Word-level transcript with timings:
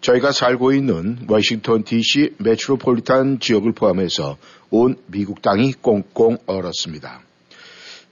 저희가 0.00 0.32
살고 0.32 0.72
있는 0.72 1.18
워싱턴 1.28 1.82
DC 1.84 2.36
메트로폴리탄 2.38 3.40
지역을 3.40 3.72
포함해서 3.72 4.36
온 4.70 4.96
미국 5.06 5.42
땅이 5.42 5.74
꽁꽁 5.80 6.38
얼었습니다. 6.46 7.22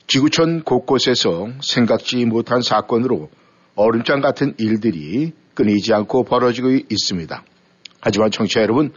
지구촌 0.07 0.63
곳곳에서 0.63 1.49
생각지 1.63 2.25
못한 2.25 2.63
사건으로 2.63 3.31
얼음장 3.75 4.21
같은 4.21 4.55
일들이 4.59 5.33
끊이지 5.55 5.93
않고 5.93 6.25
벌어지고 6.25 6.71
있습니다. 6.71 7.45
하지만 8.01 8.31
청취자 8.31 8.63
여러분, 8.63 8.93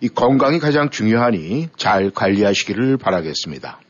이 0.00 0.08
건강이 0.08 0.58
가장 0.58 0.90
중요하니 0.90 1.68
잘 1.76 2.10
관리하시기를 2.10 2.96
바라겠습니다. 2.96 3.80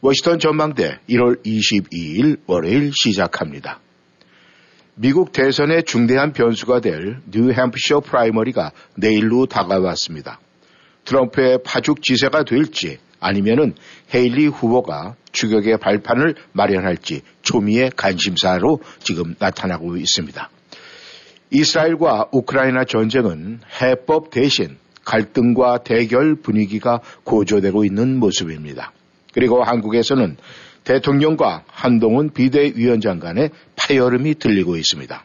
워싱턴 0.00 0.38
전망대 0.38 0.98
1월 1.08 1.44
22일 1.44 2.40
월요일 2.46 2.90
시작합니다. 2.92 3.80
미국 4.94 5.32
대선의 5.32 5.84
중대한 5.84 6.32
변수가 6.32 6.80
될 6.80 7.18
뉴햄프셔 7.32 8.00
프라이머리가 8.00 8.72
내일로 8.96 9.46
다가왔습니다. 9.46 10.38
트럼프의 11.04 11.60
파죽 11.64 12.02
지세가 12.02 12.44
될지 12.44 12.98
아니면은 13.18 13.74
헤일리 14.14 14.48
후보가 14.48 15.14
추격의 15.32 15.78
발판을 15.78 16.34
마련할지 16.52 17.22
초미의 17.40 17.92
관심사로 17.96 18.80
지금 18.98 19.34
나타나고 19.38 19.96
있습니다. 19.96 20.50
이스라엘과 21.50 22.28
우크라이나 22.32 22.84
전쟁은 22.84 23.60
해법 23.80 24.30
대신 24.30 24.76
갈등과 25.04 25.84
대결 25.84 26.34
분위기가 26.36 27.00
고조되고 27.24 27.84
있는 27.84 28.18
모습입니다. 28.18 28.92
그리고 29.32 29.62
한국에서는 29.62 30.36
대통령과 30.84 31.64
한동훈 31.66 32.30
비대위원장 32.30 33.20
간의 33.20 33.50
파열음이 33.76 34.36
들리고 34.36 34.76
있습니다. 34.76 35.24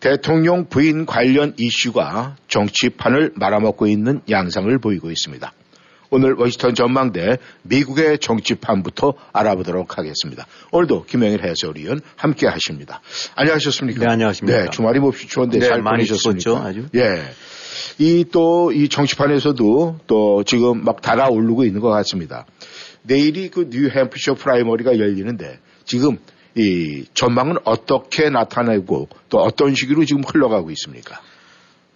대통령 0.00 0.68
부인 0.68 1.06
관련 1.06 1.54
이슈가 1.56 2.36
정치판을 2.46 3.32
말아먹고 3.34 3.86
있는 3.86 4.20
양상을 4.30 4.78
보이고 4.78 5.10
있습니다. 5.10 5.52
오늘 6.10 6.34
워싱턴 6.34 6.74
전망대 6.74 7.36
미국의 7.62 8.18
정치판부터 8.18 9.14
알아보도록 9.32 9.98
하겠습니다. 9.98 10.46
오늘도 10.72 11.04
김영일 11.04 11.44
해설위원 11.44 12.00
함께 12.16 12.46
하십니다. 12.46 13.00
안녕하셨습니까? 13.34 14.00
네, 14.00 14.06
안녕하십니까. 14.12 14.62
네, 14.62 14.70
주말이 14.70 15.00
몹시 15.00 15.26
추운데 15.26 15.58
네, 15.58 15.66
잘 15.66 15.82
많이 15.82 16.06
보내셨습니까? 16.06 16.64
아주. 16.64 16.86
예. 16.94 17.24
이또이 17.98 18.88
정치판에서도 18.88 19.98
또 20.06 20.44
지금 20.44 20.84
막 20.84 21.02
달아오르고 21.02 21.64
있는 21.64 21.80
것 21.80 21.88
같습니다. 21.90 22.46
내일이 23.08 23.48
그 23.48 23.68
뉴햄프셔 23.70 24.34
primary가 24.34 24.98
열리는데 24.98 25.58
지금 25.84 26.18
이 26.54 27.04
전망은 27.14 27.56
어떻게 27.64 28.30
나타내고 28.30 29.08
또 29.28 29.38
어떤 29.38 29.74
식으로 29.74 30.04
지금 30.04 30.22
흘러가고 30.22 30.70
있습니까? 30.72 31.20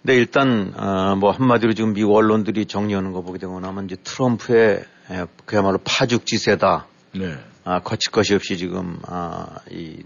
네, 0.01 0.15
일단 0.15 0.73
어, 0.75 1.15
뭐 1.15 1.31
한마디로 1.31 1.73
지금 1.73 1.93
미국 1.93 2.15
언론들이 2.15 2.65
정리하는 2.65 3.13
거 3.13 3.21
보게 3.21 3.39
되고 3.39 3.59
나면 3.59 3.85
이제 3.85 3.95
트럼프의 4.03 4.83
에, 5.11 5.25
그야말로 5.45 5.79
파죽지세다. 5.83 6.87
네. 7.15 7.37
아, 7.63 7.79
거칠 7.79 8.11
것이 8.11 8.33
없이 8.33 8.57
지금 8.57 8.99
아, 9.03 9.59
이 9.71 10.03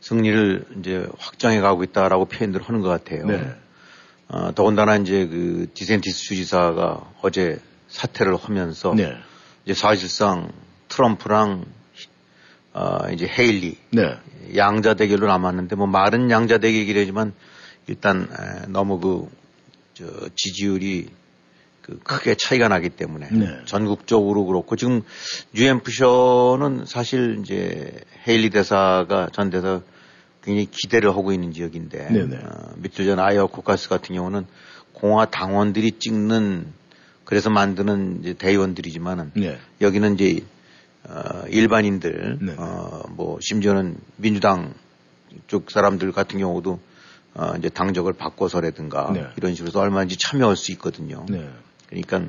승리를 0.00 0.64
이제 0.78 1.06
확정해 1.18 1.60
가고 1.60 1.82
있다라고 1.82 2.26
표현들을 2.26 2.66
하는 2.68 2.80
것 2.80 2.88
같아요. 2.88 3.26
네. 3.26 3.54
어, 4.28 4.52
더군다나 4.54 4.96
이제 4.96 5.26
그 5.26 5.66
디샌티스 5.74 6.18
주지사가 6.24 7.12
어제 7.22 7.58
사퇴를 7.88 8.36
하면서 8.36 8.94
네. 8.94 9.16
이제 9.70 9.80
사실상 9.80 10.50
트럼프랑 10.88 11.64
어, 12.72 13.08
이제 13.12 13.24
헤일리 13.24 13.76
네. 13.90 14.16
양자 14.56 14.94
대결로 14.94 15.28
남았는데 15.28 15.76
뭐 15.76 15.86
말은 15.86 16.28
양자 16.28 16.58
대결이지만 16.58 17.32
일단 17.86 18.22
에, 18.22 18.66
너무 18.66 18.98
그 18.98 19.28
저, 19.94 20.06
지지율이 20.34 21.10
그 21.82 22.00
크게 22.00 22.34
차이가 22.34 22.66
나기 22.66 22.88
때문에 22.88 23.28
네. 23.30 23.60
전국적으로 23.64 24.44
그렇고 24.44 24.74
지금 24.74 25.02
뉴햄프셔는 25.54 26.84
사실 26.86 27.38
이제 27.40 27.92
헤일리 28.26 28.50
대사가 28.50 29.28
전 29.32 29.50
대사 29.50 29.82
굉장히 30.42 30.66
기대를 30.68 31.10
하고 31.10 31.32
있는 31.32 31.52
지역인데 31.52 32.08
네네. 32.08 32.36
어, 32.38 32.72
며칠 32.74 33.06
전 33.06 33.20
아이어 33.20 33.46
코카스 33.46 33.88
같은 33.88 34.16
경우는 34.16 34.46
공화 34.94 35.26
당원들이 35.26 35.92
찍는 36.00 36.79
그래서 37.30 37.48
만드는 37.48 38.18
이제 38.20 38.34
대의원들이지만은 38.34 39.30
네. 39.34 39.56
여기는 39.80 40.18
이제 40.18 40.44
어, 41.04 41.44
일반인들, 41.48 42.38
네. 42.42 42.54
어, 42.58 43.04
뭐, 43.10 43.38
심지어는 43.40 43.96
민주당 44.16 44.74
쪽 45.46 45.70
사람들 45.70 46.10
같은 46.10 46.40
경우도 46.40 46.80
어, 47.34 47.52
이제 47.56 47.68
당적을 47.68 48.14
바꿔서라든가 48.14 49.12
네. 49.14 49.28
이런 49.36 49.54
식으로 49.54 49.68
해서 49.68 49.78
얼마든지 49.78 50.16
참여할 50.18 50.56
수 50.56 50.72
있거든요. 50.72 51.24
네. 51.28 51.48
그러니까 51.86 52.24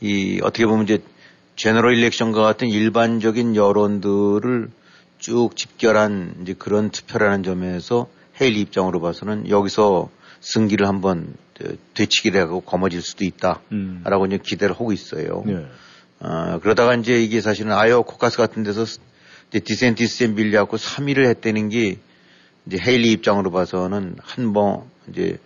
이 0.00 0.40
어떻게 0.44 0.64
보면 0.64 0.84
이제 0.84 1.02
제너럴 1.56 1.96
일렉션과 1.96 2.40
같은 2.42 2.68
일반적인 2.68 3.56
여론들을 3.56 4.70
쭉 5.18 5.56
집결한 5.56 6.36
이제 6.42 6.54
그런 6.56 6.90
투표라는 6.90 7.42
점에서 7.42 8.08
헤일리 8.40 8.60
입장으로 8.60 9.00
봐서는 9.00 9.48
여기서 9.48 10.10
승기를 10.40 10.86
한번 10.86 11.34
되치기를 11.94 12.40
하고 12.40 12.60
거머쥘 12.60 13.00
수도 13.02 13.24
있다라고 13.24 13.60
음. 13.72 14.02
이제 14.26 14.38
기대를 14.42 14.74
하고 14.74 14.92
있어요. 14.92 15.42
네. 15.46 15.66
어, 16.20 16.58
그러다가 16.62 16.94
이제 16.94 17.22
이게 17.22 17.40
사실은 17.40 17.72
아이오 17.72 18.02
코카스 18.04 18.36
같은 18.38 18.62
데서 18.62 18.84
이제 19.50 19.60
디센티스에 19.60 20.28
밀려갖고 20.28 20.76
3위를 20.76 21.26
했다는 21.26 21.68
게 21.68 21.98
이제 22.66 22.78
헤일리 22.78 23.12
입장으로 23.12 23.50
봐서는 23.50 24.16
한 24.20 24.52
번 24.52 24.84
이제 25.10 25.38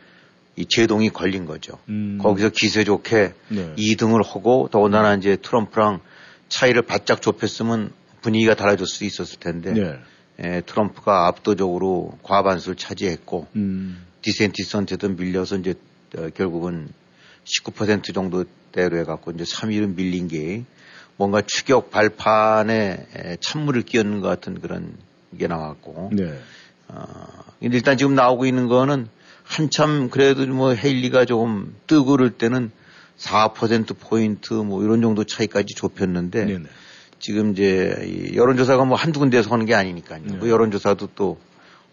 이 0.56 0.66
제동이 0.66 1.10
걸린 1.10 1.46
거죠. 1.46 1.78
음. 1.88 2.18
거기서 2.20 2.50
기세 2.50 2.84
좋게 2.84 3.32
네. 3.48 3.74
2등을 3.76 4.24
하고 4.26 4.68
더군다나 4.70 5.14
이제 5.14 5.36
트럼프랑 5.36 6.00
차이를 6.48 6.82
바짝 6.82 7.22
좁혔으면 7.22 7.92
분위기가 8.20 8.54
달라질 8.54 8.86
수 8.86 9.04
있었을 9.04 9.38
텐데 9.38 9.72
네. 9.72 9.98
에, 10.40 10.60
트럼프가 10.62 11.28
압도적으로 11.28 12.18
과반수를 12.22 12.76
차지했고 12.76 13.46
음. 13.56 14.04
디센티스한테도 14.22 15.10
밀려서 15.10 15.56
이제 15.56 15.70
어, 15.70 15.74
결국은 16.34 16.88
19% 17.44 18.14
정도대로 18.14 18.98
해갖고 18.98 19.32
이제 19.32 19.44
3위로 19.44 19.94
밀린 19.94 20.28
게 20.28 20.64
뭔가 21.16 21.42
추격 21.44 21.90
발판에 21.90 23.06
에, 23.14 23.36
찬물을 23.40 23.82
끼얹는 23.82 24.20
것 24.20 24.28
같은 24.28 24.60
그런 24.60 24.94
게 25.38 25.46
나왔고 25.46 26.10
네. 26.12 26.38
어, 26.88 27.04
일단 27.60 27.96
지금 27.98 28.14
나오고 28.14 28.46
있는 28.46 28.68
거는 28.68 29.08
한참 29.44 30.10
그래도 30.10 30.46
뭐 30.46 30.72
헤일리가 30.72 31.24
조금 31.24 31.74
뜨고 31.86 32.12
그럴 32.12 32.30
때는 32.30 32.70
4% 33.18 33.98
포인트 33.98 34.54
뭐 34.54 34.82
이런 34.82 35.02
정도 35.02 35.24
차이까지 35.24 35.74
좁혔는데 35.74 36.44
네네. 36.46 36.64
지금 37.18 37.52
이제 37.52 37.94
이 38.06 38.36
여론조사가 38.36 38.84
뭐 38.86 38.96
한두 38.96 39.20
군데에서 39.20 39.50
하는 39.50 39.66
게 39.66 39.74
아니니까요. 39.74 40.22
네. 40.24 40.38
그 40.38 40.48
여론조사도 40.48 41.08
또 41.14 41.38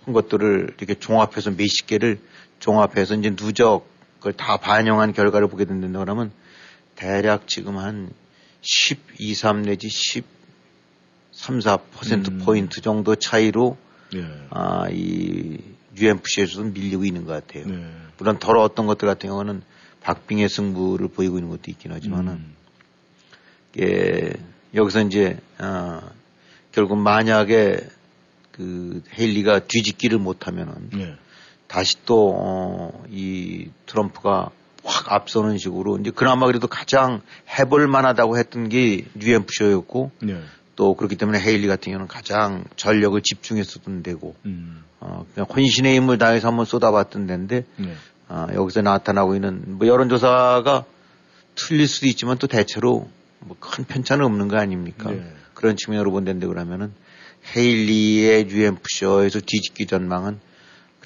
한 0.08 0.14
것들을 0.14 0.76
이렇게 0.78 0.96
종합해서 0.96 1.52
몇십 1.52 1.86
개를 1.86 2.20
종합해서 2.60 3.16
이제 3.16 3.36
누적 3.36 3.86
그걸 4.28 4.34
다 4.34 4.58
반영한 4.58 5.14
결과를 5.14 5.48
보게 5.48 5.64
된다 5.64 5.88
그러면 6.00 6.32
대략 6.96 7.48
지금 7.48 7.78
한 7.78 8.10
12, 8.62 9.34
3 9.34 9.62
내지 9.62 9.88
10, 9.88 10.26
3, 11.32 11.60
4% 11.60 12.32
음. 12.32 12.40
포인트 12.44 12.82
정도 12.82 13.16
차이로 13.16 13.78
네. 14.12 14.26
아, 14.50 14.88
이 14.92 15.60
UMFC에서도 15.96 16.72
밀리고 16.72 17.06
있는 17.06 17.26
것 17.26 17.32
같아요. 17.34 17.68
네. 17.68 17.90
물론 18.18 18.38
어떤 18.58 18.86
것들 18.86 19.08
같은 19.08 19.30
경우는 19.30 19.62
박빙의 20.02 20.50
승부를 20.50 21.08
보이고 21.10 21.38
있는 21.38 21.50
것도 21.50 21.72
있긴 21.72 21.94
하지만은 21.94 22.34
음. 22.34 22.56
예, 23.80 24.34
여기서 24.74 25.04
이제 25.04 25.38
어, 25.60 26.02
결국 26.74 26.98
만약에 26.98 27.80
그 28.52 29.02
헤일리가 29.18 29.68
뒤집기를 29.68 30.18
못하면은 30.18 30.90
네. 30.92 31.16
다시 31.68 31.98
또, 32.06 32.34
어, 32.38 33.04
이 33.10 33.70
트럼프가 33.86 34.50
확 34.84 35.12
앞서는 35.12 35.58
식으로 35.58 35.98
이제 35.98 36.12
그나마 36.12 36.46
그래도 36.46 36.68
가장 36.68 37.22
해볼 37.60 37.88
만하다고 37.88 38.38
했던 38.38 38.70
게 38.70 39.06
뉴햄프셔였고 39.16 40.12
네. 40.22 40.42
또 40.78 40.94
그렇기 40.94 41.18
때문에 41.18 41.40
헤일리 41.40 41.68
같은 41.68 41.92
경우는 41.92 42.08
가장 42.08 42.64
전력을 42.78 43.20
집중했었던 43.22 44.02
데고 44.04 44.36
음. 44.46 44.86
어, 45.02 45.26
그냥 45.34 45.48
혼신의 45.50 45.96
힘을 45.98 46.18
다해서 46.18 46.48
한번 46.48 46.66
쏟아봤던 46.66 47.28
데인데 47.28 47.66
네. 47.76 47.94
아, 48.30 48.48
여기서 48.54 48.82
나타나고 48.82 49.36
있는 49.36 49.78
뭐 49.78 49.88
여론조사가 49.88 50.86
틀릴 51.56 51.88
수도 51.88 52.08
있지만 52.08 52.38
또 52.38 52.48
대체로 52.48 53.10
뭐 53.40 53.58
큰 53.60 53.84
편차는 53.84 54.26
없는 54.26 54.48
거 54.48 54.58
아닙니까? 54.58 55.12
네. 55.12 55.24
그런 55.54 55.76
측면으로 55.76 56.12
본다는데 56.12 56.48
그러면은 56.48 56.94
헤일리의 57.56 58.46
뉴햄프셔에서 58.46 59.40
뒤집기 59.42 59.86
전망은 59.86 60.40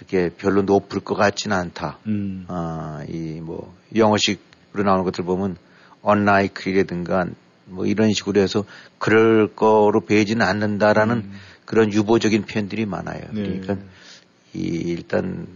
그렇게 0.01 0.29
별로 0.35 0.63
높을 0.63 0.99
것 0.99 1.15
같지는 1.15 1.55
않다. 1.55 1.99
음. 2.07 2.45
아, 2.47 3.03
이 3.07 3.39
뭐 3.41 3.75
영어식으로 3.95 4.83
나오는 4.83 5.03
것들 5.03 5.23
보면 5.25 5.57
unlikely라든가 6.07 7.25
뭐 7.65 7.85
이런 7.85 8.11
식으로 8.13 8.41
해서 8.41 8.65
그럴 8.97 9.53
거로 9.55 10.01
보이지는 10.01 10.45
않는다라는 10.45 11.31
그런 11.65 11.93
유보적인 11.93 12.43
표현들이 12.45 12.85
많아요. 12.85 13.21
네. 13.31 13.43
그러니까 13.43 13.77
이 14.53 14.59
일단 14.61 15.47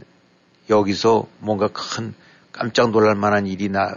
여기서 0.69 1.27
뭔가 1.39 1.68
큰 1.68 2.13
깜짝 2.51 2.91
놀랄 2.91 3.15
만한 3.15 3.48
일이 3.48 3.69
나 3.69 3.95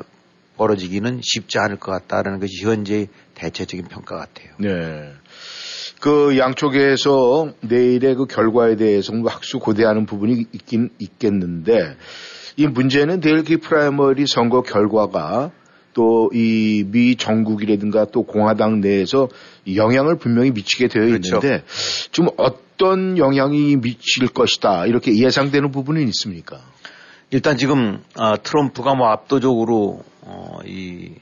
벌어지기는 0.56 1.20
쉽지 1.22 1.58
않을 1.58 1.76
것 1.76 1.92
같다라는 1.92 2.40
것이 2.40 2.64
현재의 2.64 3.08
대체적인 3.34 3.86
평가 3.86 4.16
같아요. 4.16 4.52
네. 4.58 5.12
그 6.00 6.38
양쪽에서 6.38 7.52
내일의 7.60 8.14
그 8.14 8.26
결과에 8.26 8.76
대해서 8.76 9.12
뭐 9.12 9.30
학수 9.30 9.58
고대하는 9.58 10.06
부분이 10.06 10.46
있긴 10.52 10.90
있겠는데 10.98 11.96
이 12.56 12.66
문제는 12.66 13.20
내일 13.20 13.44
그 13.44 13.58
primary 13.58 14.26
선거 14.26 14.62
결과가 14.62 15.50
또 15.94 16.28
이 16.32 16.84
미 16.86 17.16
정국이라든가 17.16 18.06
또 18.12 18.22
공화당 18.22 18.80
내에서 18.80 19.28
영향을 19.74 20.16
분명히 20.16 20.50
미치게 20.52 20.88
되어 20.88 21.06
그렇죠. 21.06 21.36
있는데 21.36 21.64
지금 22.12 22.28
어떤 22.36 23.18
영향이 23.18 23.76
미칠 23.76 24.28
것이다 24.28 24.86
이렇게 24.86 25.16
예상되는 25.16 25.72
부분은 25.72 26.06
있습니까? 26.08 26.60
일단 27.30 27.56
지금 27.56 28.02
아, 28.14 28.36
트럼프가 28.36 28.94
뭐 28.94 29.08
압도적으로 29.08 30.04
어, 30.22 30.58
이 30.64 31.12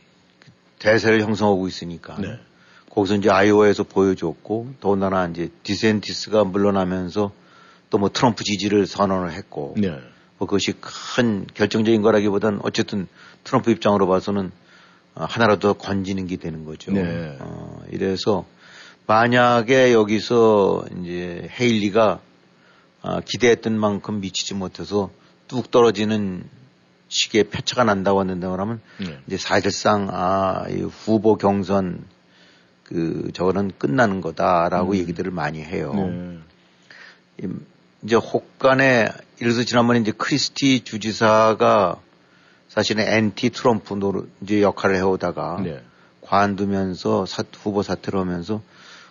대세를 0.79 1.23
형성하고 1.23 1.67
있으니까 1.69 2.17
네. 2.21 2.39
거기서 2.97 3.17
이제 3.17 3.31
아이오에서 3.31 3.85
보여줬고 3.85 4.75
더군다나 4.81 5.27
이제 5.29 5.51
디센티스가 5.63 6.45
물러나면서 6.45 7.31
또 7.91 7.99
뭐 7.99 8.09
트럼프 8.09 8.43
지지를 8.43 8.87
선언을 8.87 9.33
했고 9.33 9.75
네. 9.77 9.89
뭐 10.39 10.49
그것이 10.49 10.73
큰 10.81 11.47
결정적인 11.55 12.03
거라기보다는 12.03 12.61
어쨌든 12.63 13.07
트럼프 13.45 13.71
입장으로 13.71 14.09
봐서는 14.09 14.51
어, 15.15 15.25
하나라도 15.25 15.69
더 15.69 15.73
건지는 15.75 16.27
게 16.27 16.37
되는 16.37 16.65
거죠. 16.65 16.93
네. 16.93 17.37
어, 17.39 17.81
이래서 17.93 18.45
만약에 19.07 19.93
여기서 19.93 20.85
이제 21.01 21.49
헤일리가 21.59 22.21
아, 23.03 23.21
기대했던 23.21 23.79
만큼 23.79 24.21
미치지 24.21 24.55
못해서 24.55 25.11
뚝 25.47 25.71
떨어지는 25.71 26.45
식의 27.09 27.45
표차가 27.45 27.85
난다고 27.85 28.19
한다 28.19 28.51
그러면 28.51 28.81
네. 28.99 29.21
이제 29.27 29.37
사실상 29.37 30.09
아, 30.11 30.65
이 30.71 30.81
후보 30.81 31.37
경선 31.37 32.05
그 32.89 33.31
저거는 33.35 33.73
끝나는 33.79 34.21
거다라고 34.21 34.97
얘기들을 34.97 35.33
많이 35.33 35.61
해요. 35.63 35.93
네. 35.95 36.39
이- 37.43 37.49
이제 38.03 38.15
혹간에 38.15 39.09
예를 39.41 39.53
들어서 39.53 39.65
지난번에 39.65 39.99
이제 40.01 40.13
크리스티 40.17 40.85
주지사가 40.85 42.01
사실은 42.69 43.05
엔티 43.09 43.51
트럼프 43.51 43.95
노릇 43.95 44.31
이제 44.43 44.63
역할을 44.63 44.97
해오다가 44.97 45.61
네. 45.65 45.81
관두면서 46.21 47.27
사- 47.27 47.43
후보 47.61 47.83
사퇴를 47.83 48.21
하면서 48.21 48.63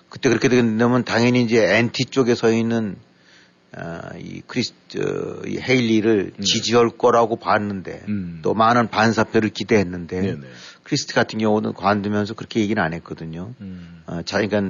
그때 0.09 0.29
그렇게 0.29 0.47
되면 0.47 1.03
당연히 1.03 1.41
이제 1.43 1.77
엔티 1.77 2.05
쪽에 2.05 2.35
서 2.35 2.51
있는 2.51 2.95
아, 2.95 3.14
이 4.17 4.41
크리스 4.47 4.73
저, 4.87 4.99
이 5.45 5.57
헤일리를 5.59 6.33
지지할 6.41 6.91
거라고 6.97 7.35
봤는데 7.35 8.03
음. 8.07 8.39
또 8.41 8.53
많은 8.53 8.87
반사표를 8.89 9.49
기대했는데 9.49 10.21
네, 10.21 10.31
네. 10.33 10.47
크리스티 10.83 11.13
같은 11.13 11.39
경우는 11.39 11.73
관두면서 11.73 12.35
그렇게 12.35 12.61
얘기는 12.61 12.81
안 12.81 12.93
했거든요. 12.93 13.53
음. 13.59 14.01
어, 14.05 14.21
자기가 14.23 14.61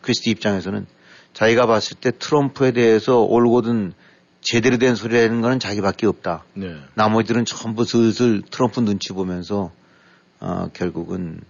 크리스티 0.00 0.30
입장에서는 0.30 0.86
자기가 1.34 1.66
봤을 1.66 1.96
때 1.96 2.12
트럼프에 2.16 2.72
대해서 2.72 3.20
올곧은 3.20 3.94
제대로 4.42 4.76
된 4.76 4.94
소리라는 4.94 5.40
거는 5.40 5.58
자기밖에 5.58 6.06
없다. 6.06 6.44
네. 6.54 6.76
나머지들은 6.94 7.44
전부 7.44 7.84
슬슬 7.84 8.42
트럼프 8.42 8.80
눈치 8.80 9.12
보면서 9.12 9.72
어, 10.40 10.68
결국은 10.72 11.40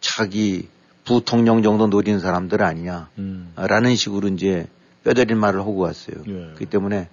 차기 0.00 0.68
부통령 1.04 1.62
정도 1.62 1.86
노리는 1.86 2.18
사람들 2.18 2.62
아니냐. 2.62 3.10
음. 3.18 3.52
라는 3.56 3.94
식으로 3.94 4.28
이제 4.28 4.66
뼈저린 5.06 5.38
말을 5.38 5.60
하고 5.60 5.76
왔어요. 5.76 6.16
예. 6.26 6.32
그렇기 6.32 6.66
때문에 6.66 7.08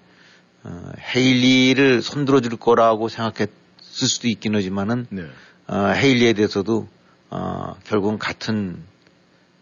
어, 0.63 0.91
헤일리를 1.15 2.01
손들어 2.01 2.41
줄 2.41 2.57
거라고 2.57 3.07
생각했을 3.07 3.51
수도 3.81 4.27
있긴 4.27 4.55
하지만은 4.55 5.05
네. 5.11 5.27
어, 5.67 5.89
헤일리에 5.95 6.33
대해서도 6.33 6.87
어, 7.29 7.75
결국은 7.83 8.17
같은 8.17 8.77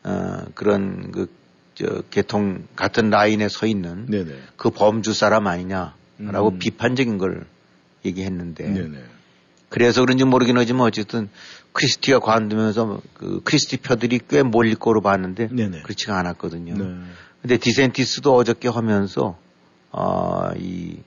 어, 0.04 0.46
그런 0.56 1.12
그 1.12 1.30
저, 1.76 2.04
계통 2.10 2.68
같은 2.78 3.10
라인에 3.10 3.50
서 3.50 3.66
있는 3.66 4.06
네네. 4.06 4.34
그 4.56 4.70
범주 4.70 5.14
사람 5.14 5.48
아니냐라고 5.48 6.52
음. 6.52 6.60
비판적인 6.60 7.18
걸 7.18 7.46
얘기했는데 8.06 8.70
네네. 8.70 9.04
그래서 9.68 10.02
그런지 10.02 10.24
모르긴 10.24 10.58
하지만 10.58 10.88
어쨌든 10.88 11.30
크리스티가 11.74 12.20
관두면서 12.20 13.02
그 13.14 13.42
크리스티 13.44 13.78
표들이 13.78 14.22
꽤 14.30 14.44
몰릴 14.44 14.76
거로 14.76 15.02
봤는데 15.02 15.50
네네. 15.52 15.82
그렇지가 15.82 16.18
않았거든요. 16.18 16.78
네. 16.78 17.02
근데 17.42 17.58
디샌티스도 17.58 18.36
어저께 18.36 18.68
하면서 18.70 19.38
아, 19.92 20.54
이 20.58 20.98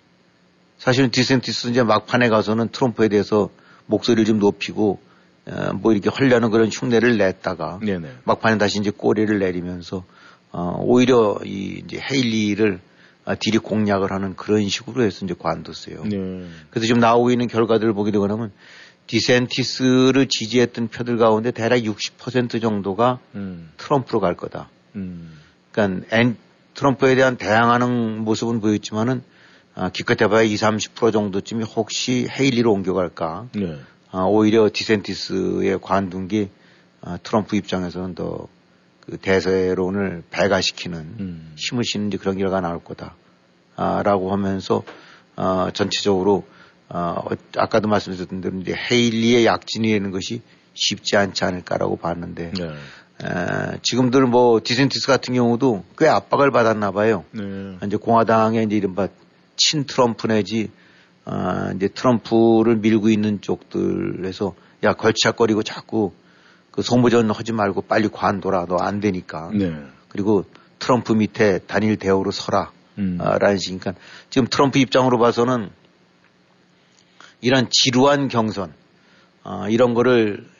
사실은 0.78 1.10
디샌티스 1.10 1.68
이제 1.68 1.82
막판에 1.82 2.28
가서는 2.28 2.68
트럼프에 2.68 3.08
대해서 3.08 3.50
목소리를 3.86 4.24
좀 4.24 4.38
높이고 4.38 4.98
어, 5.46 5.72
뭐 5.74 5.92
이렇게 5.92 6.10
하려는 6.10 6.50
그런 6.50 6.68
흉내를 6.68 7.18
냈다가 7.18 7.80
네네. 7.82 8.08
막판에 8.24 8.58
다시 8.58 8.80
이제 8.80 8.90
꼬리를 8.90 9.38
내리면서 9.38 10.04
어, 10.50 10.76
오히려 10.80 11.38
이 11.44 11.82
이제 11.84 12.00
헤일리를 12.00 12.80
아, 13.26 13.34
되레 13.34 13.58
공략을 13.58 14.12
하는 14.12 14.36
그런 14.36 14.68
식으로 14.68 15.02
해서 15.02 15.24
이제 15.24 15.34
관뒀어요. 15.38 16.04
네. 16.04 16.46
그래서 16.70 16.86
지금 16.86 17.00
나오고 17.00 17.30
있는 17.30 17.46
결과들을 17.46 17.92
보게 17.94 18.10
되고 18.10 18.26
나면 18.26 18.52
디샌티스를 19.06 20.26
지지했던 20.28 20.88
표들 20.88 21.16
가운데 21.16 21.50
대략 21.50 21.78
60% 21.78 22.60
정도가 22.60 23.18
음. 23.34 23.70
트럼프로 23.76 24.20
갈 24.20 24.34
거다. 24.36 24.68
음. 24.96 25.38
그러니까 25.74 26.06
엔- 26.16 26.36
트럼프에 26.74 27.14
대한 27.14 27.36
대항하는 27.36 28.20
모습은 28.24 28.60
보였지만은 28.60 29.22
아, 29.74 29.90
기껏 29.90 30.20
해봐야 30.20 30.42
20, 30.42 30.60
30% 30.94 31.12
정도쯤이 31.12 31.64
혹시 31.64 32.26
헤일리로 32.30 32.72
옮겨갈까. 32.72 33.48
네. 33.54 33.78
아, 34.10 34.22
오히려 34.22 34.70
디샌티스의 34.72 35.80
관둔 35.82 36.28
게 36.28 36.48
아, 37.00 37.18
트럼프 37.22 37.56
입장에서는 37.56 38.14
더 38.14 38.48
그 39.06 39.18
대세론을 39.18 40.24
배가시키는 40.30 40.98
음. 41.20 41.54
힘을 41.56 41.84
이제 42.08 42.16
그런 42.16 42.38
결과가 42.38 42.60
나올 42.60 42.82
거다. 42.82 43.14
아, 43.76 44.02
라고 44.02 44.32
하면서 44.32 44.82
아, 45.36 45.70
전체적으로 45.74 46.46
아, 46.88 47.16
어, 47.18 47.30
아까도 47.56 47.88
말씀드렸던 47.88 48.40
대로 48.40 48.58
이제 48.60 48.74
헤일리의 48.74 49.46
약진이라는 49.46 50.10
것이 50.10 50.42
쉽지 50.74 51.16
않지 51.16 51.44
않을까라고 51.44 51.96
봤는데 51.96 52.52
네. 52.52 52.72
에, 53.22 53.78
지금들 53.82 54.26
뭐 54.26 54.60
디센티스 54.62 55.06
같은 55.06 55.34
경우도 55.34 55.84
꽤 55.98 56.08
압박을 56.08 56.50
받았나 56.50 56.90
봐요. 56.90 57.24
네. 57.30 57.76
이제 57.86 57.96
공화당의 57.96 58.64
이제 58.64 58.76
이른바 58.76 59.08
친 59.56 59.84
트럼프 59.84 60.26
내지 60.26 60.70
아, 61.24 61.72
이제 61.76 61.88
트럼프를 61.88 62.76
밀고 62.76 63.08
있는 63.08 63.40
쪽들에서 63.40 64.54
야 64.82 64.92
걸치락거리고 64.94 65.62
자꾸 65.62 66.12
그 66.70 66.82
송부전 66.82 67.30
하지 67.30 67.52
말고 67.52 67.82
빨리 67.82 68.08
관둬라 68.08 68.66
너 68.66 68.76
안 68.80 69.00
되니까 69.00 69.50
네. 69.54 69.72
그리고 70.08 70.44
트럼프 70.80 71.12
밑에 71.12 71.60
단일 71.66 71.96
대우로 71.96 72.30
서라 72.32 72.72
음. 72.98 73.18
아, 73.20 73.38
라는 73.38 73.58
식이니까 73.58 73.94
지금 74.28 74.48
트럼프 74.50 74.78
입장으로 74.78 75.18
봐서는 75.18 75.70
이런 77.40 77.68
지루한 77.70 78.28
경선 78.28 78.72
아, 79.44 79.66
이런 79.70 79.94
거를 79.94 80.44
어, 80.44 80.53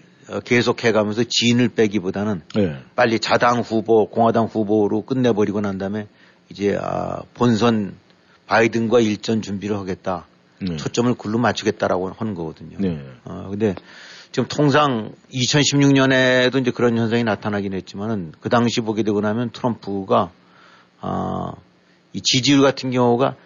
계속해 0.45 0.93
가면서 0.93 1.25
진을 1.28 1.69
빼기보다는 1.69 2.43
네. 2.54 2.78
빨리 2.97 3.19
자당 3.19 3.61
후보, 3.61 4.09
공화당 4.09 4.47
후보로 4.47 5.02
끝내버리고 5.02 5.61
난 5.61 5.78
다음에 5.78 6.07
이제 6.49 6.78
아, 6.81 7.23
본선 7.35 7.95
바이든과 8.47 9.00
일전 9.00 9.43
준비를 9.43 9.76
하겠다. 9.76 10.26
네. 10.61 10.76
초점을 10.76 11.12
글로 11.14 11.38
맞추겠다라고 11.38 12.11
하는 12.11 12.35
거거든요. 12.35 12.76
네. 12.78 13.04
어, 13.25 13.49
근데 13.50 13.75
지금 14.33 14.49
통상 14.49 15.12
2016년에도 15.33 16.61
이제 16.61 16.71
그런 16.71 16.97
현상이 16.97 17.25
나타나긴 17.25 17.73
했지만은 17.73 18.33
그 18.40 18.49
당시 18.49 18.81
보게 18.81 19.02
되고 19.02 19.21
나면 19.21 19.50
트럼프가 19.50 20.31
아, 21.00 21.52
이 22.12 22.21
지지율 22.21 22.62
같은 22.62 22.90
경우가 22.90 23.37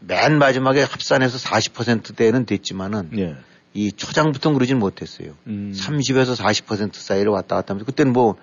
맨 0.00 0.38
마지막에 0.38 0.82
합산해서 0.82 1.38
40%대는 1.38 2.46
됐지만은 2.46 3.10
네. 3.12 3.36
이 3.74 3.92
초장부터 3.92 4.52
그러진 4.52 4.78
못했어요. 4.78 5.32
음. 5.46 5.72
30에서 5.74 6.34
40% 6.36 6.94
사이를 6.94 7.30
왔다 7.32 7.56
갔다 7.56 7.74
하면서 7.74 7.84
그때는 7.86 8.12
뭐 8.12 8.36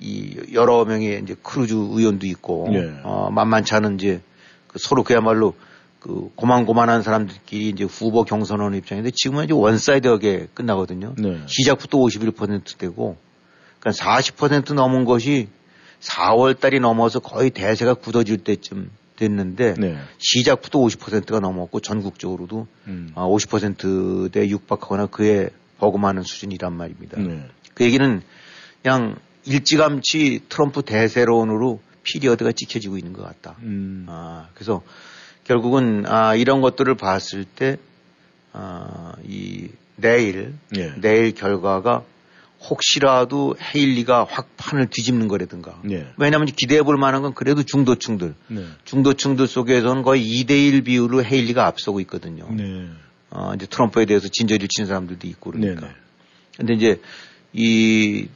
이 0.00 0.36
여러 0.52 0.84
명의 0.84 1.20
이제 1.22 1.36
크루즈 1.42 1.74
의원도 1.74 2.26
있고 2.26 2.68
예. 2.72 3.00
어 3.04 3.30
만만치 3.30 3.74
않은 3.74 3.94
이제 3.96 4.20
그 4.66 4.78
서로 4.78 5.02
그야말로 5.04 5.54
그 6.00 6.30
고만고만한 6.34 7.02
사람들끼리 7.02 7.70
이제 7.70 7.84
후보 7.84 8.24
경선하는 8.24 8.76
입장인데 8.78 9.10
지금은 9.14 9.44
이제 9.44 9.54
one 9.54 9.80
side하게 9.80 10.48
끝나거든요. 10.52 11.14
네. 11.16 11.40
시작부터 11.46 11.98
51%되고 11.98 13.16
그러니까 13.78 14.04
40% 14.04 14.74
넘은 14.74 15.04
것이 15.04 15.48
4월 16.00 16.58
달이 16.58 16.80
넘어서 16.80 17.20
거의 17.20 17.50
대세가 17.50 17.94
굳어질 17.94 18.38
때쯤 18.38 18.90
됐는데 19.16 19.74
네. 19.74 19.96
시작부터 20.18 20.78
50%가 20.80 21.40
넘었고 21.40 21.80
전국적으로도 21.80 22.66
음. 22.86 23.12
아, 23.14 23.24
50%대 23.26 24.48
육박하거나 24.48 25.06
그에 25.06 25.50
버금하는 25.78 26.22
수준이란 26.22 26.76
말입니다. 26.76 27.20
네. 27.20 27.48
그 27.74 27.84
얘기는 27.84 28.22
그냥 28.82 29.16
일찌감치 29.44 30.42
트럼프 30.48 30.82
대세론으로 30.82 31.80
period가 32.02 32.52
찍혀지고 32.52 32.98
있는 32.98 33.12
것 33.12 33.22
같다. 33.22 33.56
음. 33.62 34.06
아, 34.08 34.48
그래서 34.54 34.82
결국은 35.44 36.04
아, 36.06 36.34
이런 36.34 36.60
것들을 36.60 36.94
봤을 36.96 37.44
때, 37.44 37.76
아, 38.52 39.14
이 39.24 39.68
내일, 39.96 40.54
예. 40.76 40.94
내일 41.00 41.34
결과가 41.34 42.04
혹시라도 42.68 43.56
헤일리가 43.60 44.24
확 44.28 44.56
판을 44.56 44.88
뒤집는 44.88 45.28
거라든가. 45.28 45.80
네. 45.84 46.06
왜냐하면 46.16 46.46
기대해 46.46 46.82
볼 46.82 46.96
만한 46.96 47.22
건 47.22 47.34
그래도 47.34 47.62
중도층들. 47.62 48.34
네. 48.48 48.64
중도층들 48.84 49.46
속에서는 49.46 50.02
거의 50.02 50.24
2대1 50.24 50.84
비율로 50.84 51.24
헤일리가 51.24 51.66
앞서고 51.66 52.00
있거든요. 52.00 52.48
네. 52.50 52.88
어, 53.30 53.52
이제 53.54 53.66
트럼프에 53.66 54.06
대해서 54.06 54.28
진저리를 54.28 54.68
치는 54.68 54.86
사람들도 54.86 55.26
있고 55.28 55.50
그러니까. 55.50 55.80
네네. 55.82 55.94
근데 56.56 56.74
이제 56.74 57.00
이, 57.52 58.28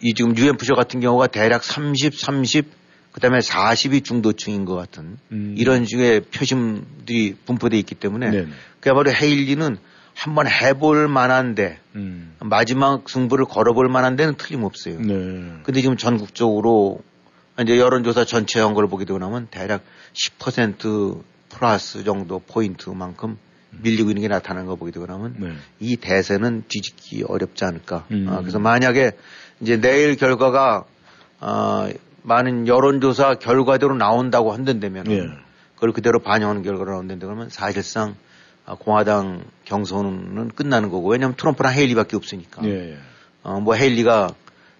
이 0.00 0.14
지금 0.14 0.32
뉴햄프셔 0.32 0.74
같은 0.74 1.00
경우가 1.00 1.26
대략 1.26 1.64
30, 1.64 2.14
30, 2.14 2.66
그 3.12 3.20
다음에 3.20 3.38
40이 3.38 4.04
중도층인 4.04 4.64
것 4.64 4.76
같은 4.76 5.18
음. 5.32 5.54
이런 5.58 5.84
식의 5.84 6.22
표심들이 6.32 7.34
분포되어 7.46 7.78
있기 7.80 7.96
때문에 7.96 8.30
네네. 8.30 8.48
그야말로 8.80 9.12
헤일리는 9.12 9.76
한번 10.18 10.48
해볼 10.48 11.06
만한데 11.06 11.78
음. 11.94 12.34
마지막 12.40 13.08
승부를 13.08 13.44
걸어볼 13.44 13.88
만한 13.88 14.16
데는 14.16 14.34
틀림없어요. 14.34 14.98
네. 14.98 15.14
근데 15.62 15.80
지금 15.80 15.96
전국적으로 15.96 17.02
이제 17.60 17.78
여론조사 17.78 18.24
전체한 18.24 18.74
걸 18.74 18.88
보게 18.88 19.04
되고 19.04 19.20
나면 19.20 19.46
대략 19.52 19.82
10% 20.14 21.22
플러스 21.50 22.02
정도 22.02 22.40
포인트만큼 22.40 23.38
밀리고 23.70 24.10
있는 24.10 24.22
게 24.22 24.28
나타나는 24.28 24.66
거 24.66 24.74
보게 24.74 24.90
되고 24.90 25.06
나면 25.06 25.36
네. 25.38 25.52
이 25.78 25.96
대세는 25.96 26.64
뒤집기 26.66 27.22
어렵지 27.22 27.64
않을까. 27.64 28.06
음. 28.10 28.26
아, 28.28 28.40
그래서 28.40 28.58
만약에 28.58 29.12
이제 29.60 29.80
내일 29.80 30.16
결과가 30.16 30.84
아, 31.38 31.90
많은 32.22 32.66
여론조사 32.66 33.36
결과대로 33.36 33.94
나온다고 33.94 34.52
한다면 34.52 35.08
예. 35.12 35.28
그걸 35.76 35.92
그대로 35.92 36.18
반영하는 36.18 36.64
결과로 36.64 36.90
나온다면 36.90 37.20
그러면 37.20 37.48
사실상 37.50 38.10
아, 38.10 38.27
공화당 38.76 39.44
경선은 39.64 40.48
끝나는 40.50 40.90
거고 40.90 41.10
왜냐하면 41.10 41.36
트럼프랑 41.36 41.74
헤일리밖에 41.74 42.16
없으니까. 42.16 42.64
예. 42.64 42.92
예. 42.92 42.98
어, 43.42 43.60
뭐 43.60 43.74
헤일리가 43.74 44.34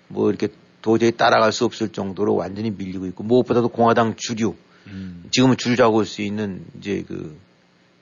뭐 0.08 0.30
이렇게 0.30 0.48
도저히 0.82 1.12
따라갈 1.12 1.52
수 1.52 1.64
없을 1.64 1.90
정도로 1.90 2.34
완전히 2.34 2.70
밀리고 2.70 3.06
있고 3.06 3.22
무엇보다도 3.24 3.68
공화당 3.68 4.14
주류 4.16 4.54
음. 4.86 5.24
지금은 5.30 5.56
줄 5.56 5.76
잡고 5.76 6.04
수 6.04 6.22
있는 6.22 6.64
이제 6.78 7.04
그, 7.06 7.38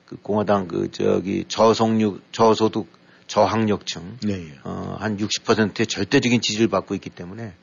그 0.05 0.15
공화당 0.21 0.67
그 0.67 0.89
저기 0.91 1.45
저성육 1.47 2.21
저소득 2.31 2.87
저학력층 3.27 4.17
네. 4.23 4.33
예. 4.33 4.59
어, 4.63 4.95
한 4.99 5.17
60%의 5.17 5.87
절대적인 5.87 6.41
지지를 6.41 6.69
받고 6.69 6.95
있기 6.95 7.09
때문에 7.09 7.53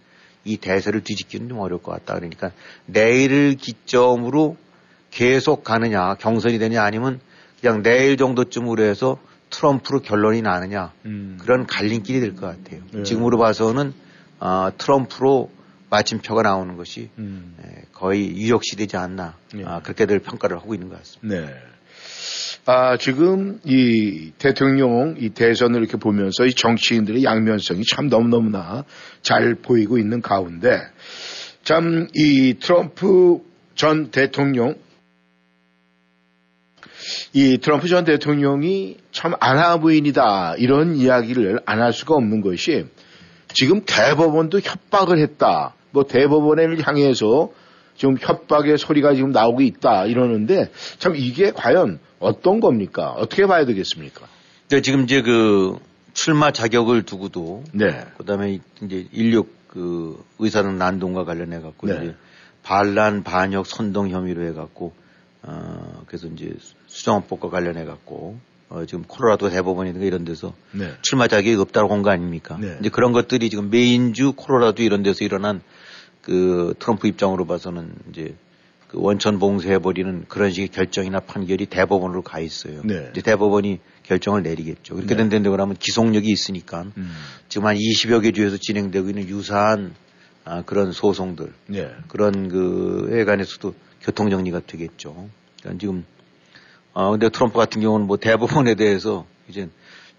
이 0.45 0.59
대세를 0.59 1.02
뒤집기는 1.02 1.49
좀 1.49 1.59
어려울 1.59 1.83
것 1.83 1.93
같다. 1.93 2.14
그러니까 2.14 2.52
내일을 2.87 3.54
기점으로 3.54 4.57
계속 5.11 5.64
가느냐 5.64 6.14
경선이 6.16 6.59
되냐 6.59 6.83
아니면 6.83 7.21
그냥 7.64 7.83
내일 7.83 8.18
정도쯤으로 8.18 8.83
해서 8.83 9.18
트럼프로 9.49 10.00
결론이 10.00 10.42
나느냐 10.42 10.92
음. 11.06 11.38
그런 11.40 11.64
갈림길이 11.66 12.21
될 12.21 12.35
것 12.35 12.42
같아요. 12.42 12.83
네. 12.92 13.04
지금으로 13.04 13.38
봐서는 13.38 13.94
아, 14.38 14.71
트럼프로 14.76 15.50
마침표가 15.88 16.42
나오는 16.42 16.76
것이 16.76 17.09
음. 17.16 17.56
에, 17.64 17.85
거의 17.92 18.37
유력시 18.37 18.76
되지 18.76 18.99
않나 18.99 19.37
네. 19.54 19.62
아, 19.64 19.80
그렇게들 19.80 20.18
평가를 20.18 20.59
하고 20.59 20.75
있는 20.75 20.90
것 20.90 20.99
같습니다. 20.99 21.40
네. 21.40 21.54
아, 22.66 22.99
지금 22.99 23.61
이 23.64 24.33
대통령 24.37 25.14
이 25.18 25.30
대선을 25.30 25.80
이렇게 25.80 25.97
보면서 25.97 26.44
이 26.44 26.52
정치인들의 26.52 27.25
양면성이 27.25 27.83
참 27.94 28.09
너무너무나 28.11 28.85
잘 29.23 29.54
보이고 29.54 29.97
있는 29.97 30.21
가운데 30.21 30.83
참 31.62 32.09
이 32.14 32.56
트럼프 32.61 33.38
전 33.75 34.11
대통령 34.11 34.75
이 37.32 37.58
트럼프 37.58 37.88
전 37.88 38.04
대통령이 38.04 38.96
참 39.12 39.34
아나부인이다 39.40 40.54
이런 40.58 40.96
이야기를 40.96 41.61
안 41.66 41.80
할 41.80 41.92
수가 41.92 42.14
없는 42.14 42.40
것이 42.40 42.87
지금 43.52 43.82
대법원도 43.84 44.61
협박을 44.61 45.18
했다. 45.18 45.75
뭐 45.90 46.04
대법원을 46.04 46.87
향해서 46.87 47.50
지금 47.96 48.16
협박의 48.20 48.78
소리가 48.78 49.14
지금 49.14 49.30
나오고 49.30 49.61
있다 49.62 50.06
이러는데 50.06 50.70
참 50.99 51.14
이게 51.14 51.52
과연 51.52 52.00
어떤 52.18 52.58
겁니까? 52.61 53.11
어떻게 53.11 53.46
봐야 53.46 53.64
되겠습니까? 53.64 54.26
근데 54.68 54.82
지금 54.82 55.04
이제 55.04 55.23
그 55.23 55.78
출마 56.14 56.50
자격을 56.50 57.02
두고도 57.02 57.64
네. 57.73 58.04
그다음에 58.18 58.61
이제 58.82 59.06
인력 59.12 59.46
그 59.68 60.25
의사등 60.38 60.78
난동과 60.78 61.25
관련해 61.25 61.61
갖고 61.61 61.87
네. 61.87 61.94
이제 61.94 62.14
반란 62.62 63.23
반역 63.23 63.66
선동 63.66 64.08
혐의로 64.08 64.42
해 64.44 64.52
갖고 64.52 64.92
어 65.42 66.02
그래서 66.06 66.26
이제 66.28 66.54
수정헌법과 66.94 67.50
관련해 67.50 67.84
갖고 67.84 68.38
어 68.68 68.84
지금 68.86 69.02
코로라도 69.04 69.50
대법원이든가 69.50 70.06
이런 70.06 70.24
데서 70.24 70.54
네. 70.72 70.92
출마 71.02 71.26
자격이 71.28 71.56
없다고 71.60 71.92
한 71.92 72.02
거 72.02 72.10
아닙니까? 72.10 72.56
네. 72.60 72.76
이제 72.80 72.88
그런 72.88 73.12
것들이 73.12 73.50
지금 73.50 73.68
메인주 73.70 74.32
코로라도 74.34 74.82
이런 74.82 75.02
데서 75.02 75.24
일어난 75.24 75.60
그 76.22 76.74
트럼프 76.78 77.06
입장으로 77.08 77.46
봐서는 77.46 77.92
이제 78.10 78.34
그 78.88 78.98
원천 79.00 79.38
봉쇄해버리는 79.40 80.26
그런 80.28 80.50
식의 80.52 80.68
결정이나 80.68 81.18
판결이 81.20 81.66
대법원으로 81.66 82.22
가 82.22 82.38
있어요. 82.38 82.80
네. 82.84 83.08
이제 83.10 83.20
대법원이 83.22 83.80
결정을 84.04 84.42
내리겠죠. 84.42 84.94
그렇게 84.94 85.16
네. 85.16 85.28
된다고 85.28 85.56
하면 85.60 85.76
기속력이 85.76 86.30
있으니까 86.30 86.84
음. 86.96 87.12
지금 87.48 87.66
한 87.66 87.76
20여 87.76 88.22
개 88.22 88.30
주에서 88.32 88.56
진행되고 88.56 89.08
있는 89.08 89.28
유사한 89.28 89.94
아, 90.44 90.62
그런 90.62 90.92
소송들 90.92 91.52
네. 91.66 91.90
그런 92.08 92.48
그에 92.48 93.24
관해서도 93.24 93.74
교통 94.00 94.30
정리가 94.30 94.60
되겠죠. 94.66 95.28
그러니까 95.60 95.80
지금 95.80 96.04
어 96.94 97.10
근데 97.10 97.28
트럼프 97.28 97.58
같은 97.58 97.82
경우는 97.82 98.06
뭐 98.06 98.16
대법원에 98.16 98.76
대해서 98.76 99.26
이제 99.48 99.68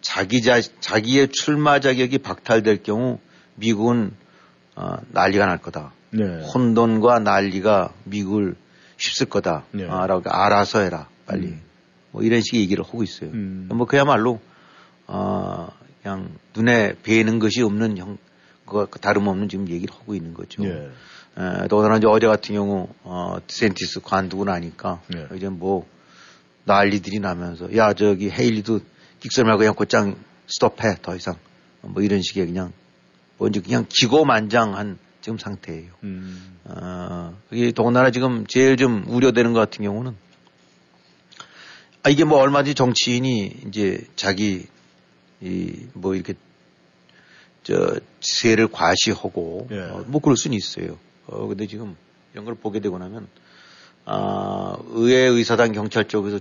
자기 0.01 0.41
자 0.41 0.61
자기의 0.61 1.29
출마 1.29 1.79
자격이 1.79 2.19
박탈될 2.19 2.83
경우 2.83 3.19
미국은 3.55 4.11
어, 4.75 4.97
난리가 5.11 5.45
날 5.45 5.57
거다. 5.57 5.93
네. 6.11 6.23
혼돈과 6.53 7.19
난리가 7.19 7.93
미국을 8.03 8.55
휩쓸 8.97 9.27
거다. 9.27 9.63
네. 9.71 9.87
아, 9.87 10.05
라고 10.05 10.29
알아서 10.29 10.81
해라. 10.81 11.07
빨리. 11.25 11.47
음. 11.47 11.61
뭐 12.11 12.23
이런 12.23 12.41
식의 12.41 12.61
얘기를 12.61 12.83
하고 12.83 13.03
있어요. 13.03 13.29
음. 13.31 13.69
뭐 13.73 13.87
그야말로 13.87 14.39
어, 15.07 15.69
그냥 16.01 16.29
눈에 16.55 16.95
뵈는 17.03 17.39
것이 17.39 17.61
없는 17.61 17.97
형, 17.97 18.17
그 18.65 18.87
다름없는 18.99 19.49
지금 19.49 19.69
얘기를 19.69 19.93
하고 19.93 20.13
있는 20.13 20.33
거죠. 20.33 20.63
예. 20.65 20.89
에, 21.37 21.67
더구나 21.67 21.97
이제 21.97 22.07
어제 22.07 22.27
같은 22.27 22.55
경우 22.55 22.87
어, 23.03 23.37
디센티스 23.47 24.01
관두고 24.01 24.45
나니까 24.45 25.01
네. 25.07 25.27
이제 25.35 25.49
뭐 25.49 25.85
난리들이 26.65 27.19
나면서 27.19 27.75
야 27.75 27.93
저기 27.93 28.29
헤일리도 28.29 28.79
끽설 29.19 29.45
말고 29.45 29.59
그냥 29.59 29.75
곧장 29.75 30.15
스톱해 30.47 30.97
더 31.01 31.15
이상 31.15 31.35
뭐 31.81 32.03
이런 32.03 32.21
식의 32.21 32.45
그냥 32.47 32.73
뭔지 33.37 33.61
그냥 33.61 33.85
기고만장한 33.89 34.97
지금 35.21 35.37
상태예요. 35.37 35.91
음. 36.03 36.59
어, 36.65 37.35
이게 37.51 37.71
더군다나 37.71 38.11
지금 38.11 38.45
제일 38.47 38.77
좀 38.77 39.03
우려되는 39.07 39.53
것 39.53 39.59
같은 39.59 39.83
경우는 39.83 40.15
아, 42.03 42.09
이게 42.09 42.23
뭐 42.23 42.39
얼마든지 42.39 42.75
정치인이 42.75 43.61
이제 43.67 44.05
자기 44.15 44.67
이 45.41 45.87
뭐 45.93 46.15
이렇게 46.15 46.33
저 47.63 47.99
세를 48.21 48.67
과시하고 48.67 49.67
예. 49.71 49.79
어, 49.79 50.03
뭐 50.07 50.21
그럴 50.21 50.37
수는 50.37 50.55
있어요. 50.55 50.97
어 51.25 51.47
근데 51.47 51.65
지금 51.65 51.95
이런 52.33 52.45
걸 52.45 52.53
보게 52.55 52.79
되고 52.79 52.97
나면 52.99 53.27
아 54.05 54.77
의회 54.89 55.21
의사당 55.25 55.71
경찰 55.71 56.07
쪽에서 56.07 56.39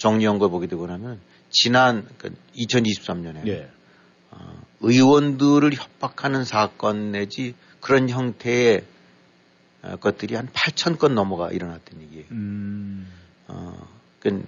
정리한 0.00 0.38
걸 0.38 0.50
보게 0.50 0.66
되고 0.66 0.86
나면 0.86 1.20
지난 1.50 2.06
그러니까 2.18 2.42
2023년에 2.56 3.46
예. 3.46 3.70
어, 4.30 4.62
의원들을 4.80 5.72
협박하는 5.72 6.44
사건 6.44 7.12
내지 7.12 7.54
그런 7.80 8.08
형태의 8.08 8.84
어, 9.82 9.96
것들이 9.96 10.34
한 10.34 10.48
8천 10.48 10.98
건 10.98 11.14
넘어가 11.14 11.50
일어났던 11.50 12.00
얘기예요. 12.02 12.24
음. 12.32 13.06
어, 13.48 13.88
그 14.20 14.44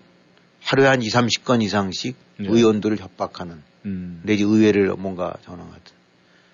하루에 0.61 0.87
한 0.87 1.03
2, 1.03 1.09
30건 1.09 1.63
이상씩 1.63 2.17
네. 2.39 2.49
의원들을 2.49 2.99
협박하는 2.99 3.63
음. 3.85 4.21
내지 4.25 4.43
의회를 4.43 4.95
뭔가 4.97 5.35
전화하든. 5.45 5.81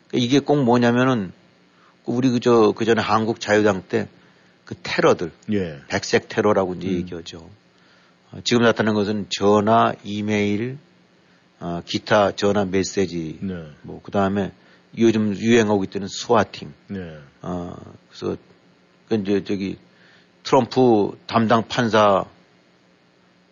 그러니까 0.08 0.26
이게 0.26 0.40
꼭 0.40 0.62
뭐냐면은 0.64 1.32
우리 2.04 2.30
그저 2.30 2.72
그 2.76 2.84
전에 2.84 3.00
한국 3.00 3.40
자유당 3.40 3.82
때 3.88 4.08
그 4.68 4.74
테러들, 4.82 5.32
예. 5.50 5.80
백색 5.88 6.28
테러라고 6.28 6.74
이제 6.74 6.88
음. 6.88 6.92
얘기하죠. 6.96 7.48
어, 8.32 8.40
지금 8.44 8.62
나타난 8.62 8.94
것은 8.94 9.26
전화, 9.30 9.94
이메일, 10.04 10.78
어, 11.60 11.82
기타 11.84 12.32
전화 12.32 12.64
메시지, 12.64 13.38
네. 13.40 13.54
뭐, 13.82 14.00
그 14.02 14.10
다음에 14.10 14.52
요즘 14.96 15.36
유행하고 15.36 15.84
있다는 15.84 16.08
스와팅, 16.08 16.72
네. 16.88 17.18
어, 17.42 17.74
그래서, 18.08 18.36
그 19.08 19.14
이제 19.16 19.42
저기 19.44 19.78
트럼프 20.42 21.18
담당 21.26 21.66
판사 21.68 22.24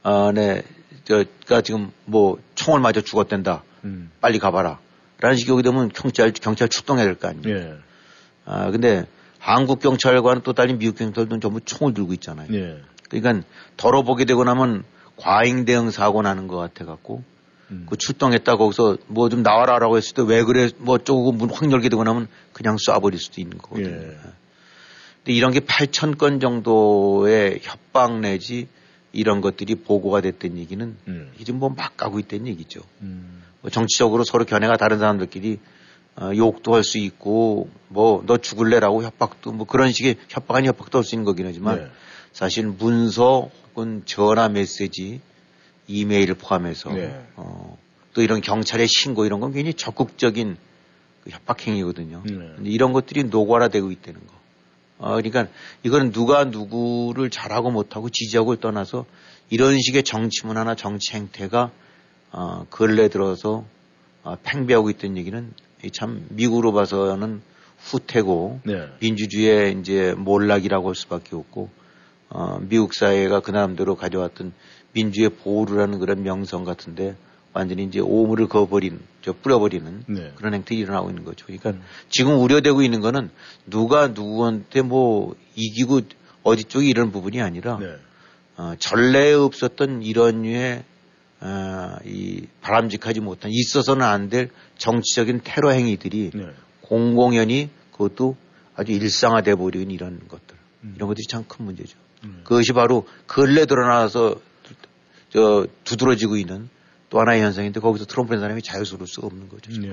안에, 0.02 0.62
저가 1.04 1.61
지금 1.62 1.92
뭐 2.04 2.38
총을 2.54 2.80
맞아 2.80 3.00
죽었댄다. 3.00 3.62
음. 3.85 4.11
빨리 4.21 4.38
가봐라. 4.38 4.78
라는 5.21 5.37
식이 5.37 5.50
오게 5.52 5.62
되면 5.62 5.88
경찰, 5.88 6.33
경찰 6.33 6.68
출동해야 6.68 7.06
될 7.06 7.14
거 7.16 7.28
아니에요. 7.28 7.56
예. 7.56 7.75
아, 8.45 8.71
근데 8.71 9.06
한국 9.38 9.80
경찰과는 9.80 10.42
또 10.42 10.52
다른 10.52 10.78
미국 10.78 10.97
경찰들은 10.99 11.40
전부 11.40 11.61
총을 11.61 11.95
들고 11.95 12.12
있잖아요. 12.14 12.49
예. 12.52 12.80
그러니까 13.08 13.46
덜어보게 13.76 14.25
되고 14.25 14.44
나면 14.44 14.84
과잉 15.16 15.64
대응 15.64 15.90
사고 15.90 16.22
나는 16.22 16.46
것 16.48 16.56
같아 16.56 16.84
갖고 16.84 17.22
음. 17.70 17.86
그 17.88 17.96
출동했다 17.96 18.56
거기서 18.56 18.98
뭐 19.08 19.28
좀 19.28 19.42
나와라라고 19.42 19.96
했을 19.96 20.14
때 20.14 20.22
왜 20.22 20.42
그래 20.44 20.70
뭐 20.78 20.94
어쩌고 20.96 21.32
문 21.32 21.50
확 21.50 21.70
열게 21.72 21.88
되고 21.88 22.04
나면 22.04 22.28
그냥 22.52 22.76
쏴버릴 22.76 23.18
수도 23.18 23.40
있는 23.40 23.58
거거든요. 23.58 23.88
예. 23.88 24.16
근데 25.25 25.32
이런 25.32 25.52
게 25.52 25.60
8천 25.60 26.16
건 26.18 26.38
정도의 26.40 27.60
협박 27.62 28.20
내지 28.20 28.68
이런 29.12 29.40
것들이 29.40 29.75
보고가 29.76 30.20
됐던 30.20 30.58
얘기는 30.58 30.96
음. 31.08 31.32
이제 31.40 31.52
뭐막 31.52 31.96
가고 31.96 32.18
있다는 32.20 32.46
얘기죠. 32.48 32.80
음. 33.00 33.42
뭐 33.62 33.70
정치적으로 33.70 34.22
서로 34.25 34.44
견해가 34.44 34.76
다른 34.76 34.98
사람들끼리 34.98 35.58
어, 36.18 36.30
욕도 36.36 36.75
할 36.75 36.82
수 36.84 36.98
있고 36.98 37.68
뭐 37.88 38.22
너 38.26 38.36
죽을래라고 38.38 39.02
협박도 39.02 39.52
뭐 39.52 39.66
그런 39.66 39.90
식의 39.92 40.16
협박 40.28 40.56
아닌 40.58 40.68
협박도 40.68 40.98
할 40.98 41.04
수 41.04 41.14
있는 41.14 41.25
거긴 41.25 41.46
하지만 41.46 41.76
네. 41.78 41.86
사실 42.37 42.66
문서 42.66 43.50
혹은 43.71 44.02
전화 44.05 44.50
메시지 44.50 45.23
이메일을 45.87 46.35
포함해서 46.35 46.93
네. 46.93 47.19
어, 47.35 47.78
또 48.12 48.21
이런 48.21 48.43
경찰의 48.43 48.88
신고 48.88 49.25
이런 49.25 49.40
건 49.40 49.55
굉장히 49.55 49.73
적극적인 49.73 50.59
그 51.25 51.31
협박 51.31 51.66
행위거든요. 51.66 52.23
네. 52.26 52.55
이런 52.64 52.93
것들이 52.93 53.25
노골화되고 53.25 53.90
있다는 53.90 54.21
거. 54.21 54.35
어, 54.99 55.14
그러니까 55.14 55.47
이거는 55.83 56.12
누가 56.12 56.45
누구를 56.45 57.31
잘하고 57.31 57.71
못하고 57.71 58.11
지지하고를 58.11 58.61
떠나서 58.61 59.07
이런 59.49 59.81
식의 59.81 60.02
정치 60.02 60.45
문 60.45 60.59
화나 60.59 60.75
정치 60.75 61.14
행태가 61.14 61.71
어, 62.33 62.66
근래 62.69 63.09
들어서 63.09 63.64
어, 64.25 64.37
팽배하고 64.43 64.90
있다는 64.90 65.16
얘기는 65.16 65.55
이참 65.83 66.26
미국으로 66.28 66.75
봐서는 66.75 67.40
후퇴고 67.78 68.61
네. 68.66 68.88
민주주의의 69.00 69.78
이제 69.81 70.12
몰락이라고 70.19 70.88
할 70.88 70.95
수밖에 70.95 71.35
없고 71.35 71.86
어, 72.28 72.59
미국 72.61 72.95
사회가 72.95 73.40
그 73.40 73.50
나름대로 73.50 73.95
가져왔던 73.97 74.52
민주의 74.92 75.28
보루라는 75.28 75.99
그런 75.99 76.23
명성 76.23 76.64
같은데 76.64 77.16
완전히 77.52 77.85
이제 77.85 78.00
오물을 78.00 78.49
그어버린, 78.49 79.00
저 79.23 79.33
뿌려버리는 79.33 80.04
네. 80.09 80.33
그런 80.37 80.52
행태가 80.54 80.78
일어나고 80.78 81.09
있는 81.09 81.25
거죠. 81.25 81.47
그러니까 81.47 81.71
음. 81.71 81.83
지금 82.11 82.38
우려되고 82.40 82.83
있는 82.83 83.00
거는 83.00 83.30
누가 83.66 84.09
누구한테 84.09 84.83
뭐 84.83 85.35
이기고 85.54 86.02
어디 86.42 86.64
쪽이 86.64 86.87
이런 86.88 87.12
부분이 87.12 87.40
아니라 87.40 87.78
네. 87.78 87.97
어, 88.59 88.75
전례에 88.78 89.33
없었던 89.35 90.02
이런 90.02 90.42
류의 90.42 90.85
어, 91.40 91.97
이 92.04 92.47
바람직하지 92.61 93.21
못한 93.21 93.50
있어서는 93.52 94.04
안 94.04 94.28
될 94.28 94.50
정치적인 94.78 95.40
테러 95.45 95.71
행위들이 95.71 96.30
네. 96.35 96.47
공공연히 96.83 97.71
그것도 97.92 98.37
아주 98.75 98.92
일상화돼 98.92 99.54
버린 99.54 99.90
이런 99.90 100.21
것들 100.28 100.56
이런 100.97 101.09
것들이 101.09 101.25
참 101.28 101.45
큰 101.49 101.64
문제죠. 101.64 101.97
음. 102.26 102.40
그것이 102.45 102.73
바로 102.73 103.06
근래 103.26 103.66
드러나서 103.66 104.37
저 105.30 105.66
두드러지고 105.85 106.37
있는 106.37 106.68
또 107.11 107.21
하나의 107.21 107.42
현상인데 107.42 107.80
거기서 107.80 108.06
트럼프라는 108.06 108.40
사람이 108.40 108.62
자유스러울 108.62 109.06
수가 109.06 109.26
없는 109.28 109.49
거죠. 109.49 109.73
네. 109.80 109.88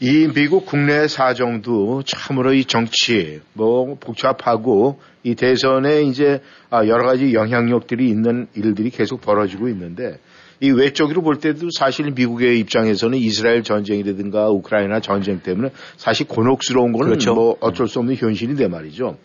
이 0.00 0.28
미국 0.32 0.64
국내 0.64 1.08
사정도 1.08 2.02
참으로 2.06 2.54
이 2.54 2.64
정치 2.64 3.40
뭐 3.52 3.96
복잡하고 3.98 5.00
이 5.24 5.34
대선에 5.34 6.02
이제 6.02 6.40
아, 6.70 6.86
여러 6.86 7.04
가지 7.04 7.34
영향력들이 7.34 8.08
있는 8.08 8.46
일들이 8.54 8.90
계속 8.90 9.20
벌어지고 9.20 9.68
있는데 9.68 10.18
이 10.60 10.70
외적으로 10.70 11.22
볼 11.22 11.38
때도 11.38 11.68
사실 11.76 12.10
미국의 12.12 12.60
입장에서는 12.60 13.18
이스라엘 13.18 13.62
전쟁이라든가 13.62 14.48
우크라이나 14.50 15.00
전쟁 15.00 15.40
때문에 15.40 15.70
사실 15.96 16.26
곤혹스러운 16.26 16.92
거는 16.92 17.08
그렇죠. 17.08 17.34
뭐 17.34 17.56
어쩔 17.60 17.88
수 17.88 17.98
없는 17.98 18.16
현실인데 18.16 18.68
말이죠. 18.68 19.18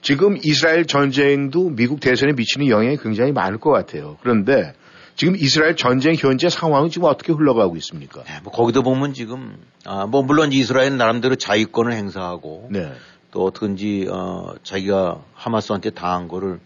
지금 0.00 0.36
이스라엘 0.42 0.86
전쟁도 0.86 1.70
미국 1.70 2.00
대선에 2.00 2.32
미치는 2.32 2.68
영향이 2.68 2.98
굉장히 2.98 3.32
많을 3.32 3.58
것 3.58 3.70
같아요. 3.70 4.16
그런데 4.22 4.72
지금 5.16 5.34
이스라엘 5.34 5.74
전쟁 5.74 6.14
현재 6.14 6.48
상황은 6.48 6.90
지금 6.90 7.08
어떻게 7.08 7.32
흘러가고 7.32 7.76
있습니까? 7.78 8.22
네, 8.22 8.40
뭐 8.44 8.52
거기도 8.52 8.82
보면 8.82 9.14
지금 9.14 9.56
아, 9.84 10.06
뭐 10.06 10.22
물론 10.22 10.52
이스라엘 10.52 10.96
나름대로 10.96 11.34
자유권을 11.34 11.92
행사하고 11.92 12.68
네. 12.70 12.92
또 13.32 13.44
어떻게든지 13.44 14.06
어, 14.10 14.54
자기가 14.62 15.24
하마스한테 15.34 15.90
당한 15.90 16.28
거를 16.28 16.60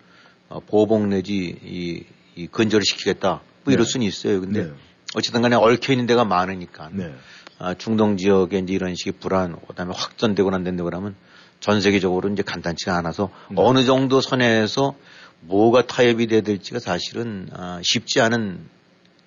어, 0.51 0.61
보복 0.61 1.07
내지 1.07 1.57
이, 1.64 2.05
이 2.37 2.47
근절을 2.47 2.85
시키겠다 2.85 3.40
뭐 3.64 3.73
이럴 3.73 3.87
네. 3.87 3.90
수는 3.90 4.07
있어요. 4.07 4.40
근데 4.42 4.64
네. 4.64 4.73
어쨌든 5.14 5.40
간에 5.40 5.57
얽혀 5.57 5.95
있는 5.95 6.07
데가 6.07 6.27
많으니까 6.27 6.90
네. 6.92 7.14
아, 7.59 7.73
중동 7.75 8.18
지역에 8.18 8.59
이제 8.59 8.75
이런 8.75 8.95
식의 8.95 9.14
불안 9.18 9.57
그다음에 9.66 9.95
확전되고 9.97 10.51
난 10.51 10.62
된다고 10.62 10.90
그러면 10.90 11.14
전 11.62 11.81
세계적으로 11.81 12.29
이제 12.29 12.42
간단치가 12.42 12.98
않아서 12.98 13.31
네. 13.48 13.55
어느 13.57 13.85
정도 13.85 14.20
선에서 14.20 14.96
뭐가 15.42 15.87
타협이 15.87 16.27
돼야 16.27 16.40
될지가 16.40 16.81
사실은 16.81 17.48
아, 17.53 17.81
쉽지 17.83 18.20
않은 18.20 18.59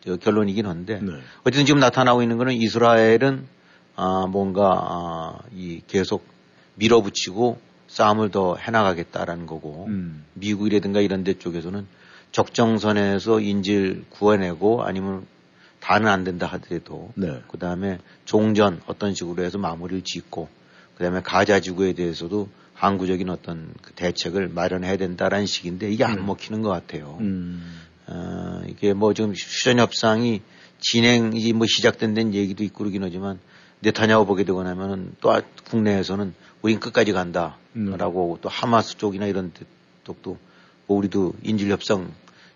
저 0.05 0.17
결론이긴 0.17 0.65
한데 0.65 0.99
네. 1.01 1.11
어쨌든 1.41 1.65
지금 1.65 1.79
나타나고 1.79 2.21
있는 2.21 2.37
거는 2.37 2.53
이스라엘은 2.53 3.47
아, 3.95 4.27
뭔가 4.29 4.63
아, 4.65 5.39
이 5.55 5.81
계속 5.87 6.25
밀어붙이고 6.75 7.57
싸움을 7.87 8.31
더 8.31 8.57
해나가겠다라는 8.57 9.45
거고 9.45 9.85
음. 9.87 10.25
미국이라든가 10.33 10.99
이런 10.99 11.23
데 11.23 11.39
쪽에서는 11.39 11.87
적정선에서 12.33 13.39
인질 13.39 14.03
구해내고 14.09 14.83
아니면 14.83 15.25
다는 15.79 16.09
안 16.09 16.25
된다 16.25 16.47
하더라도 16.47 17.13
네. 17.15 17.41
그 17.47 17.57
다음에 17.57 17.99
종전 18.25 18.81
어떤 18.87 19.13
식으로 19.13 19.41
해서 19.41 19.57
마무리를 19.57 20.03
짓고 20.03 20.49
그 20.95 21.03
다음에 21.03 21.21
가자 21.21 21.59
지구에 21.59 21.93
대해서도 21.93 22.49
항구적인 22.73 23.29
어떤 23.29 23.73
그 23.81 23.93
대책을 23.93 24.49
마련해야 24.49 24.97
된다라는 24.97 25.45
식인데 25.45 25.89
이게 25.91 26.03
안 26.03 26.25
먹히는 26.25 26.61
것 26.61 26.69
같아요. 26.69 27.17
음. 27.21 27.81
어, 28.07 28.61
이게 28.67 28.93
뭐 28.93 29.13
지금 29.13 29.33
휴전 29.33 29.79
협상이 29.79 30.41
진행이 30.79 31.53
뭐 31.53 31.65
시작된 31.67 32.13
데는 32.13 32.33
얘기도 32.33 32.63
있고 32.63 32.79
그러긴 32.79 33.03
하지만 33.03 33.39
네타냐후 33.79 34.25
보게 34.25 34.43
되고 34.43 34.61
나면은 34.63 35.15
또 35.21 35.31
아- 35.31 35.41
국내에서는 35.69 36.33
우린 36.61 36.79
끝까지 36.79 37.13
간다라고 37.13 38.33
음. 38.33 38.37
또 38.41 38.49
하마스 38.49 38.97
쪽이나 38.97 39.25
이런 39.25 39.51
데- 39.53 39.65
쪽도 40.03 40.37
뭐 40.87 40.97
우리도 40.97 41.33
인질 41.43 41.71
협상 41.71 42.11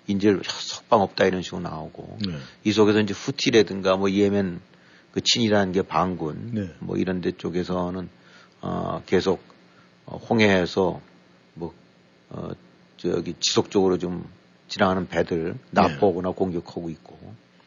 인질 0.08 0.42
석방 0.46 1.02
없다 1.02 1.26
이런 1.26 1.42
식으로 1.42 1.62
나오고 1.62 2.18
네. 2.28 2.36
이 2.64 2.72
속에서 2.72 3.00
이제 3.00 3.14
후티라든가 3.14 3.96
뭐 3.96 4.10
예멘 4.12 4.60
그 5.12 5.22
친이라는 5.24 5.72
게 5.72 5.82
반군 5.82 6.52
네. 6.54 6.70
뭐 6.80 6.98
이런 6.98 7.22
데 7.22 7.32
쪽에서는 7.32 8.10
어 8.62 9.02
계속 9.06 9.42
어, 10.06 10.18
홍해에서 10.18 11.02
뭐 11.54 11.74
어, 12.30 12.50
저기 12.98 13.36
지속적으로 13.40 13.98
좀 13.98 14.28
지나가는 14.68 15.08
배들 15.08 15.58
납포하거나 15.72 16.32
공격하고 16.32 16.90
있고 16.90 17.18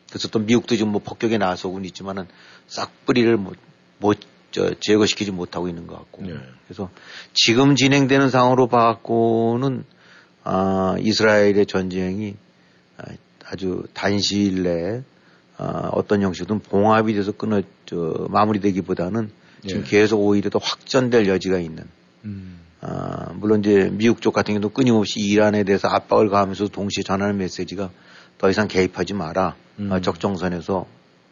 그래서 0.09 0.29
또 0.29 0.39
미국도 0.39 0.77
지금 0.77 0.93
뭐 0.93 1.01
폭격에 1.01 1.39
나서고는 1.39 1.87
있지만은 1.87 2.27
싹 2.67 2.91
뿌리를 3.07 3.35
못, 3.37 3.57
못 3.99 4.19
저, 4.51 4.75
제거시키지 4.79 5.31
못하고 5.31 5.69
있는 5.69 5.87
것 5.87 5.97
같고 5.97 6.23
네. 6.23 6.35
그래서 6.67 6.91
지금 7.33 7.75
진행되는 7.75 8.29
상황으로 8.29 8.67
봐갖고는 8.69 9.85
아, 10.45 10.97
이스라엘의 11.01 11.67
전쟁이 11.67 12.37
아, 12.99 13.05
아주 13.47 13.85
단시일 13.95 14.63
내에 14.63 15.03
아, 15.57 15.91
어떤 15.93 16.23
형식이든 16.23 16.61
봉합이 16.61 17.15
돼서 17.15 17.33
끊어 17.33 17.63
저, 17.87 18.27
마무리되기보다는 18.29 19.31
지금 19.67 19.83
예. 19.83 19.87
계속 19.89 20.21
오히려 20.21 20.51
더 20.51 20.59
확전될 20.63 21.27
여지가 21.29 21.59
있는 21.59 21.85
음. 22.25 22.61
아, 22.81 23.33
물론 23.35 23.61
이제 23.61 23.89
미국 23.93 24.21
쪽 24.21 24.33
같은 24.35 24.55
경우도 24.55 24.71
끊임없이 24.71 25.21
이란에 25.21 25.63
대해서 25.65 25.89
압박을 25.89 26.29
가하면서 26.31 26.69
동시에 26.69 27.03
전하는 27.05 27.37
메시지가 27.39 27.91
더 28.39 28.51
이상 28.51 28.67
개입하지 28.67 29.15
마라. 29.15 29.55
음. 29.79 29.93
아, 29.93 30.01
적정선에서 30.01 30.87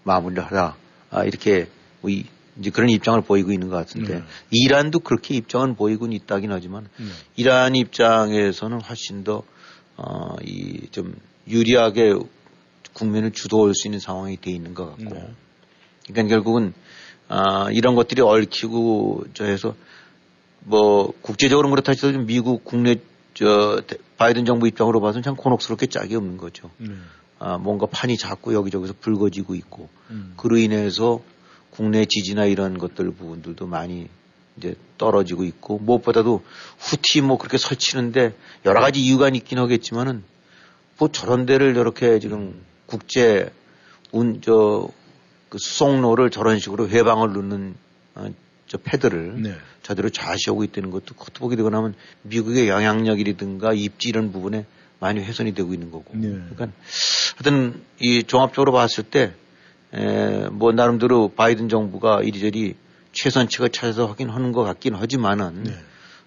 마무리를 0.04 0.44
하라. 0.44 0.76
아, 1.10 1.24
이렇게 1.24 1.68
뭐 2.00 2.10
이- 2.10 2.24
이제 2.58 2.70
그런 2.70 2.88
입장을 2.88 3.20
보이고 3.22 3.52
있는 3.52 3.68
것 3.68 3.76
같은데 3.76 4.18
네. 4.18 4.22
이란도 4.50 5.00
그렇게 5.00 5.34
입장은 5.34 5.74
보이고는 5.76 6.12
있다긴 6.14 6.52
하지만 6.52 6.88
네. 6.98 7.06
이란 7.36 7.74
입장에서는 7.74 8.80
훨씬 8.82 9.24
더, 9.24 9.42
어, 9.96 10.36
이, 10.44 10.88
좀 10.90 11.14
유리하게 11.48 12.14
국면을 12.92 13.32
주도할 13.32 13.74
수 13.74 13.88
있는 13.88 13.98
상황이 13.98 14.36
돼 14.36 14.50
있는 14.50 14.74
것 14.74 14.86
같고. 14.90 15.14
네. 15.14 15.30
그러니까 16.06 16.34
결국은, 16.34 16.74
아, 17.32 17.70
이런 17.70 17.94
것들이 17.94 18.22
얽히고 18.22 19.26
저 19.34 19.44
해서 19.44 19.76
뭐 20.64 21.12
국제적으로 21.22 21.70
그렇다 21.70 21.94
치더라도 21.94 22.24
미국 22.24 22.64
국내 22.64 22.96
저 23.34 23.80
바이든 24.18 24.44
정부 24.44 24.66
입장으로 24.66 25.00
봐서는 25.00 25.22
참 25.22 25.36
곤혹스럽게 25.36 25.86
짝이 25.86 26.16
없는 26.16 26.38
거죠. 26.38 26.70
네. 26.78 26.90
아, 27.38 27.56
뭔가 27.56 27.86
판이 27.86 28.16
자꾸 28.16 28.52
여기저기서 28.52 28.94
불거지고 29.00 29.54
있고 29.54 29.88
음. 30.10 30.34
그로 30.36 30.58
인해서 30.58 31.22
국내 31.70 32.04
지지나 32.04 32.46
이런 32.46 32.78
것들 32.78 33.12
부분들도 33.12 33.64
많이 33.64 34.08
이제 34.56 34.74
떨어지고 34.98 35.44
있고 35.44 35.78
무엇보다도 35.78 36.42
후티 36.78 37.20
뭐 37.20 37.38
그렇게 37.38 37.58
설치는데 37.58 38.34
여러 38.66 38.80
가지 38.80 39.00
이유가 39.00 39.28
있긴 39.28 39.58
하겠지만은 39.58 40.24
뭐 40.98 41.08
저런 41.12 41.46
데를 41.46 41.74
저렇게 41.74 42.18
지금 42.18 42.60
국제 42.86 43.52
운 44.10 44.40
저 44.42 44.90
그 45.50 45.58
수송로를 45.58 46.30
저런 46.30 46.58
식으로 46.58 46.88
회방을 46.88 47.34
넣는 47.34 47.74
어, 48.14 48.32
저 48.66 48.78
패드를 48.78 49.42
네. 49.42 49.54
저대로 49.82 50.08
좌시하고 50.08 50.64
있다는 50.64 50.90
것도 50.90 51.16
겉으로 51.16 51.40
보게 51.40 51.56
되고 51.56 51.68
나면 51.68 51.94
미국의 52.22 52.68
영향력이라든가 52.68 53.74
입지 53.74 54.08
이런 54.08 54.32
부분에 54.32 54.64
많이 55.00 55.20
훼손이 55.20 55.54
되고 55.54 55.74
있는 55.74 55.90
거고. 55.90 56.06
네. 56.12 56.28
그러니까 56.28 56.68
하여튼 57.36 57.82
이 57.98 58.22
종합적으로 58.22 58.70
봤을 58.72 59.02
때, 59.02 59.32
에, 59.92 60.48
뭐 60.50 60.72
나름대로 60.72 61.28
바이든 61.34 61.68
정부가 61.68 62.22
이리저리 62.22 62.76
최선책을 63.12 63.70
찾아서 63.70 64.06
하긴 64.06 64.30
하는 64.30 64.52
것 64.52 64.62
같긴 64.62 64.94
하지만은, 64.94 65.64
네. 65.64 65.74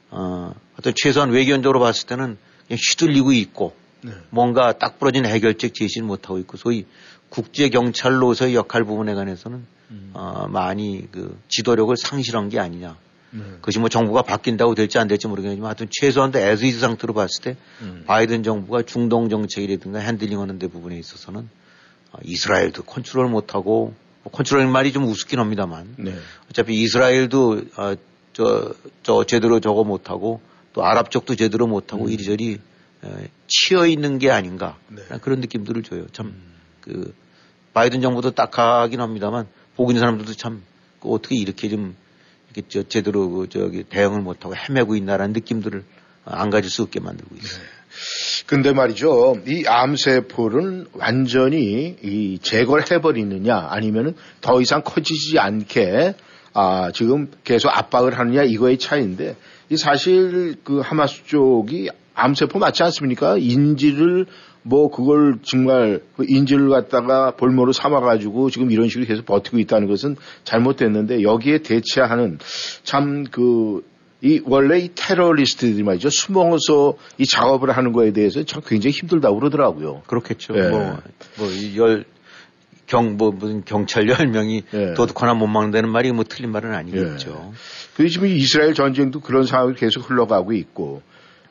어, 0.09 0.53
하여튼 0.73 0.93
최소한 0.97 1.29
외교적으로 1.29 1.79
봤을 1.79 2.07
때는 2.07 2.37
그냥 2.67 2.79
휘둘리고 2.89 3.31
있고 3.31 3.73
네. 4.03 4.11
뭔가 4.29 4.73
딱 4.73 4.99
부러진 4.99 5.25
해결책 5.25 5.73
제시를 5.73 6.05
못하고 6.05 6.37
있고 6.39 6.57
소위 6.57 6.85
국제 7.29 7.69
경찰로서의 7.69 8.55
역할 8.55 8.83
부분에 8.83 9.13
관해서는 9.13 9.65
음. 9.91 10.11
어, 10.13 10.47
많이 10.49 11.07
그 11.11 11.37
지도력을 11.47 11.95
상실한 11.97 12.49
게 12.49 12.59
아니냐. 12.59 12.97
네. 13.31 13.43
그것이 13.61 13.79
뭐 13.79 13.89
정부가 13.89 14.21
바뀐다고 14.21 14.75
될지 14.75 14.99
안 14.99 15.07
될지 15.07 15.27
모르겠지만 15.27 15.65
하여튼 15.65 15.87
최소한도 15.89 16.37
as 16.39 16.59
is 16.59 16.79
상태로 16.79 17.13
봤을 17.13 17.43
때 17.43 17.57
음. 17.81 18.03
바이든 18.05 18.43
정부가 18.43 18.83
중동 18.83 19.29
정책이라든가 19.29 19.99
handling 19.99 20.39
하는 20.39 20.59
데 20.59 20.67
부분에 20.67 20.97
있어서는 20.99 21.49
어, 22.11 22.17
이스라엘도 22.23 22.83
컨트롤 22.83 23.27
못하고 23.27 23.95
뭐 24.23 24.31
컨트롤 24.31 24.67
말이 24.67 24.93
좀 24.93 25.05
우습긴 25.05 25.39
합니다만 25.39 25.95
네. 25.97 26.15
어차피 26.49 26.81
이스라엘도 26.81 27.61
어, 27.77 27.95
저, 28.33 28.73
저 29.01 29.23
제대로 29.23 29.59
저거 29.59 29.83
못하고 29.83 30.41
또 30.73 30.85
아랍 30.85 31.09
쪽도 31.11 31.35
제대로 31.35 31.67
못하고 31.67 32.05
음. 32.05 32.09
이리저리 32.11 32.51
에, 32.51 32.57
치여 33.47 33.85
있는 33.87 34.19
게 34.19 34.31
아닌가 34.31 34.77
네. 34.89 35.01
그런 35.21 35.39
느낌들을 35.41 35.83
줘요. 35.83 36.07
참그 36.11 37.13
바이든 37.73 38.01
정부도 38.01 38.31
딱하긴 38.31 38.99
합니다만 39.01 39.47
보고 39.75 39.91
있는 39.91 39.99
사람들도 40.01 40.33
참 40.33 40.61
그 41.03 41.09
어떻게 41.09 41.35
이렇게 41.35 41.67
좀 41.67 41.95
이렇게 42.47 42.67
저 42.69 42.83
제대로 42.87 43.29
그 43.29 43.49
저기 43.49 43.83
대응을 43.83 44.21
못하고 44.21 44.55
헤매고 44.55 44.95
있나라는 44.95 45.33
느낌들을 45.33 45.83
안 46.23 46.49
가질 46.49 46.71
수 46.71 46.81
없게 46.81 47.01
만들고 47.01 47.35
있어요. 47.35 47.63
근데 48.47 48.71
말이죠. 48.71 49.41
이 49.45 49.65
암세포를 49.67 50.87
완전히 50.93 51.97
이 52.01 52.39
제거를 52.41 52.89
해버리느냐 52.89 53.67
아니면은 53.69 54.15
더 54.39 54.61
이상 54.61 54.81
커지지 54.83 55.37
않게 55.39 56.15
아, 56.53 56.91
지금 56.93 57.29
계속 57.43 57.69
압박을 57.69 58.17
하느냐 58.17 58.43
이거의 58.43 58.77
차이인데 58.77 59.35
이 59.69 59.77
사실 59.77 60.55
그 60.63 60.79
하마스 60.79 61.25
쪽이 61.25 61.89
암세포 62.15 62.59
맞지 62.59 62.83
않습니까? 62.83 63.37
인지를 63.37 64.25
뭐 64.63 64.89
그걸 64.89 65.39
정말 65.43 66.01
그 66.15 66.25
인지를 66.27 66.69
갖다가 66.69 67.31
볼모로 67.31 67.73
삼아가지고 67.73 68.49
지금 68.49 68.71
이런 68.71 68.87
식으로 68.87 69.05
계속 69.05 69.25
버티고 69.25 69.59
있다는 69.59 69.87
것은 69.87 70.15
잘못됐는데 70.45 71.21
여기에 71.21 71.59
대체하는 71.59 72.39
참그 72.83 73.83
이 74.21 74.41
원래 74.45 74.79
이 74.79 74.89
테러리스트들이 74.95 75.83
말이죠 75.83 76.09
숨어서 76.09 76.93
이 77.17 77.25
작업을 77.25 77.71
하는 77.71 77.91
거에 77.91 78.13
대해서 78.13 78.41
참 78.43 78.61
굉장히 78.65 78.93
힘들다고 78.93 79.37
그러더라고요. 79.37 80.03
그렇겠죠. 80.07 80.53
예. 80.55 80.69
뭐, 80.69 80.97
뭐, 81.37 81.49
이 81.49 81.77
열, 81.77 82.05
경, 82.87 83.17
뭐, 83.17 83.31
무슨 83.31 83.63
경찰 83.63 84.07
열명이 84.09 84.63
예. 84.73 84.93
도둑 84.93 85.21
하나 85.21 85.33
못 85.33 85.47
막는다는 85.47 85.89
말이 85.89 86.11
뭐 86.11 86.23
틀린 86.27 86.51
말은 86.51 86.73
아니겠죠. 86.73 87.53
그 87.95 88.07
지금 88.09 88.27
이스라엘 88.27 88.73
전쟁도 88.73 89.21
그런 89.21 89.45
상황이 89.45 89.75
계속 89.75 90.09
흘러가고 90.09 90.53
있고 90.53 91.01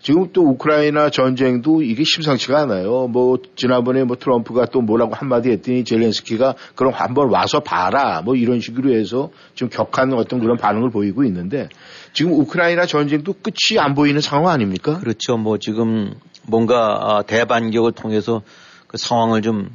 지금 0.01 0.31
또 0.33 0.42
우크라이나 0.42 1.11
전쟁도 1.11 1.83
이게 1.83 2.03
심상치가 2.03 2.59
않아요. 2.62 3.07
뭐 3.07 3.38
지난번에 3.55 4.03
뭐 4.03 4.16
트럼프가 4.16 4.66
또 4.66 4.81
뭐라고 4.81 5.14
한마디 5.14 5.51
했더니 5.51 5.85
젤렌스키가 5.85 6.57
그럼 6.75 6.92
한번 6.92 7.31
와서 7.31 7.61
봐라 7.61 8.21
뭐 8.23 8.35
이런 8.35 8.61
식으로 8.61 8.92
해서 8.92 9.31
지금 9.55 9.71
격한 9.71 10.12
어떤 10.14 10.40
그런 10.40 10.57
반응을 10.57 10.90
보이고 10.90 11.23
있는데 11.25 11.68
지금 12.12 12.33
우크라이나 12.33 12.85
전쟁도 12.85 13.35
끝이 13.35 13.79
안 13.79 13.95
보이는 13.95 14.21
상황 14.21 14.53
아닙니까? 14.53 14.99
그렇죠. 14.99 15.37
뭐 15.37 15.59
지금 15.59 16.14
뭔가 16.49 16.99
아, 17.01 17.23
대반격을 17.23 17.92
통해서 17.92 18.42
그 18.88 18.99
상황을 18.99 19.40
좀, 19.42 19.71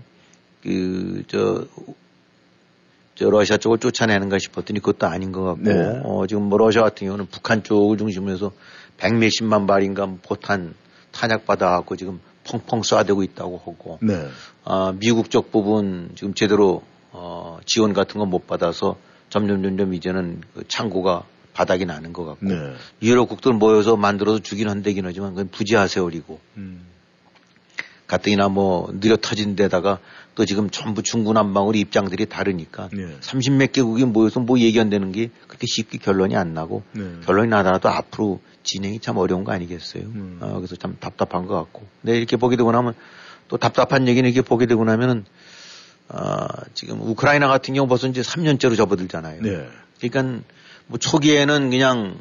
그, 0.67 1.23
저, 1.27 1.65
저 3.15 3.30
러시아 3.30 3.56
쪽을 3.56 3.77
쫓아내는가 3.77 4.38
싶었더니 4.38 4.82
그것도 4.82 5.08
아닌 5.08 5.32
것 5.32 5.43
같고, 5.43 5.63
네. 5.63 6.01
어, 6.03 6.27
지금 6.27 6.43
뭐 6.43 6.58
러시아 6.58 6.82
같은 6.82 7.08
경우는 7.08 7.27
북한 7.32 7.63
쪽을 7.63 7.97
중심으로 7.97 8.34
해서 8.34 8.51
백 8.97 9.15
몇십만 9.15 9.65
발인가 9.65 10.06
뭐 10.06 10.19
포탄 10.21 10.75
탄약받아갖고 11.12 11.95
지금 11.95 12.19
펑펑 12.43 12.82
쏴대고 12.82 13.23
있다고 13.23 13.58
하고, 13.60 13.97
네. 14.01 14.27
아, 14.65 14.93
미국 14.99 15.32
쪽 15.32 15.51
부분 15.51 16.10
지금 16.15 16.34
제대로 16.34 16.84
어, 17.12 17.60
지원 17.65 17.93
같은 17.93 18.19
거못 18.19 18.45
받아서 18.45 18.97
점점 19.30 19.63
점점 19.63 19.93
이제는 19.93 20.41
그 20.53 20.63
창고가 20.67 21.23
바닥이 21.53 21.86
나는 21.86 22.12
것 22.12 22.25
같고 22.25 22.45
네. 22.45 22.73
유럽국들 23.01 23.53
모여서 23.53 23.95
만들어서 23.95 24.39
주긴 24.39 24.69
한대긴 24.69 25.06
하지만 25.06 25.32
그건 25.32 25.49
부지하세월이고 25.49 26.39
음. 26.58 26.86
가뜩이나 28.08 28.47
뭐 28.47 28.89
느려 28.99 29.17
터진 29.17 29.56
데다가 29.56 29.99
또 30.38 30.45
지금 30.45 30.69
전부 30.69 31.02
중구난방으로 31.02 31.76
입장들이 31.80 32.28
다르니까 32.28 32.89
네. 32.93 33.08
30몇 33.21 33.71
개국이 33.71 34.06
모여서 34.06 34.39
뭐 34.39 34.60
얘기한다는 34.60 35.12
게 35.12 35.32
그렇게 35.47 35.65
쉽게 35.65 35.97
결론이 35.97 36.36
안 36.36 36.54
나고 36.54 36.84
네. 36.91 37.06
결론이 37.26 37.50
나더라도 37.50 37.89
앞으로 37.89 38.39
진행이 38.62 39.00
참 39.00 39.17
어려운 39.17 39.43
거 39.43 39.52
아니겠어요. 39.52 40.04
음. 40.04 40.38
어, 40.39 40.58
그래서 40.58 40.76
참 40.76 40.95
답답한 41.00 41.47
것 41.47 41.56
같고. 41.56 41.88
근데 42.04 42.19
이렇게 42.19 42.38
보게 42.38 42.56
되고 42.56 42.71
나면 42.71 42.93
또 43.47 43.58
답답한 43.58 44.08
얘기는 44.08 44.30
이렇게 44.30 44.47
보게 44.47 44.67
되고 44.67 44.84
나면은 44.84 45.26
어, 46.10 46.45
지금 46.76 47.02
우크라이나 47.02 47.47
같은 47.47 47.73
경우 47.73 47.88
벌써 47.88 48.08
이제 48.08 48.21
3년째로 48.21 48.78
접어들잖아요. 48.78 49.41
네. 49.41 49.67
그러니까 50.00 50.43
뭐 50.86 51.00
초기에는 51.00 51.71
그냥 51.71 52.15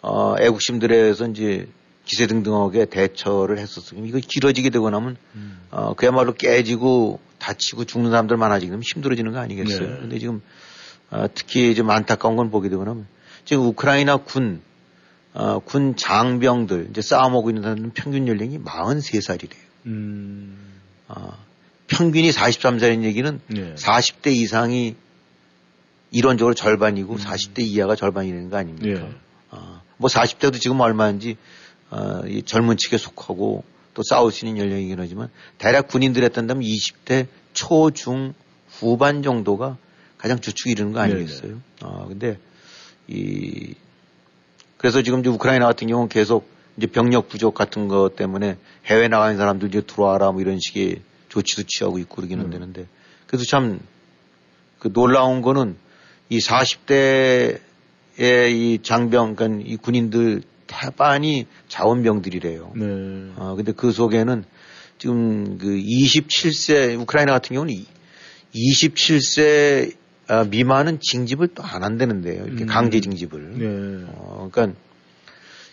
어, 0.00 0.36
애국심들에서 0.38 1.26
이제 1.30 1.66
기세등등하게 2.04 2.84
대처를 2.84 3.58
했었어요. 3.58 4.06
이거 4.06 4.20
길어지게 4.20 4.70
되고 4.70 4.88
나면 4.90 5.16
음. 5.34 5.58
어, 5.72 5.94
그야말로 5.94 6.34
깨지고 6.34 7.18
다치고 7.38 7.84
죽는 7.84 8.10
사람들 8.10 8.36
많아지게 8.36 8.70
되면 8.70 8.82
힘들어지는 8.82 9.32
거 9.32 9.38
아니겠어요. 9.38 9.88
네. 9.88 9.96
근데 10.00 10.18
지금 10.18 10.42
어, 11.10 11.26
특히 11.34 11.74
좀 11.74 11.90
안타까운 11.90 12.36
건 12.36 12.50
보게 12.50 12.68
되고 12.68 12.84
나면 12.84 13.06
지금 13.44 13.64
우크라이나 13.64 14.18
군, 14.18 14.60
어, 15.32 15.58
군 15.60 15.96
장병들 15.96 16.88
이제 16.90 17.00
싸움하고 17.00 17.50
있는 17.50 17.62
사람들은 17.62 17.92
평균 17.94 18.28
연령이 18.28 18.58
43살이래요. 18.58 19.56
음. 19.86 20.56
어, 21.08 21.32
평균이 21.86 22.30
43살인 22.30 23.04
얘기는 23.04 23.40
네. 23.46 23.74
40대 23.74 24.32
이상이 24.32 24.96
이론적으로 26.10 26.54
절반이고 26.54 27.14
음. 27.14 27.18
40대 27.18 27.60
이하가 27.60 27.96
절반이라는 27.96 28.50
거 28.50 28.56
아닙니까? 28.58 28.88
예. 28.88 29.14
어, 29.50 29.82
뭐 29.96 30.08
40대도 30.08 30.60
지금 30.60 30.80
얼마인지 30.80 31.36
어, 31.90 32.20
이 32.26 32.42
젊은 32.42 32.76
측에 32.76 32.98
속하고 32.98 33.64
또 33.98 34.04
싸울 34.04 34.30
수 34.30 34.46
있는 34.46 34.62
연령이긴 34.62 35.00
하지만 35.00 35.28
대략 35.58 35.88
군인들 35.88 36.22
했던다면 36.22 36.62
20대 36.62 37.26
초, 37.52 37.90
중, 37.90 38.32
후반 38.68 39.24
정도가 39.24 39.76
가장 40.18 40.38
주축이 40.38 40.70
이르는 40.70 40.92
거 40.92 41.00
아니겠어요? 41.00 41.60
어, 41.82 42.06
근데 42.06 42.38
이 43.08 43.74
그래서 44.76 45.02
지금 45.02 45.18
이제 45.18 45.30
우크라이나 45.30 45.66
같은 45.66 45.88
경우는 45.88 46.08
계속 46.08 46.48
이제 46.76 46.86
병력 46.86 47.28
부족 47.28 47.54
같은 47.54 47.88
것 47.88 48.14
때문에 48.14 48.56
해외 48.84 49.08
나가는 49.08 49.36
사람들 49.36 49.66
이제 49.66 49.80
들어와라 49.80 50.30
뭐 50.30 50.42
이런 50.42 50.60
식의 50.60 51.02
조치도 51.28 51.64
취하고 51.66 51.98
있고 51.98 52.14
그러기는 52.16 52.44
음. 52.44 52.50
되는데 52.50 52.86
그래서 53.26 53.44
참그 53.46 54.92
놀라운 54.92 55.42
거는 55.42 55.76
이 56.28 56.38
40대의 56.38 57.58
이 58.20 58.78
장병, 58.80 59.34
그러니까 59.34 59.68
이 59.68 59.76
군인들 59.76 60.42
대반이 60.68 61.46
자원병들이래요. 61.66 62.72
네. 62.76 62.84
어, 63.36 63.54
근데 63.56 63.72
그 63.72 63.90
속에는 63.90 64.44
지금 64.98 65.58
그 65.58 65.66
27세, 65.68 67.00
우크라이나 67.00 67.32
같은 67.32 67.54
경우는 67.54 67.74
27세 68.54 69.94
아, 70.28 70.44
미만은 70.44 71.00
징집을 71.00 71.48
또 71.48 71.62
안 71.64 71.82
한다는데요. 71.82 72.44
이렇게 72.44 72.64
음. 72.64 72.66
강제 72.66 73.00
징집을. 73.00 73.58
네. 73.58 74.06
어, 74.14 74.48
그러니까 74.52 74.78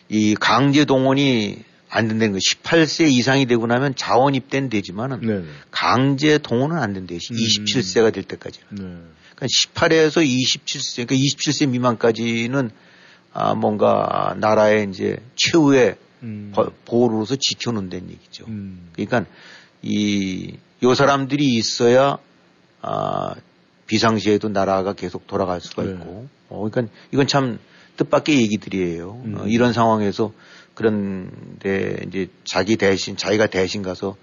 이 0.08 0.36
강제 0.36 0.86
동원이 0.86 1.58
안 1.90 2.08
된다는 2.08 2.34
거 2.34 2.40
18세 2.40 3.10
이상이 3.12 3.46
되고 3.46 3.66
나면 3.68 3.96
자원 3.96 4.34
입대는 4.36 4.70
되지만은 4.70 5.22
네. 5.22 5.44
강제 5.72 6.38
동원은 6.38 6.78
안 6.78 6.94
된대요. 6.94 7.18
음. 7.18 7.36
27세가 7.36 8.14
될 8.14 8.24
때까지. 8.24 8.60
네. 8.72 8.78
그러니까 9.36 9.48
18에서 9.48 10.26
27세, 10.26 11.08
그러니까 11.08 11.16
27세 11.16 11.70
미만까지는 11.70 12.72
아, 13.38 13.54
뭔가 13.54 14.34
나라의 14.40 14.88
이제 14.90 15.18
최후의 15.36 15.98
음. 16.24 16.52
버- 16.56 16.72
보루로서 16.86 17.36
지켜놓는 17.36 17.90
다는 17.90 18.10
얘기죠. 18.10 18.46
음. 18.48 18.90
그러니까 18.94 19.26
이, 19.82 20.56
요 20.84 20.94
사람들이 20.96 21.44
있어야 21.56 22.18
아, 22.82 23.36
비상시에도 23.88 24.48
나라가 24.48 24.94
계속 24.94 25.28
돌아갈 25.28 25.60
수가 25.60 25.84
네. 25.84 25.92
있고. 25.92 26.28
어, 26.48 26.70
그러니까 26.70 26.94
이건 27.12 27.28
참 27.28 27.60
뜻밖의 27.98 28.42
얘기들이에요. 28.44 29.22
음. 29.26 29.36
어, 29.38 29.48
이런 29.48 29.74
상황에서 29.74 30.32
그런데 30.74 31.98
이제 32.08 32.28
자기 32.46 32.78
대신 32.78 33.18
자기가 33.18 33.48
대신 33.48 33.82
가서 33.82 34.16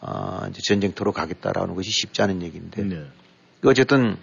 아, 0.00 0.46
이제 0.50 0.60
전쟁터로 0.64 1.10
가겠다라는 1.10 1.74
것이 1.74 1.90
쉽지 1.90 2.22
않은 2.22 2.42
얘기인데 2.42 2.82
네. 2.84 3.06
어쨌든 3.64 4.18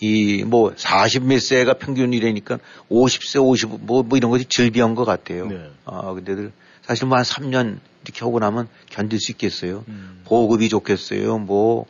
이 0.00 0.44
뭐 0.44 0.72
40몇 0.74 1.40
세가 1.40 1.74
평균이라니까 1.74 2.58
50세 2.90 3.42
55 3.42 3.78
뭐, 3.78 4.02
뭐 4.02 4.16
이런 4.16 4.30
것이 4.30 4.46
즐비한 4.46 4.94
것 4.94 5.04
같아요. 5.04 5.46
네. 5.46 5.70
아 5.84 6.12
근데들 6.12 6.52
사실 6.82 7.06
뭐 7.06 7.18
한 7.18 7.24
3년 7.24 7.78
이렇게 8.04 8.20
하고 8.20 8.38
나면 8.38 8.68
견딜 8.88 9.20
수 9.20 9.32
있겠어요. 9.32 9.84
음. 9.88 10.22
보급이 10.24 10.68
좋겠어요. 10.68 11.38
뭐 11.38 11.86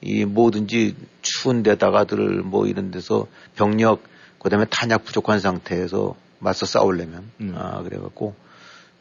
이 0.00 0.24
뭐든지 0.24 0.94
추운 1.22 1.62
데다가들 1.62 2.42
뭐 2.42 2.66
이런 2.66 2.90
데서 2.90 3.26
병력 3.54 4.02
그 4.38 4.50
다음에 4.50 4.66
탄약 4.68 5.04
부족한 5.04 5.40
상태에서 5.40 6.14
맞서 6.38 6.66
싸우려면 6.66 7.30
음. 7.40 7.54
아 7.56 7.82
그래갖고 7.82 8.34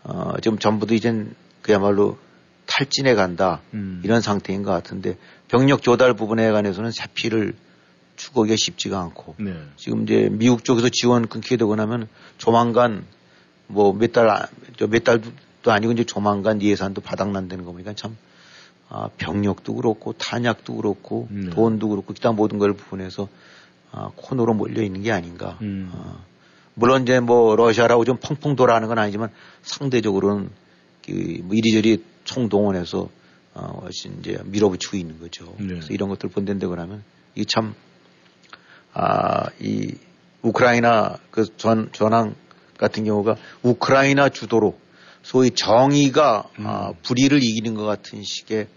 어 0.04 0.34
지금 0.41 0.58
전부도 0.58 0.94
이젠 0.94 1.36
그야말로 1.62 2.18
탈진해 2.65 3.13
간다 3.13 3.62
음. 3.74 4.02
이런 4.04 4.22
상태인 4.22 4.63
것 4.63 4.72
같은데 4.72 5.18
병력 5.48 5.82
조달 5.82 6.13
부분에 6.13 6.50
관해서는 6.52 6.91
사피를 6.91 7.54
추구하기가 8.15 8.56
쉽지가 8.58 8.99
않고 8.99 9.36
네. 9.39 9.54
지금 9.75 10.04
이제 10.04 10.30
미국 10.32 10.63
쪽에서 10.63 10.89
지원 10.89 11.28
끊기게 11.28 11.58
되고 11.58 11.75
나면 11.75 12.08
조만간 12.38 13.06
뭐 13.67 13.93
몇 13.93 14.12
달, 14.12 14.47
저몇 14.78 15.04
달도 15.04 15.32
아니고 15.71 15.93
이제 15.93 16.04
조만간 16.04 16.62
예산도 16.62 17.01
바닥난다는 17.01 17.65
거 17.65 17.71
보니까 17.71 17.93
참, 17.93 18.15
아, 18.89 19.10
병력도 19.17 19.75
그렇고 19.75 20.13
탄약도 20.13 20.75
그렇고 20.75 21.28
네. 21.32 21.49
돈도 21.49 21.89
그렇고 21.89 22.13
기타 22.13 22.32
모든 22.32 22.60
걸 22.60 22.73
부분해서 22.73 23.28
아, 23.91 24.12
코너로 24.15 24.54
몰려 24.54 24.84
있는 24.84 25.01
게 25.01 25.12
아닌가. 25.12 25.58
음. 25.62 25.91
아, 25.93 26.19
물론 26.75 27.04
이제 27.04 27.19
뭐 27.19 27.56
러시아라고 27.56 28.06
좀 28.06 28.17
펑펑 28.17 28.56
돌아가는 28.56 28.88
건 28.88 28.99
아니지만 28.99 29.30
상대적으로는 29.63 30.49
그 31.06 31.41
뭐 31.43 31.56
이리저리 31.56 32.04
총동원해서 32.25 33.10
어, 33.54 33.80
훨씬 33.84 34.17
이제 34.19 34.38
밀어붙이고 34.45 34.97
있는 34.97 35.19
거죠. 35.19 35.45
네. 35.58 35.67
그래서 35.67 35.88
이런 35.93 36.10
것들 36.10 36.30
본댄다 36.30 36.67
그러면 36.67 37.04
이게 37.36 37.45
참 37.47 37.73
아, 38.97 39.49
이 39.60 39.93
우크라이나 40.41 41.19
그 41.29 41.45
전, 41.58 41.89
전황 41.91 42.34
같은 42.77 43.03
경우가 43.03 43.36
우크라이나 43.62 44.29
주도로 44.29 44.79
소위 45.21 45.51
정의가 45.51 46.49
아, 46.60 46.93
불의를 47.03 47.43
이기는 47.43 47.75
것 47.75 47.84
같은 47.84 48.23
식의 48.23 48.67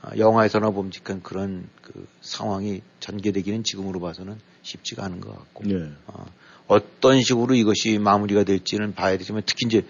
아, 0.00 0.16
영화에서나 0.16 0.70
봄직한 0.70 1.22
그런 1.22 1.68
그 1.82 2.08
상황이 2.22 2.80
전개되기는 3.00 3.64
지금으로 3.64 4.00
봐서는 4.00 4.38
쉽지가 4.62 5.04
않은 5.04 5.20
것 5.20 5.36
같고 5.36 5.64
네. 5.64 5.74
어, 6.06 6.24
어떤 6.68 7.20
식으로 7.22 7.54
이것이 7.54 7.98
마무리가 7.98 8.44
될지는 8.44 8.94
봐야 8.94 9.18
되지만 9.18 9.42
특히 9.44 9.66
이제 9.66 9.84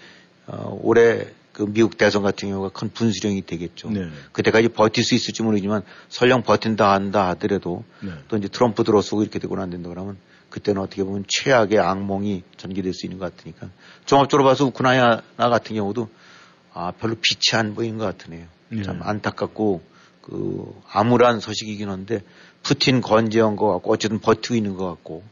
어, 0.47 0.77
올해 0.81 1.27
그 1.57 1.65
미국 1.65 1.97
대선 1.97 2.21
같은 2.21 2.49
경우가 2.49 2.69
큰 2.69 2.91
분수령이 2.93 3.41
되겠죠. 3.41 3.89
네. 3.89 4.09
그때까지 4.31 4.67
버틸 4.67 5.03
수 5.03 5.15
있을지 5.15 5.41
모르지만 5.41 5.81
설령 6.07 6.43
버틴다 6.43 6.93
한다 6.93 7.29
하더라도 7.29 7.83
네. 8.01 8.11
또 8.27 8.37
이제 8.37 8.47
트럼프 8.47 8.83
들어서고 8.83 9.23
이렇게 9.23 9.39
되고 9.39 9.59
안 9.59 9.71
된다 9.71 9.89
그러면 9.89 10.17
그때는 10.51 10.83
어떻게 10.83 11.03
보면 11.03 11.25
최악의 11.27 11.79
악몽이 11.79 12.43
전개될 12.57 12.93
수 12.93 13.07
있는 13.07 13.17
것 13.17 13.35
같으니까 13.35 13.71
종합적으로 14.05 14.47
봐서 14.47 14.65
우크라이나 14.65 15.23
같은 15.35 15.75
경우도 15.75 16.09
아 16.75 16.91
별로 16.91 17.15
빛이 17.15 17.59
안 17.59 17.73
보이는 17.73 17.97
것 17.97 18.05
같으네요. 18.05 18.45
네. 18.69 18.83
참 18.83 19.01
안타깝고 19.01 19.81
그 20.21 20.79
암울한 20.91 21.39
소식이긴 21.39 21.89
한데 21.89 22.21
푸틴 22.61 23.01
건재한 23.01 23.55
것 23.55 23.73
같고 23.73 23.91
어쨌든 23.91 24.19
버티고 24.19 24.53
있는 24.53 24.75
것 24.75 24.85
같고 24.85 25.23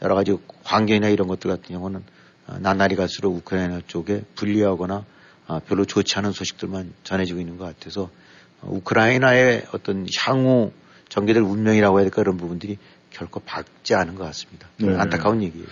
여러 0.00 0.14
가지 0.14 0.38
환경이나 0.64 1.10
이런 1.10 1.28
것들 1.28 1.50
같은 1.50 1.74
경우는 1.74 2.02
아, 2.46 2.58
나날이 2.60 2.96
갈수록 2.96 3.34
우크라이나 3.34 3.82
쪽에 3.86 4.22
불리하거나 4.36 4.94
아, 4.94 5.15
별로 5.66 5.84
좋지 5.84 6.18
않은 6.18 6.32
소식들만 6.32 6.92
전해지고 7.04 7.40
있는 7.40 7.58
것 7.58 7.64
같아서 7.64 8.10
어, 8.60 8.68
우크라이나의 8.70 9.66
어떤 9.72 10.06
향후 10.18 10.72
전개될 11.08 11.42
운명이라고 11.42 11.98
해야 11.98 12.04
될까 12.04 12.22
그런 12.22 12.36
부분들이 12.36 12.78
결코 13.10 13.40
밝지 13.40 13.94
않은 13.94 14.14
것 14.14 14.24
같습니다. 14.24 14.68
네. 14.76 14.94
안타까운 14.94 15.42
얘기예요. 15.42 15.66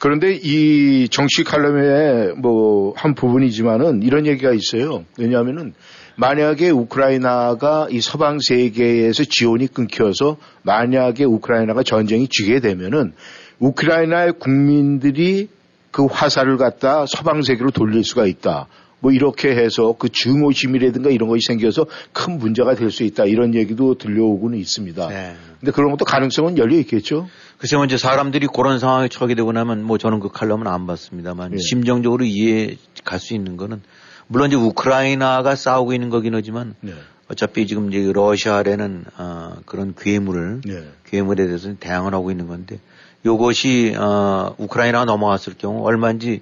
그런데 0.00 0.34
이 0.34 1.08
정치 1.08 1.44
칼럼의 1.44 2.34
뭐 2.34 2.80
한 2.96 3.14
부분이지만은 3.14 4.02
이런 4.02 4.26
얘기가 4.26 4.52
있어요. 4.52 5.04
왜냐하면은 5.18 5.74
만약에 6.16 6.70
우크라이나가 6.70 7.88
이 7.90 8.00
서방 8.00 8.38
세계에서 8.40 9.24
지원이 9.24 9.68
끊겨서 9.68 10.36
만약에 10.62 11.24
우크라이나가 11.24 11.82
전쟁이 11.82 12.28
지게 12.28 12.60
되면은 12.60 13.14
우크라이나의 13.58 14.34
국민들이 14.38 15.48
그 15.90 16.04
화살을 16.06 16.56
갖다 16.56 17.06
서방 17.06 17.42
세계로 17.42 17.70
돌릴 17.70 18.04
수가 18.04 18.26
있다. 18.26 18.66
뭐 19.00 19.12
이렇게 19.12 19.50
해서 19.50 19.94
그 19.98 20.08
증오심이라든가 20.10 21.10
이런 21.10 21.28
것이 21.28 21.40
생겨서 21.46 21.86
큰 22.12 22.38
문제가 22.38 22.74
될 22.74 22.90
수 22.90 23.02
있다. 23.04 23.24
이런 23.24 23.54
얘기도 23.54 23.94
들려오고는 23.96 24.58
있습니다. 24.58 25.08
네. 25.08 25.34
근데 25.58 25.72
그런 25.72 25.90
것도 25.90 26.04
가능성은 26.04 26.58
열려 26.58 26.76
있겠죠. 26.78 27.28
글쎄, 27.58 27.76
뭐 27.76 27.84
이제 27.84 27.96
사람들이 27.96 28.46
그런 28.52 28.78
상황에 28.78 29.08
처하게 29.08 29.34
되고 29.34 29.52
나면 29.52 29.82
뭐 29.82 29.98
저는 29.98 30.20
그 30.20 30.28
칼럼은 30.28 30.66
안 30.66 30.86
봤습니다만 30.86 31.52
예. 31.52 31.58
심정적으로 31.58 32.24
이해 32.24 32.76
갈 33.04 33.18
수 33.20 33.34
있는 33.34 33.56
거는 33.56 33.82
물론 34.26 34.48
이제 34.48 34.56
우크라이나가 34.56 35.54
싸우고 35.56 35.92
있는 35.92 36.08
거긴 36.10 36.34
하지만 36.34 36.74
네. 36.80 36.92
어차피 37.28 37.66
지금 37.66 37.92
이제 37.92 38.10
러시아라는 38.12 39.04
어, 39.18 39.56
그런 39.66 39.94
괴물을 39.96 40.62
네. 40.64 40.84
괴물에 41.06 41.46
대해서는 41.46 41.76
대항을 41.78 42.12
하고 42.14 42.30
있는 42.30 42.48
건데 42.48 42.80
이것이 43.24 43.94
어, 43.96 44.54
우크라이나가 44.58 45.04
넘어갔을 45.04 45.54
경우 45.58 45.84
얼마인지 45.84 46.40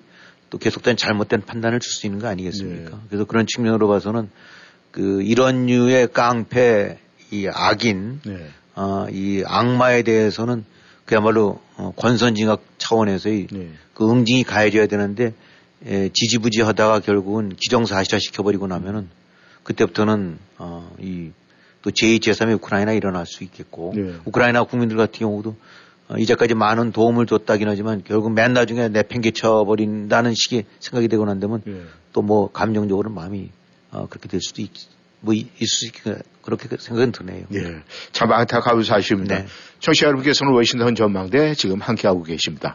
또 0.50 0.58
계속된 0.58 0.96
잘못된 0.96 1.42
판단을 1.42 1.80
줄 1.80 1.92
수 1.92 2.06
있는 2.06 2.20
거 2.20 2.28
아니겠습니까? 2.28 2.90
네. 2.90 2.96
그래서 3.08 3.24
그런 3.24 3.46
측면으로 3.46 3.88
봐서는 3.88 4.30
그 4.90 5.22
이런 5.22 5.66
류의 5.66 6.08
깡패 6.12 6.98
이 7.30 7.48
악인 7.52 8.20
네. 8.24 8.48
어, 8.74 9.06
이 9.10 9.42
악마에 9.46 10.02
대해서는 10.02 10.64
그야말로 11.04 11.60
어, 11.76 11.92
권선징악 11.96 12.62
차원에서의 12.78 13.48
네. 13.50 13.70
그 13.94 14.10
응징이 14.10 14.44
가해져야 14.44 14.86
되는데 14.86 15.34
에, 15.86 16.10
지지부지 16.12 16.62
하다가 16.62 17.00
결국은 17.00 17.54
기정사실화 17.56 18.18
시켜버리고 18.18 18.66
나면은 18.66 19.08
그때부터는 19.64 20.38
어, 20.58 20.94
이 21.00 21.30
또 21.82 21.90
제2, 21.90 22.20
제3의 22.20 22.56
우크라이나 22.56 22.92
일어날 22.92 23.26
수 23.26 23.44
있겠고 23.44 23.92
네. 23.96 24.14
우크라이나 24.24 24.64
국민들 24.64 24.96
같은 24.96 25.18
경우도 25.20 25.50
어, 25.50 25.56
이제까지 26.16 26.54
많은 26.54 26.92
도움을 26.92 27.26
줬다긴 27.26 27.68
하지만 27.68 28.02
결국 28.04 28.32
맨 28.32 28.54
나중에 28.54 28.88
내팽개쳐 28.88 29.64
버린다는 29.66 30.32
식의 30.34 30.64
생각이 30.80 31.08
되고 31.08 31.24
난 31.26 31.38
다면 31.40 31.60
네. 31.66 31.82
또뭐 32.14 32.50
감정적으로 32.52 33.10
마음이 33.10 33.50
어, 33.90 34.06
그렇게 34.08 34.28
될 34.28 34.40
수도 34.40 34.62
있, 34.62 34.70
뭐 35.20 35.34
있- 35.34 35.48
있을 35.60 35.66
수 35.66 35.86
있, 35.86 35.92
그렇게 36.42 36.68
생각은 36.78 37.12
드네요. 37.12 37.44
예. 37.54 37.82
참 38.12 38.32
안타까운 38.32 38.82
사실입니다. 38.82 39.40
네. 39.40 39.46
청취자 39.80 40.06
여러분께서는 40.06 40.52
워싱턴 40.54 40.94
전망대 40.94 41.54
지금 41.54 41.80
함께하고 41.80 42.22
계십니다. 42.22 42.74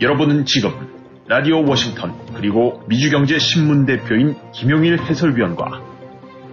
여러분은 0.00 0.44
지금 0.46 0.70
라디오 1.28 1.64
워싱턴 1.66 2.14
그리고 2.34 2.82
미주경제 2.88 3.38
신문 3.38 3.86
대표인 3.86 4.34
김용일 4.52 5.00
해설위원과 5.00 5.91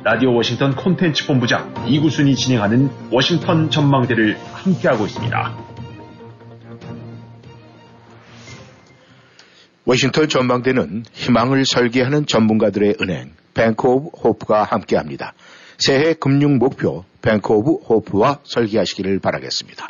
라디오 0.02 0.34
워싱턴 0.34 0.78
콘텐츠 0.78 1.28
본부장 1.28 1.86
이구순이 1.86 2.34
진행하는 2.36 2.90
워싱턴 3.12 3.70
전망대를 3.70 4.38
함께하고 4.54 5.06
있습니다. 5.06 5.58
워싱턴 9.84 10.30
전망대는 10.30 11.04
희망을 11.12 11.66
설계하는 11.66 12.26
전문가들의 12.28 12.96
은행 13.02 13.34
Bank 13.54 13.88
of 13.88 14.10
Hope가 14.24 14.64
함께합니다. 14.64 15.34
새해 15.78 16.14
금융 16.14 16.60
목표 16.60 17.04
Bank 17.22 17.52
of 17.52 17.86
Hope와 17.90 18.40
설계하시기를 18.46 19.20
바라겠습니다. 19.20 19.90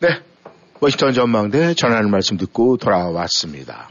네. 0.00 0.08
워싱턴 0.80 1.14
전망대 1.14 1.72
전하는 1.72 2.10
말씀 2.10 2.36
듣고 2.36 2.76
돌아왔습니다. 2.76 3.88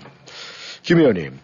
김 0.84 0.99
의원님, 0.99 1.39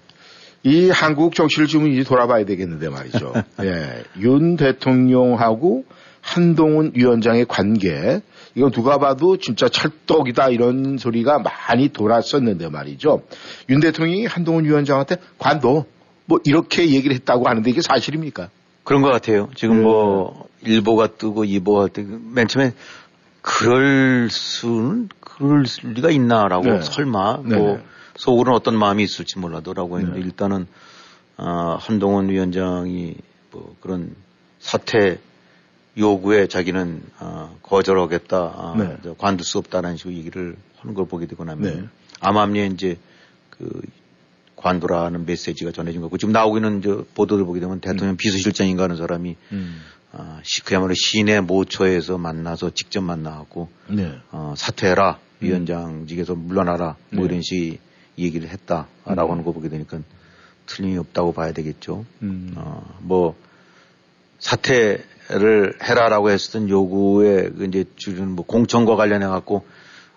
이 0.67 0.89
한국 0.89 1.33
정치를 1.33 1.67
좀 1.67 1.87
이제 1.87 2.03
돌아봐야 2.03 2.43
되겠는데 2.43 2.89
말이죠. 2.89 3.33
예. 3.63 4.03
윤 4.19 4.57
대통령하고 4.57 5.85
한동훈 6.19 6.91
위원장의 6.93 7.45
관계, 7.45 8.19
이거 8.53 8.69
누가 8.69 8.97
봐도 8.97 9.37
진짜 9.37 9.69
찰떡이다 9.69 10.49
이런 10.49 10.97
소리가 10.97 11.39
많이 11.39 11.87
돌았었는데 11.87 12.67
말이죠. 12.67 13.21
윤 13.69 13.79
대통령이 13.79 14.25
한동훈 14.25 14.65
위원장한테 14.65 15.15
관도 15.37 15.85
뭐 16.25 16.39
이렇게 16.43 16.89
얘기를 16.89 17.15
했다고 17.15 17.47
하는데 17.47 17.69
이게 17.69 17.79
사실입니까? 17.81 18.49
그런 18.83 19.01
것 19.01 19.09
같아요. 19.09 19.49
지금 19.55 19.77
네. 19.77 19.83
뭐 19.83 20.49
일보가 20.63 21.07
뜨고 21.15 21.45
이보가 21.45 21.87
뜨고 21.87 22.19
맨 22.33 22.49
처음에 22.49 22.73
그럴 23.41 24.29
수는 24.29 25.07
그럴 25.21 25.63
리가 25.83 26.09
있나라고 26.09 26.65
네. 26.65 26.81
설마 26.81 27.39
네. 27.45 27.55
뭐 27.55 27.79
속으로는 28.17 28.55
어떤 28.57 28.77
마음이 28.77 29.03
있을지 29.03 29.39
몰라도라고 29.39 29.99
했는데 29.99 30.19
네. 30.19 30.25
일단은 30.25 30.67
아, 31.37 31.77
한동훈 31.79 32.29
위원장이 32.29 33.15
뭐 33.51 33.75
그런 33.79 34.15
사퇴 34.59 35.19
요구에 35.97 36.47
자기는 36.47 37.03
아, 37.19 37.51
거절하겠다, 37.63 38.37
아, 38.37 38.75
네. 38.77 38.97
저 39.03 39.13
관둘 39.15 39.45
수 39.45 39.57
없다라는 39.59 39.97
식으로 39.97 40.15
얘기를 40.15 40.55
하는 40.79 40.93
걸 40.93 41.07
보게 41.07 41.25
되고 41.25 41.43
나면 41.43 41.61
네. 41.63 41.87
암암리에 42.19 42.67
이제 42.67 42.97
그 43.49 43.81
관두라는 44.55 45.25
메시지가 45.25 45.71
전해진 45.71 46.01
거고 46.01 46.17
지금 46.17 46.31
나오고 46.31 46.57
있는 46.57 46.81
저 46.81 47.05
보도를 47.13 47.45
보게 47.45 47.59
되면 47.59 47.79
대통령 47.79 48.17
비서실장인가 48.17 48.83
하는 48.83 48.95
사람이 48.97 49.35
음. 49.51 49.81
아, 50.11 50.39
시- 50.43 50.63
그야말로 50.63 50.93
시내 50.95 51.39
모처에서 51.41 52.17
만나서 52.17 52.71
직접 52.71 53.01
만나고 53.01 53.69
네. 53.89 54.17
어, 54.31 54.53
사퇴해라 54.57 55.19
위원장직에서 55.41 56.33
물러나라 56.35 56.95
뭐 57.11 57.21
네. 57.21 57.25
이런 57.29 57.41
식 57.43 57.79
얘기를 58.17 58.49
했다라고 58.49 59.31
하는 59.31 59.43
거 59.43 59.51
보게 59.51 59.69
되니까 59.69 59.99
틀림이 60.65 60.97
없다고 60.97 61.33
봐야 61.33 61.51
되겠죠. 61.53 62.05
음. 62.21 62.53
어, 62.55 62.97
뭐 63.01 63.35
사퇴를 64.39 65.77
해라라고 65.83 66.29
했었던 66.29 66.69
요구에 66.69 67.49
그 67.49 67.65
이제 67.65 67.85
주는 67.95 68.29
뭐 68.31 68.45
공천과 68.45 68.95
관련해 68.95 69.25
갖고 69.27 69.65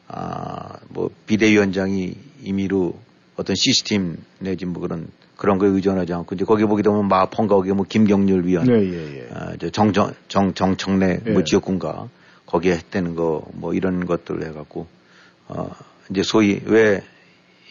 아 0.09 0.79
뭐 0.93 1.11
비대위원장이 1.27 2.15
임의로 2.43 2.95
어떤 3.37 3.55
시스템 3.57 4.17
내지 4.39 4.67
뭐 4.67 4.83
그런 4.83 5.09
그런 5.37 5.59
거에 5.59 5.69
의존하지 5.71 6.13
않고 6.13 6.35
이제 6.35 6.45
거기 6.45 6.65
보게 6.65 6.83
되면 6.83 7.09
마펑가 7.09 7.55
거기 7.55 7.73
뭐 7.73 7.87
김경률 7.89 8.45
위원 8.47 8.67
네, 8.67 8.75
예, 8.75 9.19
예. 9.21 9.29
아, 9.33 9.57
저 9.59 9.71
정정, 9.71 10.13
정, 10.29 10.53
정청래 10.53 11.21
예. 11.27 11.31
뭐 11.31 11.45
지역군가 11.45 12.09
거기에 12.47 12.73
했다는 12.73 13.15
거 13.15 13.47
뭐 13.55 13.73
이런 13.73 14.05
것들을 14.05 14.45
해갖고 14.49 14.87
어, 15.49 15.71
이제 16.11 16.23
소위 16.23 16.61
왜 16.67 17.03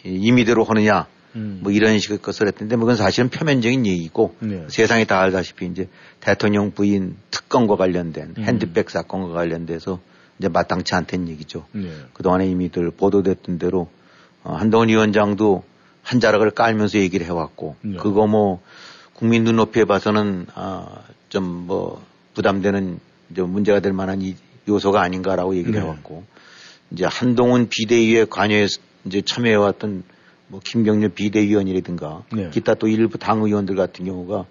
임의대로 0.04 0.64
하느냐 0.64 1.06
음. 1.36 1.60
뭐 1.62 1.72
이런 1.72 1.98
식의 1.98 2.18
것을 2.18 2.46
했는데 2.48 2.76
뭐 2.76 2.86
그건 2.86 2.96
사실은 2.96 3.28
표면적인 3.28 3.86
얘기고 3.86 4.34
네. 4.40 4.66
세상이 4.68 5.04
다 5.06 5.20
알다시피 5.20 5.66
이제 5.66 5.88
대통령 6.20 6.72
부인 6.72 7.16
특검과 7.30 7.76
관련된 7.76 8.34
음. 8.36 8.42
핸드백 8.42 8.90
사건과 8.90 9.32
관련돼서 9.32 10.00
이제 10.38 10.48
마땅치 10.48 10.94
않다는 10.94 11.28
얘기죠. 11.28 11.66
네. 11.72 11.90
그동안에 12.14 12.46
이미들 12.48 12.90
보도됐던 12.92 13.58
대로 13.58 13.88
어, 14.42 14.54
한동훈 14.54 14.88
위원장도 14.88 15.62
한 16.02 16.18
자락을 16.18 16.50
깔면서 16.52 16.98
얘기를 16.98 17.26
해왔고 17.26 17.76
네. 17.82 17.96
그거 17.98 18.26
뭐 18.26 18.60
국민 19.12 19.44
눈높이에 19.44 19.84
봐서는 19.84 20.46
아, 20.54 21.02
좀 21.28 21.44
뭐 21.44 22.02
부담되는 22.34 22.98
이제 23.30 23.42
문제가 23.42 23.80
될 23.80 23.92
만한 23.92 24.22
이 24.22 24.34
요소가 24.68 25.02
아닌가라고 25.02 25.56
얘기를 25.56 25.74
네. 25.74 25.80
해왔고 25.80 26.24
이제 26.90 27.04
한동훈 27.04 27.68
비대위에 27.68 28.26
관여해 28.26 28.66
이제 29.04 29.22
참여해왔던 29.22 30.04
뭐 30.48 30.60
김경률 30.62 31.10
비대위원이라든가 31.10 32.24
네. 32.32 32.50
기타 32.50 32.74
또 32.74 32.88
일부 32.88 33.18
당 33.18 33.42
의원들 33.42 33.76
같은 33.76 34.04
경우가 34.04 34.46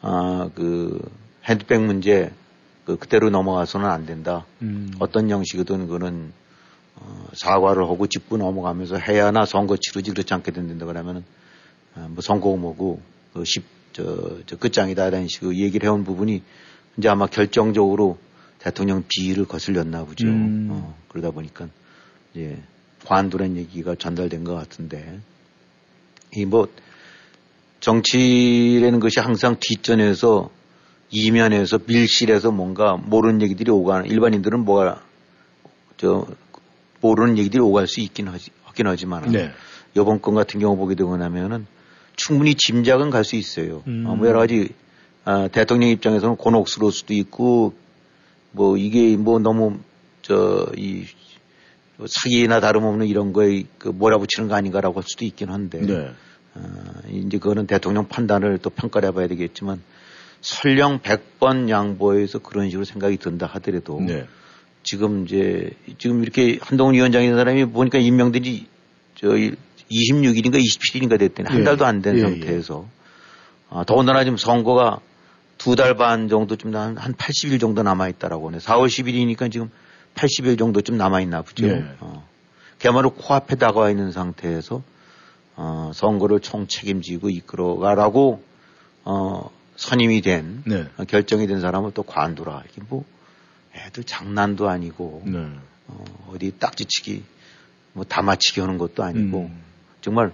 아그 0.00 1.00
핸드백 1.44 1.82
문제 1.82 2.32
그 2.84 2.96
그대로 2.96 3.30
넘어가서는 3.30 3.88
안 3.88 4.06
된다. 4.06 4.44
음. 4.62 4.92
어떤 4.98 5.30
형식이든 5.30 5.88
그는 5.88 6.32
어, 6.96 7.26
사과를 7.34 7.84
하고 7.84 8.06
짚고 8.06 8.36
넘어가면서 8.36 8.96
해야나 8.96 9.44
선거 9.46 9.76
치르지 9.76 10.10
그렇지 10.10 10.34
않게 10.34 10.50
된다 10.52 10.86
그러면은 10.86 11.24
어, 11.94 12.08
뭐 12.10 12.20
선거 12.22 12.56
뭐고 12.56 13.00
그 13.32 13.44
십, 13.44 13.64
저, 13.92 14.38
저 14.46 14.56
끝장이다 14.56 15.08
이런 15.08 15.28
식으로 15.28 15.54
얘기를 15.54 15.86
해온 15.86 16.04
부분이 16.04 16.42
이제 16.96 17.08
아마 17.08 17.26
결정적으로 17.26 18.18
대통령 18.58 19.04
비위를 19.08 19.46
거슬렸나 19.46 20.04
보죠. 20.04 20.26
음. 20.26 20.68
어, 20.70 20.96
그러다 21.08 21.30
보니까 21.30 21.68
이제 22.32 22.62
관두란 23.04 23.56
얘기가 23.56 23.94
전달된 23.96 24.44
것 24.44 24.54
같은데 24.54 25.20
이 26.34 26.44
뭐 26.44 26.68
정치라는 27.80 29.00
것이 29.00 29.18
항상 29.18 29.56
뒷전에서 29.58 30.50
이면에서 31.10 31.80
밀실에서 31.84 32.52
뭔가 32.52 32.96
모르는 32.96 33.42
얘기들이 33.42 33.70
오가는 33.70 34.06
일반인들은 34.08 34.64
뭐가 34.64 35.02
저 35.96 36.26
모르는 37.00 37.38
얘기들이 37.38 37.60
오갈 37.60 37.88
수 37.88 38.00
있긴 38.00 38.28
하지, 38.28 38.50
하긴 38.64 38.86
하지만 38.86 39.30
네. 39.32 39.50
이번 39.96 40.22
건 40.22 40.34
같은 40.34 40.60
경우 40.60 40.76
보게 40.76 40.94
되고 40.94 41.16
나면은 41.16 41.66
충분히 42.14 42.54
짐작은 42.54 43.10
갈 43.10 43.24
수 43.24 43.36
있어요. 43.36 43.82
음. 43.88 44.04
어, 44.06 44.14
뭐 44.14 44.28
여러 44.28 44.38
가지 44.38 44.70
아, 45.24 45.48
대통령 45.48 45.90
입장에서는 45.90 46.36
곤혹스러울 46.36 46.92
수도 46.92 47.14
있고 47.14 47.74
뭐 48.52 48.76
이게 48.76 49.16
뭐 49.16 49.38
너무 49.40 49.80
저 50.22 50.70
이 50.76 51.04
사기나 52.08 52.60
다름없는 52.60 53.06
이런 53.06 53.32
거에 53.32 53.64
그 53.78 53.88
몰아붙이는 53.88 54.48
거 54.48 54.54
아닌가라고 54.54 55.00
할 55.00 55.04
수도 55.06 55.24
있긴 55.24 55.50
한데 55.50 55.80
네. 55.80 56.10
어, 56.54 56.62
이제 57.10 57.38
그거는 57.38 57.66
대통령 57.66 58.08
판단을 58.08 58.58
또 58.58 58.70
평가를 58.70 59.08
해봐야 59.08 59.26
되겠지만 59.28 59.80
설령 60.40 61.00
100번 61.00 61.68
양보해서 61.68 62.38
그런 62.40 62.68
식으로 62.68 62.84
생각이 62.84 63.16
든다 63.16 63.46
하더라도 63.46 64.00
네. 64.00 64.26
지금 64.82 65.24
이제 65.24 65.70
지금 65.98 66.22
이렇게 66.22 66.58
한동훈 66.60 66.94
위원장이라는 66.94 67.38
사람이 67.38 67.64
보니까 67.66 67.98
임명된 67.98 68.42
지 68.42 68.72
저 69.22 69.28
26일인가 69.28 70.60
27일인가 70.60 71.16
됐더니 71.18 71.48
한 71.48 71.60
예. 71.60 71.64
달도 71.64 71.86
안된 71.86 72.16
예, 72.16 72.20
상태에서 72.20 72.88
아, 73.70 73.84
더군다나 73.84 74.24
지금 74.24 74.36
선거가 74.36 74.98
두 75.58 75.76
달 75.76 75.94
반 75.96 76.28
정도쯤 76.28 76.74
한, 76.74 76.96
한 76.96 77.14
80일 77.14 77.60
정도 77.60 77.84
남아있다라고 77.84 78.48
하네. 78.48 78.58
4월 78.58 78.88
10일이니까 78.88 79.52
지금 79.52 79.70
80일 80.14 80.58
정도쯤 80.58 80.96
남아있나 80.96 81.42
보죠. 81.42 81.66
예. 81.66 81.84
어. 82.00 82.26
그야말로 82.78 83.10
코앞에 83.10 83.56
다가와 83.56 83.90
있는 83.90 84.12
상태에서 84.12 84.82
어, 85.54 85.92
선거를 85.94 86.40
총 86.40 86.66
책임지고 86.66 87.30
이끌어가라고 87.30 88.42
어, 89.04 89.50
선임이 89.76 90.20
된 90.22 90.62
네. 90.66 90.86
어, 90.96 91.04
결정이 91.04 91.46
된 91.46 91.60
사람을 91.60 91.92
또 91.92 92.02
관두라. 92.02 92.64
이게 92.70 92.82
뭐 92.88 93.04
애들 93.74 94.04
장난도 94.04 94.68
아니고 94.68 95.22
네. 95.26 95.48
어, 95.88 96.04
어디 96.28 96.52
딱지치기 96.58 97.24
뭐 97.92 98.04
다마치기 98.04 98.60
하는 98.60 98.78
것도 98.78 99.02
아니고 99.02 99.40
음. 99.42 99.62
정말 100.00 100.32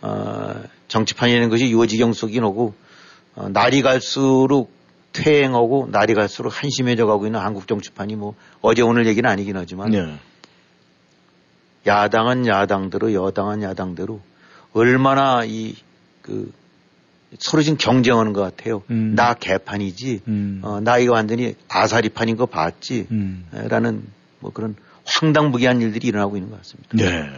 어, 0.00 0.62
정치판이라는 0.88 1.48
것이 1.50 1.72
요지경 1.72 2.12
속이 2.12 2.38
오고 2.40 2.74
어, 3.36 3.48
날이 3.48 3.82
갈수록 3.82 4.72
퇴행하고 5.12 5.88
날이 5.90 6.14
갈수록 6.14 6.50
한심해져 6.50 7.06
가고 7.06 7.26
있는 7.26 7.40
한국 7.40 7.66
정치판이 7.66 8.16
뭐 8.16 8.34
어제 8.60 8.82
오늘 8.82 9.06
얘기는 9.06 9.28
아니긴 9.28 9.56
하지만 9.56 9.90
네. 9.90 10.18
야당은 11.86 12.46
야당대로 12.46 13.12
여당은 13.12 13.62
야당대로 13.62 14.20
얼마나 14.72 15.44
이그 15.44 16.52
서로 17.38 17.62
지금 17.62 17.78
경쟁하는 17.78 18.32
것 18.32 18.42
같아요. 18.42 18.82
음. 18.90 19.14
나 19.14 19.34
개판이지. 19.34 20.22
음. 20.26 20.60
어, 20.62 20.80
나 20.80 20.98
이거 20.98 21.12
완전히 21.12 21.54
아사리판인 21.68 22.36
거 22.36 22.46
봤지. 22.46 23.06
음. 23.10 23.46
라는 23.52 24.02
뭐 24.40 24.52
그런 24.52 24.74
황당무계한 25.04 25.80
일들이 25.80 26.08
일어나고 26.08 26.36
있는 26.36 26.50
것 26.50 26.58
같습니다. 26.58 26.88
네. 26.92 27.30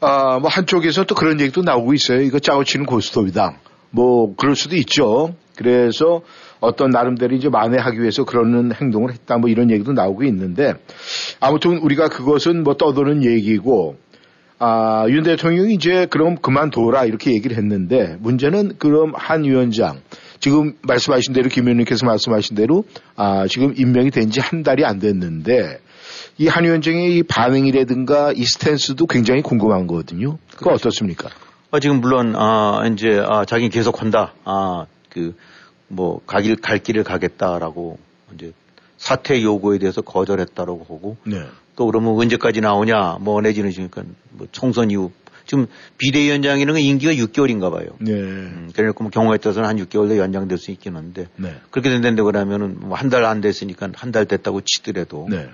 아, 0.00 0.38
뭐 0.38 0.48
한쪽에서 0.48 1.04
또 1.04 1.14
그런 1.14 1.40
얘기도 1.40 1.62
나오고 1.62 1.92
있어요. 1.94 2.20
이거 2.20 2.38
짜고치는 2.38 2.86
고스톱이다. 2.86 3.58
뭐 3.90 4.34
그럴 4.36 4.54
수도 4.56 4.76
있죠. 4.76 5.34
그래서 5.56 6.22
어떤 6.60 6.90
나름대로 6.90 7.34
이제 7.34 7.48
만회하기 7.48 8.00
위해서 8.00 8.24
그러는 8.24 8.72
행동을 8.72 9.12
했다. 9.12 9.38
뭐 9.38 9.48
이런 9.50 9.70
얘기도 9.70 9.92
나오고 9.92 10.24
있는데 10.24 10.74
아무튼 11.40 11.78
우리가 11.78 12.08
그것은 12.08 12.62
뭐 12.64 12.74
떠도는 12.74 13.24
얘기고 13.24 13.96
아, 14.60 15.06
윤 15.08 15.22
대통령이 15.22 15.74
이제 15.74 16.06
그럼 16.10 16.36
그만둬라 16.36 17.04
이렇게 17.04 17.32
얘기를 17.32 17.56
했는데 17.56 18.16
문제는 18.20 18.72
그럼 18.78 19.12
한 19.14 19.44
위원장 19.44 20.00
지금 20.40 20.74
말씀하신 20.82 21.32
대로 21.32 21.48
김 21.48 21.64
의원님께서 21.64 22.06
말씀하신 22.06 22.56
대로 22.56 22.84
아, 23.16 23.46
지금 23.48 23.72
임명이 23.76 24.10
된 24.10 24.30
지 24.30 24.40
한 24.40 24.62
달이 24.64 24.84
안 24.84 24.98
됐는데 24.98 25.78
이 26.38 26.46
한 26.48 26.64
위원장의 26.64 27.16
이 27.16 27.22
반응이라든가 27.24 28.32
이 28.34 28.44
스탠스도 28.44 29.06
굉장히 29.06 29.42
궁금한 29.42 29.86
거거든요. 29.86 30.38
그거 30.56 30.72
어떻습니까? 30.72 31.28
어, 31.70 31.80
지금 31.80 32.00
물론 32.00 32.34
아, 32.36 32.82
이제 32.92 33.22
아, 33.24 33.44
자기는 33.44 33.70
계속 33.70 34.00
한다. 34.00 34.32
아, 34.44 34.86
그뭐 35.10 36.20
가길 36.26 36.56
갈 36.56 36.78
길을 36.78 37.04
가겠다라고 37.04 37.98
이제 38.34 38.52
사퇴 38.96 39.42
요구에 39.42 39.78
대해서 39.78 40.00
거절했다라고 40.00 40.80
하고 40.80 41.16
네. 41.24 41.42
또 41.76 41.86
그러면 41.86 42.14
언제까지 42.18 42.60
나오냐 42.60 43.18
뭐 43.20 43.40
내지는 43.40 43.70
지금 43.70 44.16
뭐 44.30 44.48
총선 44.50 44.90
이후 44.90 45.12
지금 45.46 45.66
비대위원장이라는 45.98 46.74
건 46.74 46.82
임기가 46.82 47.12
6개월인가 47.12 47.70
봐요. 47.70 47.88
네. 48.00 48.12
음, 48.12 48.70
그래놓고 48.74 49.04
뭐 49.04 49.10
경우에 49.10 49.38
따라서는 49.38 49.68
한 49.68 49.76
6개월 49.78 50.08
더 50.08 50.16
연장될 50.18 50.58
수 50.58 50.70
있긴 50.70 50.96
한데 50.96 51.28
네. 51.36 51.54
그렇게 51.70 51.88
된다고 52.00 52.26
그러면은 52.26 52.80
뭐 52.80 52.96
한 52.96 53.08
달 53.10 53.24
안 53.24 53.40
됐으니까 53.40 53.88
한 53.94 54.10
달 54.12 54.24
됐다고 54.26 54.62
치더라도 54.64 55.26
네. 55.30 55.48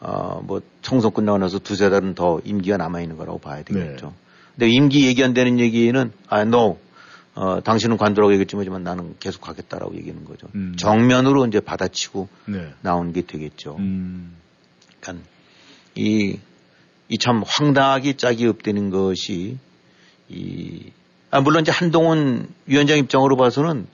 아, 0.00 0.38
뭐 0.42 0.60
총선 0.82 1.12
끝나고 1.12 1.38
나서 1.38 1.58
두세 1.58 1.90
달은 1.90 2.14
더 2.14 2.40
임기가 2.44 2.76
남아 2.76 3.00
있는 3.02 3.16
거라고 3.16 3.38
봐야 3.38 3.62
되겠죠. 3.62 4.14
네. 4.56 4.66
근데 4.66 4.68
임기 4.70 5.06
얘기한다는 5.06 5.60
얘기는 5.60 6.12
아, 6.28 6.40
no. 6.40 6.78
어, 7.34 7.60
당신은 7.62 7.98
관두라고 7.98 8.32
얘기했지만 8.32 8.82
나는 8.82 9.14
계속 9.20 9.42
가겠다라고 9.42 9.94
얘기하는 9.96 10.24
거죠. 10.24 10.48
음. 10.54 10.74
정면으로 10.78 11.46
이제 11.46 11.60
받아치고 11.60 12.28
네. 12.46 12.72
나온 12.80 13.12
게 13.12 13.20
되겠죠. 13.22 13.76
음. 13.78 14.34
그러니까 15.00 15.26
이, 15.94 16.38
이 17.08 17.18
참 17.18 17.44
황당하게 17.46 18.14
짝이 18.14 18.46
없다는 18.46 18.90
것이 18.90 19.58
이, 20.28 20.90
아, 21.30 21.40
물론 21.42 21.62
이제 21.62 21.70
한동훈 21.70 22.48
위원장 22.64 22.98
입장으로 22.98 23.36
봐서는 23.36 23.86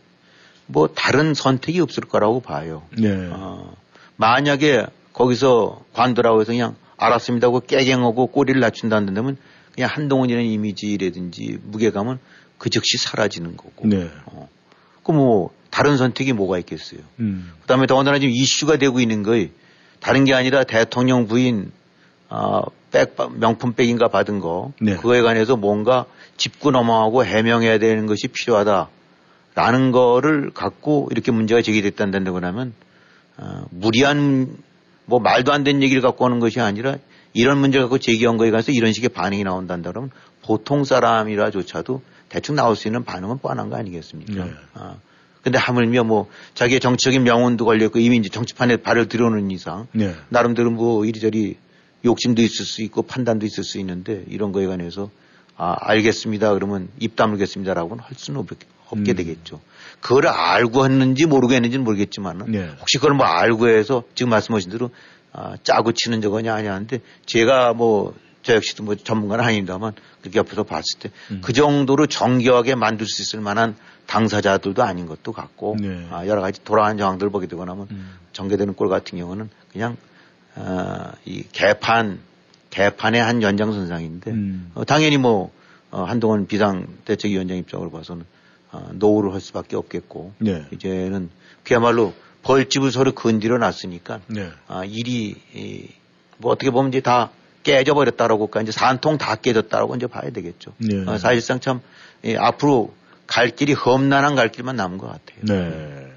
뭐 0.66 0.88
다른 0.94 1.34
선택이 1.34 1.80
없을 1.80 2.04
거라고 2.04 2.40
봐요. 2.40 2.82
네. 2.96 3.28
어, 3.32 3.74
만약에 4.16 4.86
거기서 5.12 5.82
관두라고 5.92 6.40
해서 6.40 6.52
그냥 6.52 6.76
알았습니다 6.96 7.48
하고 7.48 7.58
깨갱하고 7.60 8.28
꼬리를 8.28 8.60
낮춘다는 8.60 9.36
그냥 9.74 9.90
한동훈이라는 9.92 10.48
이미지라든지 10.48 11.58
무게감은 11.62 12.18
그 12.58 12.70
즉시 12.70 12.98
사라지는 12.98 13.56
거고. 13.56 13.88
네. 13.88 14.10
어. 14.26 14.48
그뭐 15.02 15.50
다른 15.70 15.96
선택이 15.96 16.32
뭐가 16.32 16.58
있겠어요. 16.58 17.00
음. 17.18 17.52
그다음에 17.62 17.86
더군다나 17.86 18.18
지금 18.18 18.32
이슈가 18.32 18.76
되고 18.76 19.00
있는 19.00 19.22
거이 19.22 19.50
다른 20.00 20.24
게 20.24 20.34
아니라 20.34 20.64
대통령 20.64 21.26
부인 21.26 21.72
어, 22.28 22.62
백 22.90 23.16
명품 23.38 23.72
백인가 23.72 24.08
받은 24.08 24.40
거 24.40 24.72
네. 24.80 24.96
그거에 24.96 25.22
관해서 25.22 25.56
뭔가 25.56 26.06
짚고 26.36 26.70
넘어가고 26.70 27.24
해명해야 27.24 27.78
되는 27.78 28.06
것이 28.06 28.28
필요하다라는 28.28 29.92
거를 29.92 30.50
갖고 30.50 31.08
이렇게 31.10 31.32
문제가 31.32 31.62
제기됐다는 31.62 32.24
거라면 32.24 32.74
어, 33.38 33.64
무리한 33.70 34.56
뭐 35.06 35.20
말도 35.20 35.52
안 35.52 35.64
되는 35.64 35.82
얘기를 35.82 36.02
갖고 36.02 36.24
오는 36.24 36.38
것이 36.38 36.60
아니라 36.60 36.96
이런 37.32 37.58
문제를 37.58 37.84
갖고 37.84 37.98
제기한 37.98 38.36
거에 38.36 38.50
관해서 38.50 38.72
이런 38.72 38.92
식의 38.92 39.10
반응이 39.10 39.44
나온다는 39.44 39.82
그러면 39.82 40.10
보통 40.42 40.84
사람이라조차도 40.84 42.02
대충 42.28 42.56
나올 42.56 42.76
수 42.76 42.88
있는 42.88 43.04
반응은 43.04 43.38
뻔한 43.38 43.70
거 43.70 43.76
아니겠습니까? 43.76 44.44
네. 44.44 44.52
어. 44.74 44.98
근데 45.42 45.58
하물며 45.58 46.04
뭐 46.04 46.28
자기의 46.54 46.80
정치적인 46.80 47.24
명운도 47.24 47.64
걸렸고 47.64 47.98
이미 47.98 48.16
이제 48.16 48.28
정치판에 48.28 48.76
발을 48.78 49.08
들여놓은 49.08 49.50
이상 49.50 49.88
네. 49.92 50.14
나름대로 50.28 50.70
뭐 50.70 51.04
이리저리 51.04 51.56
욕심도 52.04 52.42
있을 52.42 52.64
수 52.64 52.82
있고 52.82 53.02
판단도 53.02 53.46
있을 53.46 53.64
수 53.64 53.78
있는데 53.78 54.24
이런 54.28 54.52
거에 54.52 54.66
관해서 54.66 55.10
아, 55.56 55.76
알겠습니다. 55.80 56.54
그러면 56.54 56.88
입 56.98 57.16
다물겠습니다라고는 57.16 58.02
할 58.02 58.14
수는 58.16 58.40
없, 58.40 58.48
없게 58.88 59.12
음. 59.12 59.16
되겠죠. 59.16 59.60
그걸 60.00 60.28
알고 60.28 60.84
했는지 60.84 61.26
모르고 61.26 61.54
했는지는 61.54 61.84
모르겠지만은 61.84 62.52
네. 62.52 62.70
혹시 62.80 62.98
그걸 62.98 63.14
뭐 63.14 63.26
알고 63.26 63.68
해서 63.68 64.04
지금 64.14 64.30
말씀하신 64.30 64.70
대로 64.70 64.90
아, 65.32 65.56
짜고 65.62 65.92
치는 65.92 66.20
적은 66.20 66.48
아니야 66.48 66.74
하는데 66.74 67.00
제가 67.26 67.72
뭐 67.72 68.14
저 68.42 68.54
역시도 68.54 68.82
뭐 68.82 68.94
전문가는 68.94 69.44
아닙니다만 69.44 69.92
그렇게 70.20 70.38
옆에서 70.38 70.64
봤을 70.64 70.98
때그 70.98 71.14
음. 71.32 71.40
정도로 71.40 72.06
정교하게 72.06 72.74
만들 72.74 73.06
수 73.06 73.22
있을 73.22 73.40
만한 73.40 73.76
당사자들도 74.06 74.82
아닌 74.82 75.06
것도 75.06 75.32
같고 75.32 75.76
네. 75.80 76.06
아, 76.10 76.26
여러 76.26 76.40
가지 76.40 76.62
돌아가는 76.64 76.96
정황들을 76.98 77.30
보게 77.30 77.46
되고 77.46 77.64
나면 77.64 77.86
음. 77.90 78.14
전개되는 78.32 78.74
꼴 78.74 78.88
같은 78.88 79.18
경우는 79.18 79.48
그냥 79.72 79.96
어, 80.56 81.12
이 81.24 81.44
개판 81.52 82.18
개판의 82.70 83.22
한 83.22 83.42
연장선상인데 83.42 84.30
음. 84.32 84.70
어, 84.74 84.84
당연히 84.84 85.18
뭐 85.18 85.52
어, 85.90 86.02
한동훈 86.02 86.46
비상대책위원장 86.46 87.56
입장으로 87.58 87.90
봐서는 87.90 88.24
어, 88.72 88.88
노후를 88.92 89.32
할 89.32 89.40
수밖에 89.40 89.76
없겠고 89.76 90.32
네. 90.38 90.66
이제는 90.72 91.30
그야말로 91.62 92.12
벌집을 92.42 92.90
서로 92.90 93.12
건드려 93.12 93.58
놨으니까 93.58 94.20
네. 94.26 94.50
아, 94.68 94.84
일이 94.84 95.36
이, 95.54 95.88
뭐 96.38 96.52
어떻게 96.52 96.70
보면 96.70 96.90
이제 96.90 97.00
다 97.00 97.30
깨져버렸다라고 97.62 98.46
할까 98.46 98.62
이제 98.62 98.72
산통 98.72 99.18
다 99.18 99.36
깨졌다라고 99.36 99.94
이제 99.96 100.06
봐야 100.06 100.30
되겠죠. 100.30 100.72
네. 100.78 101.04
어, 101.06 101.18
사실상 101.18 101.60
참 101.60 101.80
예, 102.24 102.36
앞으로 102.36 102.94
갈 103.26 103.50
길이 103.50 103.72
험난한 103.72 104.34
갈 104.34 104.50
길만 104.50 104.76
남은 104.76 104.98
것 104.98 105.06
같아요. 105.06 105.38
네. 105.42 106.08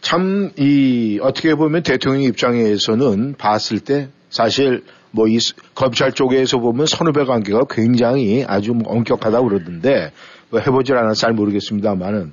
참, 0.00 0.50
이, 0.56 1.18
어떻게 1.22 1.54
보면 1.54 1.82
대통령 1.82 2.22
입장에서는 2.22 3.34
봤을 3.36 3.80
때 3.80 4.08
사실 4.30 4.82
뭐 5.12 5.26
이 5.26 5.38
검찰 5.74 6.12
쪽에서 6.12 6.58
보면 6.58 6.86
선후배 6.86 7.24
관계가 7.24 7.62
굉장히 7.70 8.44
아주 8.46 8.72
뭐 8.72 8.92
엄격하다고 8.92 9.48
그러던데 9.48 10.12
뭐 10.50 10.60
해보질 10.60 10.96
않아서 10.96 11.20
잘 11.20 11.32
모르겠습니다만은 11.32 12.32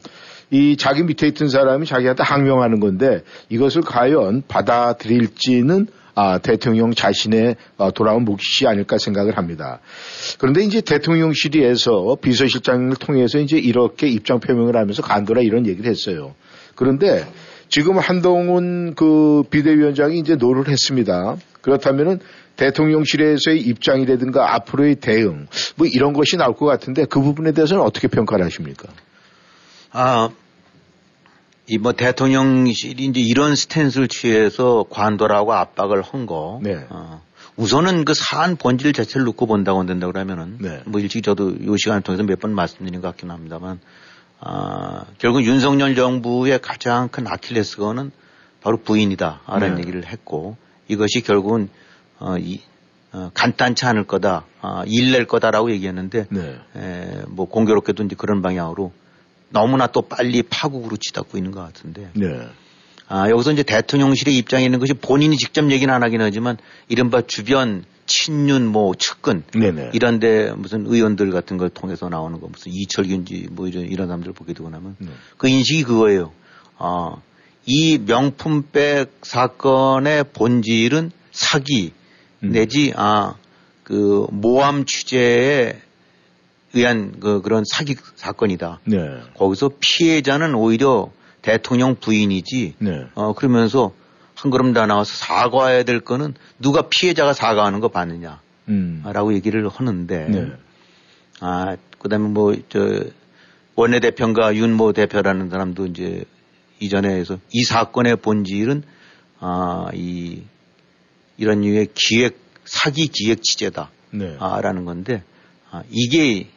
이 0.49 0.77
자기 0.77 1.03
밑에 1.03 1.27
있던 1.27 1.49
사람이 1.49 1.85
자기한테 1.85 2.23
항명하는 2.23 2.79
건데 2.79 3.23
이것을 3.49 3.81
과연 3.81 4.43
받아들일지는 4.47 5.87
아, 6.19 6.39
대통령 6.39 6.95
자신의 6.95 7.57
어, 7.77 7.91
돌아온 7.91 8.25
몫이 8.25 8.65
아닐까 8.65 8.97
생각을 8.97 9.37
합니다. 9.37 9.79
그런데 10.39 10.63
이제 10.63 10.81
대통령실에서 10.81 12.17
비서실장을 12.19 12.95
통해서 12.95 13.37
이제 13.37 13.59
이렇게 13.59 14.07
입장 14.07 14.39
표명을 14.39 14.75
하면서 14.75 15.03
관둬라 15.03 15.41
이런 15.41 15.67
얘기를 15.67 15.87
했어요. 15.87 16.33
그런데 16.73 17.23
지금 17.69 17.99
한동훈 17.99 18.95
그 18.95 19.43
비대위원장이 19.51 20.17
이제 20.17 20.35
no를 20.35 20.69
했습니다. 20.69 21.35
그렇다면은 21.61 22.19
대통령실에서의 22.55 23.59
입장이라든가 23.59 24.55
앞으로의 24.55 24.95
대응 24.95 25.47
뭐 25.75 25.85
이런 25.85 26.13
것이 26.13 26.35
나올 26.37 26.55
것 26.55 26.65
같은데 26.65 27.05
그 27.05 27.21
부분에 27.21 27.51
대해서는 27.51 27.83
어떻게 27.83 28.07
평가를 28.07 28.43
하십니까? 28.45 28.87
아, 29.91 30.29
이 31.69 31.77
뭐 31.77 31.91
대통령실이 31.91 33.05
이제 33.05 33.19
이런 33.19 33.55
스탠스를 33.55 34.07
취해서 34.07 34.85
관도라고 34.89 35.53
압박을 35.53 36.01
한 36.01 36.25
거. 36.25 36.59
네. 36.63 36.85
어, 36.89 37.21
우선은 37.57 38.05
그 38.05 38.13
사안 38.13 38.55
본질 38.55 38.93
자체를 38.93 39.25
놓고 39.25 39.47
본다고 39.47 39.79
한다 39.79 40.07
그러면은 40.07 40.57
네. 40.61 40.81
뭐 40.85 41.01
일찍 41.01 41.23
저도 41.23 41.51
이 41.59 41.75
시간을 41.77 42.01
통해서 42.03 42.23
몇 42.23 42.39
번 42.39 42.53
말씀드린 42.53 43.01
것 43.01 43.07
같긴 43.09 43.31
합니다만 43.31 43.79
아, 44.39 45.05
결국 45.17 45.43
윤석열 45.43 45.95
정부의 45.95 46.59
가장 46.61 47.09
큰 47.09 47.27
아킬레스건은 47.27 48.11
바로 48.61 48.77
부인이다라는 48.77 49.75
네. 49.75 49.81
얘기를 49.81 50.05
했고 50.05 50.55
이것이 50.87 51.21
결국은 51.21 51.69
어, 52.19 52.37
이, 52.37 52.61
어, 53.11 53.31
간단치 53.33 53.85
않을 53.87 54.05
거다, 54.05 54.45
아, 54.61 54.83
일낼 54.85 55.25
거다라고 55.25 55.71
얘기했는데 55.71 56.27
네. 56.29 56.59
에, 56.75 57.23
뭐 57.27 57.47
공교롭게도 57.49 58.03
이제 58.03 58.15
그런 58.17 58.41
방향으로 58.41 58.91
너무나 59.49 59.87
또 59.87 60.01
빨리 60.01 60.43
파국으로 60.43 60.97
치닫고 60.97 61.37
있는 61.37 61.51
것 61.51 61.61
같은데 61.61 62.09
네. 62.13 62.47
아, 63.07 63.29
여기서 63.29 63.53
이제 63.53 63.63
대통령실의 63.63 64.35
입장에 64.35 64.65
있는 64.65 64.79
것이 64.79 64.93
본인이 64.93 65.37
직접 65.37 65.69
얘기는 65.71 65.93
안 65.93 66.03
하긴 66.03 66.21
하지만 66.21 66.57
이른바 66.89 67.21
주변 67.21 67.85
친윤 68.05 68.65
뭐 68.65 68.93
측근 68.95 69.43
네네. 69.53 69.91
이런데 69.93 70.51
무슨 70.53 70.85
의원들 70.85 71.31
같은 71.31 71.57
걸 71.57 71.69
통해서 71.69 72.09
나오는 72.09 72.39
거 72.39 72.47
무슨 72.47 72.71
이철균지 72.73 73.47
뭐 73.51 73.67
이런 73.67 73.85
이런 73.85 74.07
사람들 74.07 74.33
보게 74.33 74.53
되고 74.53 74.69
나면 74.69 74.95
네. 74.99 75.07
그 75.37 75.47
인식이 75.47 75.83
그거예요. 75.83 76.31
아, 76.77 77.15
이 77.65 77.97
명품백 77.97 79.19
사건의 79.23 80.25
본질은 80.33 81.11
사기 81.31 81.93
음. 82.43 82.51
내지 82.51 82.93
아 82.95 83.35
그 83.87 84.27
모함 84.31 84.83
취재에 84.83 85.79
의한 86.73 87.19
그 87.19 87.41
그런 87.41 87.63
사기 87.65 87.95
사건이다. 88.15 88.79
네. 88.85 88.97
거기서 89.35 89.71
피해자는 89.79 90.55
오히려 90.55 91.11
대통령 91.41 91.95
부인이지. 91.95 92.75
네. 92.79 93.05
어 93.15 93.33
그러면서 93.33 93.93
한 94.35 94.51
걸음 94.51 94.73
더 94.73 94.85
나와서 94.85 95.13
사과해야 95.13 95.83
될 95.83 95.99
거는 95.99 96.33
누가 96.59 96.83
피해자가 96.83 97.33
사과하는 97.33 97.79
거 97.79 97.87
봤느냐라고 97.87 98.39
음. 98.69 99.33
얘기를 99.33 99.67
하는데. 99.67 100.27
네. 100.29 100.51
아 101.39 101.77
그다음에 101.99 102.29
뭐 102.29 102.55
저 102.69 103.03
원내 103.77 103.99
대표인가 103.99 104.55
윤모 104.55 104.93
대표라는 104.93 105.49
사람도 105.51 105.85
이제 105.85 106.25
이전에 106.79 107.09
해서 107.09 107.37
이 107.51 107.63
사건의 107.63 108.15
본질은 108.17 108.81
아이 109.39 110.41
이런 111.37 111.61
류의 111.61 111.89
기획 111.93 112.39
사기 112.65 113.07
기획 113.07 113.43
취재다. 113.43 113.91
네. 114.11 114.35
아, 114.39 114.59
라는 114.61 114.85
건데, 114.85 115.23
아, 115.69 115.83
이게, 115.91 116.47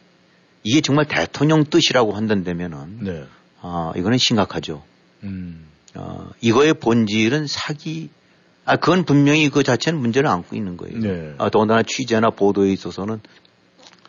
이게 0.63 0.81
정말 0.81 1.07
대통령 1.07 1.65
뜻이라고 1.65 2.13
한다면은, 2.13 2.99
네. 3.01 3.25
아, 3.63 3.93
이거는 3.97 4.19
심각하죠. 4.19 4.83
음. 5.23 5.67
어, 5.95 6.31
이거의 6.41 6.75
본질은 6.75 7.47
사기, 7.47 8.11
아, 8.65 8.77
그건 8.77 9.05
분명히 9.05 9.49
그 9.49 9.63
자체는 9.63 9.99
문제를 9.99 10.29
안고 10.29 10.55
있는 10.55 10.77
거예요. 10.77 10.99
네. 10.99 11.35
아, 11.39 11.49
더군다나 11.51 11.83
취재나 11.83 12.31
보도에 12.31 12.71
있어서는 12.73 13.21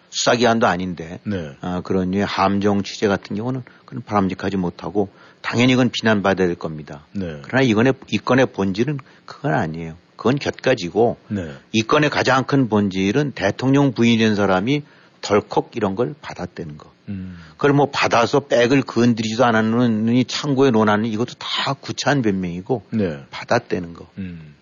수사기관도 0.09 0.67
아닌데, 0.67 1.19
네. 1.23 1.55
아, 1.61 1.81
그런 1.81 2.11
류의 2.11 2.25
함정 2.25 2.83
취재 2.83 3.07
같은 3.07 3.35
경우는 3.35 3.63
그건 3.85 4.03
바람직하지 4.03 4.57
못하고, 4.57 5.09
당연히 5.41 5.73
이건 5.73 5.89
비난받아야 5.89 6.47
될 6.47 6.55
겁니다. 6.55 7.05
네. 7.13 7.39
그러나 7.43 7.63
이건의, 7.63 7.93
이 8.09 8.17
건의 8.17 8.45
본질은 8.45 8.99
그건 9.25 9.53
아니에요. 9.53 9.95
그건 10.17 10.37
곁가지고, 10.37 11.17
네. 11.29 11.53
이 11.71 11.81
건의 11.81 12.09
가장 12.09 12.43
큰 12.43 12.67
본질은 12.67 13.31
대통령 13.31 13.93
부인인 13.93 14.35
사람이 14.35 14.83
덜컥 15.21 15.71
이런 15.75 15.95
걸 15.95 16.15
받았다는 16.21 16.77
거. 16.77 16.91
음. 17.09 17.37
그걸 17.51 17.73
뭐 17.73 17.89
받아서 17.91 18.41
백을 18.41 18.81
건드리지도 18.81 19.45
않았느니 19.45 20.25
창고에 20.25 20.71
놓아놨는 20.71 21.09
이것도 21.09 21.33
다 21.37 21.73
구차한 21.73 22.21
변명이고 22.21 22.83
네. 22.91 23.23
받았다는 23.29 23.93
거. 23.93 24.07
음. 24.17 24.55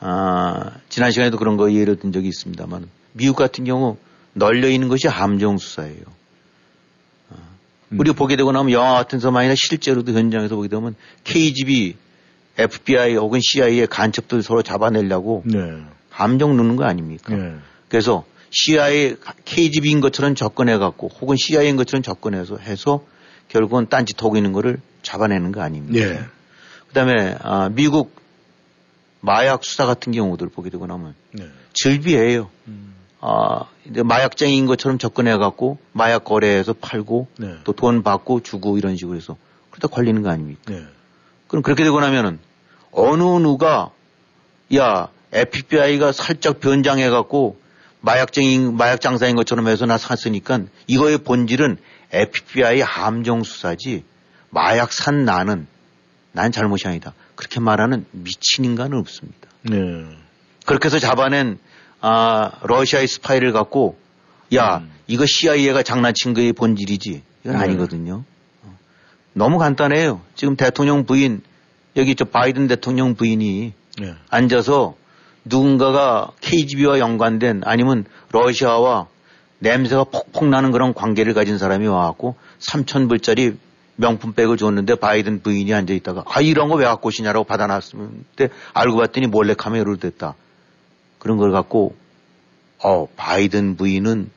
아, 0.00 0.72
지난 0.88 1.10
시간에도 1.10 1.38
그런 1.38 1.56
거 1.56 1.72
예를 1.72 1.96
든 1.96 2.12
적이 2.12 2.28
있습니다만 2.28 2.88
미국 3.12 3.36
같은 3.36 3.64
경우 3.64 3.96
널려 4.34 4.68
있는 4.68 4.88
것이 4.88 5.08
함정 5.08 5.56
수사예요. 5.56 6.02
아, 7.30 7.36
음. 7.92 8.00
우리가 8.00 8.16
보게 8.16 8.36
되고 8.36 8.52
나면 8.52 8.72
영화 8.72 8.94
같은 8.94 9.18
서만이나 9.18 9.54
실제로도 9.56 10.12
현장에서 10.12 10.56
보게 10.56 10.68
되면 10.68 10.94
KGB 11.24 11.96
FBI 12.58 13.16
혹은 13.16 13.40
CIA의 13.42 13.86
간첩들 13.86 14.42
서로 14.42 14.62
잡아내려고 14.62 15.42
네. 15.46 15.58
함정 16.10 16.56
넣는 16.56 16.76
거 16.76 16.84
아닙니까? 16.84 17.34
네. 17.34 17.54
그래서 17.88 18.24
CIA, 18.50 19.16
KGB인 19.44 20.00
것처럼 20.00 20.34
접근해갖고 20.34 21.08
혹은 21.20 21.36
CIA인 21.36 21.76
것처럼 21.76 22.02
접근해서 22.02 22.56
해서 22.58 23.04
결국은 23.48 23.88
딴짓 23.88 24.22
하고 24.22 24.36
있는 24.36 24.52
거를 24.52 24.80
잡아내는 25.02 25.52
거 25.52 25.62
아닙니까? 25.62 26.04
예. 26.04 26.24
그 26.88 26.94
다음에 26.94 27.36
아, 27.40 27.68
미국 27.70 28.14
마약 29.20 29.64
수사 29.64 29.86
같은 29.86 30.12
경우들 30.12 30.48
보게 30.48 30.70
되고 30.70 30.86
나면 30.86 31.14
네. 31.32 31.48
즐비해요. 31.72 32.50
음. 32.68 32.94
아, 33.20 33.64
마약쟁이인 33.86 34.66
것처럼 34.66 34.98
접근해갖고 34.98 35.78
마약 35.92 36.24
거래해서 36.24 36.74
팔고 36.74 37.28
네. 37.38 37.56
또돈 37.64 38.02
받고 38.02 38.42
주고 38.42 38.76
이런 38.76 38.96
식으로 38.96 39.16
해서 39.16 39.36
그러다 39.70 39.88
걸리는 39.88 40.22
거 40.22 40.28
아닙니까? 40.28 40.60
네. 40.66 40.84
그럼 41.48 41.62
그렇게 41.62 41.84
되고 41.84 41.98
나면은 42.00 42.38
어느 42.92 43.22
누가 43.22 43.90
야 44.76 45.08
FBI가 45.32 46.12
살짝 46.12 46.60
변장해갖고 46.60 47.58
마약쟁이 48.04 48.58
마약 48.72 49.00
장사인 49.00 49.34
것처럼 49.34 49.66
해서 49.66 49.86
나 49.86 49.96
샀으니까 49.96 50.60
이거의 50.86 51.18
본질은 51.18 51.78
FBI 52.12 52.82
함정 52.82 53.42
수사지 53.42 54.04
마약 54.50 54.92
산 54.92 55.24
나는 55.24 55.66
난 56.32 56.52
잘못이 56.52 56.86
아니다. 56.86 57.14
그렇게 57.34 57.60
말하는 57.60 58.04
미친 58.12 58.64
인간은 58.66 58.98
없습니다. 58.98 59.48
네. 59.62 59.78
그렇게 60.66 60.86
해서 60.86 60.98
잡아낸 60.98 61.58
아 62.00 62.52
러시아의 62.62 63.08
스파이를 63.08 63.52
갖고 63.52 63.98
야 64.54 64.78
음. 64.78 64.90
이거 65.06 65.24
CIA가 65.26 65.82
장난친 65.82 66.34
거의 66.34 66.52
본질이지 66.52 67.22
이건 67.44 67.56
네. 67.56 67.62
아니거든요. 67.62 68.24
어. 68.62 68.78
너무 69.32 69.58
간단해요. 69.58 70.20
지금 70.34 70.56
대통령 70.56 71.06
부인 71.06 71.40
여기 71.96 72.14
저 72.14 72.26
바이든 72.26 72.66
대통령 72.66 73.14
부인이 73.14 73.72
네. 73.98 74.14
앉아서 74.28 74.94
누군가가 75.44 76.30
KGB와 76.40 76.98
연관된 76.98 77.62
아니면 77.64 78.04
러시아와 78.32 79.06
냄새가 79.58 80.04
폭폭 80.04 80.48
나는 80.48 80.72
그런 80.72 80.94
관계를 80.94 81.34
가진 81.34 81.58
사람이 81.58 81.86
와갖고 81.86 82.36
3,000불짜리 82.60 83.56
명품백을 83.96 84.56
줬는데 84.56 84.96
바이든 84.96 85.42
부인이 85.42 85.72
앉아있다가 85.72 86.24
아 86.26 86.40
이런 86.40 86.68
거 86.68 86.76
왜 86.76 86.84
갖고 86.84 87.08
오시냐라고 87.08 87.44
받아놨으면 87.44 88.24
때 88.36 88.48
알고 88.72 88.96
봤더니 88.96 89.26
몰래 89.28 89.54
카메라로 89.54 89.96
됐다. 89.96 90.34
그런 91.18 91.36
걸 91.36 91.52
갖고 91.52 91.94
어 92.82 93.06
바이든 93.16 93.76
부인은 93.76 94.30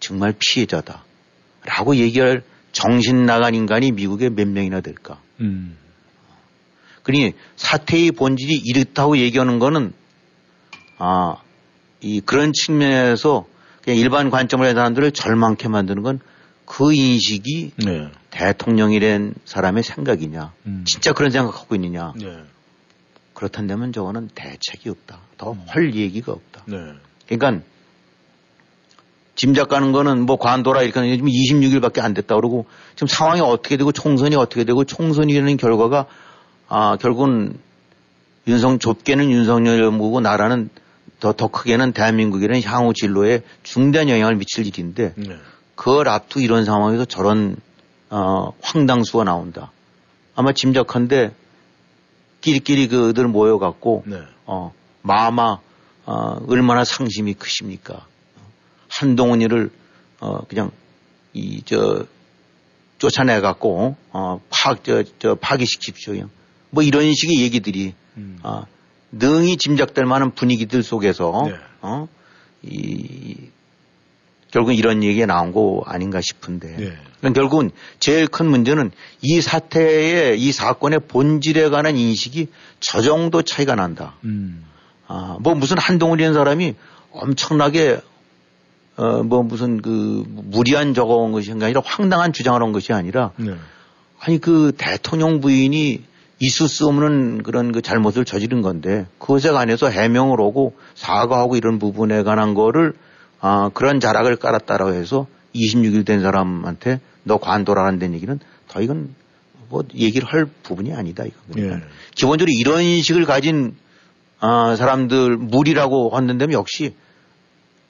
정말 0.00 0.34
피해자다. 0.38 1.04
라고 1.64 1.96
얘기할 1.96 2.42
정신 2.72 3.24
나간 3.24 3.54
인간이 3.54 3.92
미국에 3.92 4.28
몇 4.28 4.48
명이나 4.48 4.80
될까. 4.80 5.20
음. 5.40 5.76
그러니 7.04 7.32
사태의 7.56 8.10
본질이 8.12 8.62
이렇다고 8.64 9.16
얘기하는 9.18 9.58
거는 9.58 9.92
아, 10.98 11.36
이 12.00 12.20
그런 12.20 12.52
측면에서 12.52 13.46
그냥 13.82 13.98
일반 13.98 14.30
관점을 14.30 14.66
한 14.66 14.74
사람들을 14.74 15.12
절망케 15.12 15.68
만드는 15.68 16.02
건 16.02 16.20
그 16.66 16.92
인식이 16.92 17.72
네. 17.84 18.10
대통령이란 18.30 19.34
사람의 19.44 19.82
생각이냐. 19.82 20.52
음. 20.66 20.84
진짜 20.86 21.12
그런 21.12 21.30
생각하고 21.30 21.74
있느냐. 21.74 22.12
네. 22.16 22.38
그렇다면 23.34 23.92
저거는 23.92 24.30
대책이 24.34 24.88
없다. 24.88 25.18
더할 25.36 25.94
얘기가 25.94 26.32
없다. 26.32 26.62
네. 26.66 26.76
그러니까 27.28 27.64
짐작 29.34 29.68
가는 29.68 29.92
거는 29.92 30.26
뭐 30.26 30.36
관도라 30.36 30.82
이렇게 30.82 31.00
하는 31.00 31.10
게 31.10 31.16
지금 31.16 31.28
26일밖에 31.28 32.00
안 32.00 32.14
됐다 32.14 32.36
그러고 32.36 32.66
지금 32.94 33.08
상황이 33.08 33.40
어떻게 33.40 33.76
되고 33.76 33.90
총선이 33.90 34.36
어떻게 34.36 34.62
되고 34.62 34.84
총선이라는 34.84 35.56
결과가 35.56 36.06
아 36.68 36.96
결국은 37.00 37.58
윤석 38.46 38.78
좁게는 38.78 39.32
윤석열 39.32 39.78
정부고 39.82 40.20
나라는 40.20 40.70
더, 41.24 41.32
더 41.32 41.48
크게는 41.48 41.92
대한민국이라는 41.92 42.62
향후 42.64 42.92
진로에 42.92 43.40
중대한 43.62 44.10
영향을 44.10 44.36
미칠 44.36 44.66
일인데 44.66 45.14
네. 45.16 45.38
그걸 45.74 46.06
앞두고 46.06 46.40
이런 46.40 46.66
상황에서 46.66 47.06
저런 47.06 47.56
어, 48.10 48.52
황당수가 48.60 49.24
나온다. 49.24 49.72
아마 50.34 50.52
짐작한데 50.52 51.32
끼리끼리 52.42 52.88
그들 52.88 53.26
모여갖고 53.28 54.02
네. 54.06 54.20
어, 54.44 54.74
마마 55.00 55.60
어, 56.04 56.40
얼마나 56.46 56.84
상심이 56.84 57.32
크십니까? 57.32 58.04
한동훈이를 58.90 59.70
어, 60.20 60.40
그냥 60.46 60.72
이 61.32 61.62
저 61.64 62.04
쫓아내 62.98 63.40
갖고 63.40 63.96
어, 64.12 64.40
파저 64.50 65.02
파기시킵시오. 65.22 66.06
그냥. 66.06 66.30
뭐 66.68 66.82
이런 66.82 67.14
식의 67.14 67.40
얘기들이 67.40 67.94
음. 68.18 68.38
아, 68.42 68.66
능히 69.18 69.56
짐작될 69.56 70.04
만한 70.04 70.32
분위기들 70.32 70.82
속에서 70.82 71.44
네. 71.46 71.54
어, 71.82 72.08
이 72.62 73.36
결국 74.50 74.72
이런 74.72 75.02
얘기가 75.02 75.26
나온 75.26 75.52
거 75.52 75.82
아닌가 75.86 76.20
싶은데 76.20 76.76
네. 76.76 76.92
그러니까 77.18 77.40
결국은 77.40 77.70
제일 77.98 78.28
큰 78.28 78.46
문제는 78.46 78.92
이 79.20 79.40
사태의 79.40 80.40
이 80.40 80.52
사건의 80.52 81.00
본질에 81.08 81.70
관한 81.70 81.96
인식이 81.96 82.48
저 82.80 83.02
정도 83.02 83.42
차이가 83.42 83.74
난다. 83.74 84.14
음. 84.24 84.64
아, 85.06 85.38
뭐 85.40 85.54
무슨 85.54 85.78
한동훈이라는 85.78 86.34
사람이 86.34 86.74
엄청나게 87.12 88.00
어, 88.96 89.22
뭐 89.24 89.42
무슨 89.42 89.82
그 89.82 90.24
무리한 90.26 90.94
저거 90.94 91.24
한 91.24 91.32
것이 91.32 91.50
아니라 91.50 91.82
황당한 91.84 92.32
주장을 92.32 92.60
한 92.62 92.72
것이 92.72 92.92
아니라 92.92 93.32
네. 93.36 93.54
아니 94.20 94.38
그 94.40 94.72
대통령 94.76 95.40
부인이 95.40 96.04
있을 96.44 96.68
수 96.68 96.86
없는 96.86 97.42
그런 97.42 97.72
그 97.72 97.80
잘못을 97.80 98.24
저지른 98.24 98.60
건데 98.60 99.06
그것에 99.18 99.50
관해서 99.50 99.88
해명을 99.88 100.40
오고 100.40 100.76
사과하고 100.94 101.56
이런 101.56 101.78
부분에 101.78 102.22
관한 102.22 102.54
거를 102.54 102.94
아 103.40 103.70
그런 103.72 104.00
자락을 104.00 104.36
깔았다라고 104.36 104.94
해서 104.94 105.26
26일 105.54 106.04
된 106.04 106.20
사람한테 106.20 107.00
너 107.22 107.38
관도라는 107.38 107.98
데 107.98 108.12
얘기는 108.12 108.38
더 108.68 108.82
이건 108.82 109.14
뭐 109.68 109.84
얘기를 109.94 110.28
할 110.28 110.46
부분이 110.62 110.92
아니다 110.92 111.24
이거 111.24 111.36
그러니까 111.50 111.76
예. 111.76 111.82
기본적으로 112.14 112.52
이런 112.58 112.82
인식을 112.82 113.24
가진 113.24 113.74
아 114.40 114.76
사람들 114.76 115.36
무리라고 115.36 116.16
했는데 116.16 116.46
역시 116.52 116.94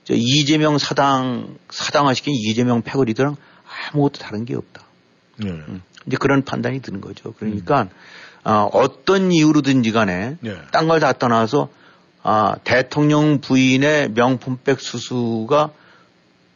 저 0.05 0.15
이재명 0.15 0.79
사당 0.79 1.57
사당화시킨 1.71 2.35
이재명 2.35 2.83
패거리들랑 2.83 3.37
아무것도 3.93 4.21
다른 4.21 4.45
게 4.45 4.55
없다. 4.55 4.83
네. 5.39 5.51
음. 5.51 5.83
이제 6.07 6.17
그런 6.19 6.45
판단이 6.45 6.81
드는 6.81 7.01
거죠. 7.01 7.33
그러니까 7.33 7.89
어, 8.45 8.69
어떤 8.73 9.33
이유로든지 9.33 9.93
간에 9.93 10.37
네. 10.41 10.57
딴걸 10.71 11.01
다 11.01 11.13
떠나서 11.13 11.69
아, 12.23 12.57
대통령 12.65 13.41
부인의 13.41 14.13
명품백 14.13 14.81
수수가 14.81 15.71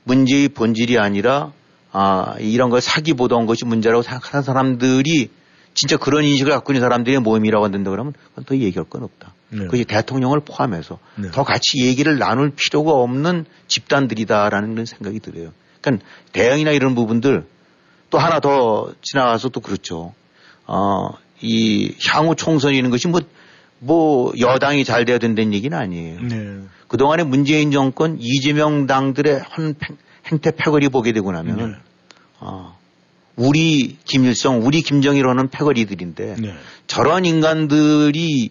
문제의 0.05 0.49
본질이 0.49 0.99
아니라 0.99 1.53
아, 1.93 2.35
이런 2.39 2.71
걸 2.71 2.81
사기 2.81 3.15
보도한 3.15 3.47
것이 3.47 3.65
문제라고 3.65 4.03
생각하는 4.03 4.43
사람들이 4.43 5.31
진짜 5.75 5.97
그런 5.97 6.25
인식을 6.25 6.53
갖고 6.53 6.73
있는 6.73 6.81
사람들의 6.81 7.21
모임이라고 7.21 7.65
한다 7.65 7.91
그러면 7.91 8.13
그건 8.31 8.45
더 8.45 8.57
얘기할 8.57 8.89
건 8.89 9.05
없다. 9.05 9.33
네. 9.51 9.59
그것이 9.61 9.85
대통령을 9.85 10.41
포함해서 10.41 10.99
네. 11.17 11.31
더 11.31 11.45
같이 11.45 11.85
얘기를 11.85 12.19
나눌 12.19 12.51
필요가 12.51 12.93
없는 12.93 13.45
집단들이다라는 13.69 14.71
그런 14.71 14.87
생각이 14.87 15.21
들어요. 15.21 15.53
그러니까 15.81 16.05
대응이나 16.33 16.73
이런 16.73 16.95
부분들 16.95 17.47
또 18.11 18.19
하나 18.19 18.41
더 18.41 18.93
지나가서 19.03 19.51
또 19.51 19.61
그렇죠. 19.61 20.15
어, 20.67 21.11
이 21.41 21.95
향후 22.09 22.35
총선이라는 22.35 22.91
것이 22.91 23.09
뭐, 23.09 23.21
뭐 23.79 24.33
여당이 24.39 24.85
잘 24.85 25.05
돼야 25.05 25.19
된다는 25.19 25.53
얘기는 25.55 25.77
아니에요. 25.77 26.21
네. 26.23 26.59
그동안의 26.89 27.27
문재인 27.27 27.71
정권 27.71 28.17
이재명 28.21 28.87
당들의 28.87 29.41
한 29.49 29.75
팽- 29.79 29.97
행태 30.27 30.51
패거리 30.51 30.89
보게 30.89 31.13
되고 31.13 31.31
나면은 31.33 31.71
네. 31.73 31.77
어, 32.41 32.77
우리 33.37 33.97
김일성, 34.05 34.65
우리 34.67 34.83
김정일호는 34.83 35.51
패거리들인데 35.51 36.37
네. 36.39 36.55
저런 36.87 37.25
인간들이 37.25 38.51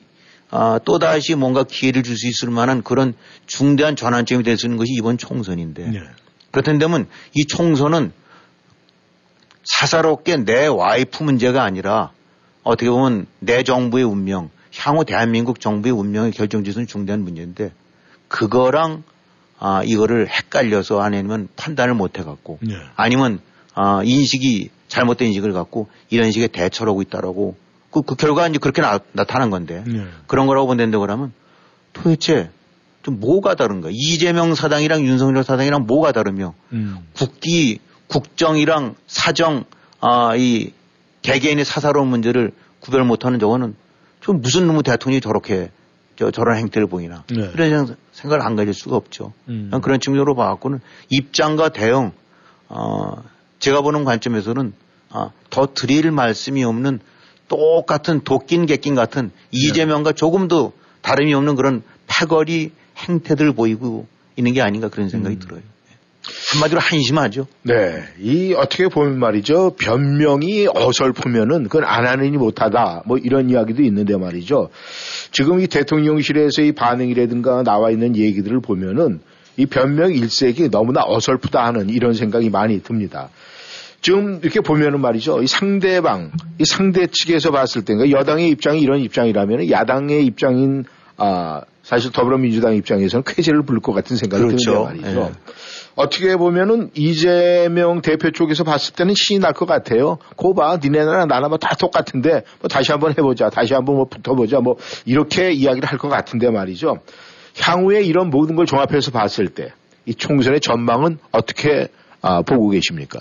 아, 0.50 0.80
또다시 0.86 1.36
뭔가 1.36 1.64
기회를 1.66 2.04
줄 2.04 2.16
수 2.16 2.26
있을 2.28 2.50
만한 2.50 2.82
그런 2.82 3.14
중대한 3.48 3.98
전환점이 3.98 4.44
될 4.44 4.56
수 4.58 4.66
있는 4.66 4.78
것이 4.78 4.92
이번 4.98 5.18
총선인데 5.18 5.90
네. 5.90 6.00
그렇다면 6.52 7.08
이 7.34 7.46
총선은 7.46 8.14
사사롭게 9.66 10.38
내 10.38 10.68
와이프 10.68 11.24
문제가 11.24 11.64
아니라 11.64 12.12
어떻게 12.68 12.89
보면 12.89 13.28
내 13.39 13.63
정부의 13.63 14.03
운명, 14.03 14.49
향후 14.78 15.05
대한민국 15.05 15.61
정부의 15.61 15.93
운명을 15.93 16.32
결정짓는 16.32 16.86
중대한 16.86 17.24
문제인데 17.24 17.72
그거랑 18.28 19.03
아, 19.57 19.84
이거를 19.84 20.28
헷갈려서 20.28 21.01
아니면 21.01 21.47
판단을 21.55 21.93
못 21.93 22.20
해갖고 22.20 22.59
네. 22.61 22.76
아니면 22.95 23.39
아, 23.74 24.01
인식이 24.03 24.70
잘못된 24.89 25.30
인식을 25.30 25.53
갖고 25.53 25.88
이런 26.09 26.32
식의 26.32 26.49
대처를 26.49 26.91
하고 26.91 27.01
있다라고 27.01 27.55
그, 27.89 28.01
그 28.01 28.15
결과 28.15 28.47
이제 28.47 28.59
그렇게 28.59 28.82
나, 28.82 28.99
나타난 29.13 29.49
건데 29.49 29.84
네. 29.88 30.05
그런 30.28 30.45
거라고 30.45 30.68
본다고 30.68 30.99
그러면 30.99 31.32
도대체 31.93 32.49
좀 33.01 33.22
뭐가 33.22 33.55
다른가? 33.55 33.88
이재명 33.91 34.53
사당이랑 34.53 35.05
윤석열 35.05 35.45
사당이랑 35.45 35.86
뭐가 35.88 36.11
다르며 36.11 36.53
음. 36.74 36.97
국기, 37.13 37.80
국정이랑 38.07 38.95
사정, 39.07 39.63
아, 40.01 40.36
이 40.36 40.74
개개인의 41.22 41.65
사사로운 41.65 42.07
문제를 42.07 42.51
구별 42.80 43.03
못하는 43.03 43.39
저거는 43.39 43.76
좀 44.22 44.41
무슨 44.41 44.68
놈의 44.68 44.84
대통령이 44.84 45.22
저렇게 45.22 45.72
저, 46.15 46.32
저런 46.32 46.57
행태를 46.57 46.88
보이나. 46.88 47.24
네. 47.30 47.49
그런 47.51 47.95
생각을 48.11 48.43
안 48.43 48.55
가질 48.55 48.74
수가 48.74 48.95
없죠. 48.95 49.34
음. 49.47 49.72
그런 49.84 49.99
측면으로 49.99 50.36
봐갖고는 50.36 50.80
입장과 51.09 51.70
대응, 51.70 52.11
어, 52.70 53.24
제가 53.59 53.82
보는 53.82 54.03
관점에서는 54.03 54.74
아, 55.09 55.32
더 55.49 55.68
드릴 55.74 56.11
말씀이 56.11 56.63
없는 56.63 56.99
똑같은 57.47 58.22
도낀 58.24 58.65
객낀 58.65 58.95
같은 58.95 59.32
이재명과 59.51 60.13
조금 60.13 60.47
더 60.47 60.74
다름이 61.01 61.34
없는 61.34 61.55
그런 61.55 61.84
패거리 62.07 62.72
행태들 62.97 63.53
보이고 63.53 64.07
있는 64.36 64.53
게 64.53 64.61
아닌가 64.61 64.89
그런 64.89 65.09
생각이 65.09 65.36
음. 65.36 65.39
들어요. 65.39 65.61
한마디로 66.54 66.80
한심하죠. 66.80 67.48
네. 67.64 68.04
이 68.20 68.54
어떻게 68.54 68.88
보면 68.88 69.20
말이죠. 69.20 69.76
변명이 69.80 70.68
어설프면은 70.74 71.64
그건 71.64 71.84
안 71.86 72.06
하느니 72.06 72.38
못하다. 72.38 73.04
뭐 73.06 73.18
이런 73.18 73.50
이야기도 73.50 73.84
있는데 73.84 74.18
말이죠. 74.18 74.70
지금 75.32 75.60
이 75.60 75.68
대통령실에서의 75.68 76.74
반응이라든가 76.74 77.64
나와 77.64 77.92
있는 77.92 78.16
얘기들을 78.16 78.62
보면은 78.62 79.20
이 79.58 79.66
변명 79.66 80.14
일색이 80.14 80.70
너무나 80.70 81.02
어설프다 81.04 81.66
하는 81.66 81.90
이런 81.90 82.14
생각이 82.14 82.50
많이 82.50 82.82
듭니다. 82.82 83.30
지금 84.02 84.40
이렇게 84.44 84.62
보면은 84.62 85.02
말이죠. 85.02 85.42
이 85.42 85.48
상대방, 85.48 86.32
이 86.60 86.64
상대 86.66 87.08
측에서 87.08 87.52
봤을 87.52 87.84
때, 87.84 87.96
그러니까 87.96 88.18
여당의 88.18 88.50
입장이 88.50 88.80
이런 88.80 89.00
입장이라면 89.00 89.70
야당의 89.72 90.26
입장인, 90.26 90.86
아, 91.18 91.62
사실 91.82 92.12
더불어민주당 92.12 92.76
입장에서는 92.76 93.24
쾌재를 93.26 93.64
부를 93.64 93.80
것 93.80 93.94
같은 93.94 94.16
생각이 94.16 94.44
그렇죠. 94.44 94.88
드는데 94.90 95.02
말이죠. 95.04 95.32
예. 95.32 95.52
어떻게 95.98 96.36
보면은 96.38 96.91
이재명 96.93 98.02
대표 98.02 98.32
쪽에서 98.32 98.64
봤을 98.64 98.93
때는 98.95 99.14
신이 99.18 99.39
날 99.39 99.54
것 99.54 99.66
같아요. 99.66 100.20
고 100.38 100.54
봐, 100.54 100.78
니네나 100.82 101.26
나나 101.26 101.48
뭐 101.50 101.58
다 101.58 101.76
똑같은데 101.76 102.43
뭐 102.62 102.70
다시 102.70 102.91
한번 102.91 103.12
해보자, 103.12 103.50
다시 103.50 103.74
한번 103.74 103.95
뭐 103.95 104.06
붙어보자, 104.06 104.60
뭐 104.62 104.78
이렇게 105.06 105.52
이야기를 105.52 105.89
할 105.89 105.98
것 105.98 106.08
같은데 106.10 106.50
말이죠. 106.52 107.00
향후에 107.60 108.04
이런 108.04 108.30
모든 108.30 108.56
걸 108.56 108.66
종합해서 108.66 109.12
봤을 109.12 109.50
때 109.50 109.74
이 110.06 110.16
총선의 110.16 110.62
전망은 110.62 111.20
어떻게 111.34 111.89
아, 112.22 112.41
보고 112.41 112.70
계십니까? 112.70 113.20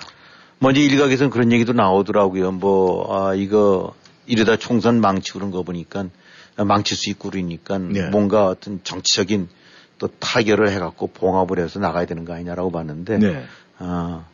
먼저 0.60 0.80
일각에서는 0.80 1.30
그런 1.30 1.50
얘기도 1.50 1.72
나오더라고요. 1.72 2.52
뭐, 2.52 3.08
아, 3.12 3.34
이거 3.34 3.92
이러다 4.26 4.56
총선 4.56 5.00
망치고 5.00 5.38
그런 5.40 5.50
거 5.50 5.62
보니까 5.64 6.06
망칠 6.56 6.96
수 6.96 7.10
있고 7.10 7.30
그러니까 7.30 7.78
네. 7.78 8.08
뭔가 8.10 8.46
어떤 8.46 8.80
정치적인 8.84 9.48
또 9.98 10.08
타결을 10.08 10.70
해갖고 10.70 11.08
봉합을 11.08 11.58
해서 11.58 11.78
나가야 11.78 12.06
되는 12.06 12.24
거 12.24 12.34
아니냐라고 12.34 12.70
봤는데 12.70 13.18
네. 13.18 13.44
아, 13.78 14.24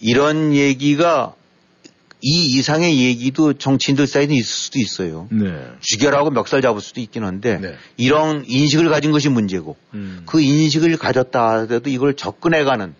이런 0.00 0.54
얘기가 0.54 1.34
이 2.26 2.56
이상의 2.56 3.04
얘기도 3.04 3.52
정치인들 3.52 4.06
사이에 4.06 4.28
있을 4.30 4.44
수도 4.44 4.78
있어요. 4.78 5.28
네. 5.30 5.54
죽여라고 5.80 6.30
멱살 6.30 6.62
잡을 6.62 6.80
수도 6.80 7.02
있긴 7.02 7.22
한데 7.22 7.58
네. 7.58 7.74
이런 7.98 8.44
인식을 8.46 8.88
가진 8.88 9.12
것이 9.12 9.28
문제고 9.28 9.76
음. 9.92 10.22
그 10.24 10.40
인식을 10.40 10.96
가졌다 10.96 11.48
하더라도 11.48 11.90
이걸 11.90 12.14
접근해가는 12.14 12.94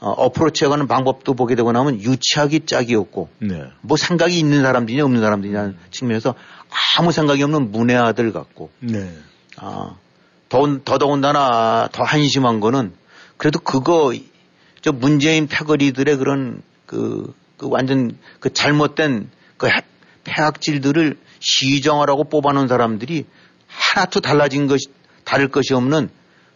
어, 0.00 0.10
어프로치해가는 0.10 0.86
방법도 0.86 1.34
보게 1.34 1.54
되고 1.54 1.72
나면 1.72 2.00
유치하기 2.00 2.66
짝이었고 2.66 3.28
네. 3.40 3.64
뭐 3.82 3.98
생각이 3.98 4.38
있는 4.38 4.62
사람들이냐 4.62 5.04
없는 5.04 5.20
사람들이냐 5.20 5.74
측면에서 5.90 6.34
아무 6.98 7.12
생각이 7.12 7.42
없는 7.42 7.72
문외아들 7.72 8.32
같고 8.32 8.70
네. 8.80 9.12
아, 9.56 9.96
더, 10.48 10.78
더더군다나 10.84 11.88
더 11.92 12.04
한심한 12.04 12.60
거는 12.60 12.92
그래도 13.36 13.58
그거 13.60 14.14
저 14.82 14.92
문재인 14.92 15.46
패거리들의 15.46 16.16
그런 16.16 16.62
그, 16.86 17.34
그 17.56 17.68
완전 17.68 18.16
그 18.40 18.52
잘못된 18.52 19.30
그 19.56 19.68
해- 19.68 19.82
폐악질들을 20.24 21.16
시정하라고 21.40 22.24
뽑아놓은 22.24 22.68
사람들이 22.68 23.26
하나도 23.66 24.20
달라진 24.20 24.66
것이 24.66 24.86
다를 25.24 25.48
것이 25.48 25.74
없는 25.74 26.08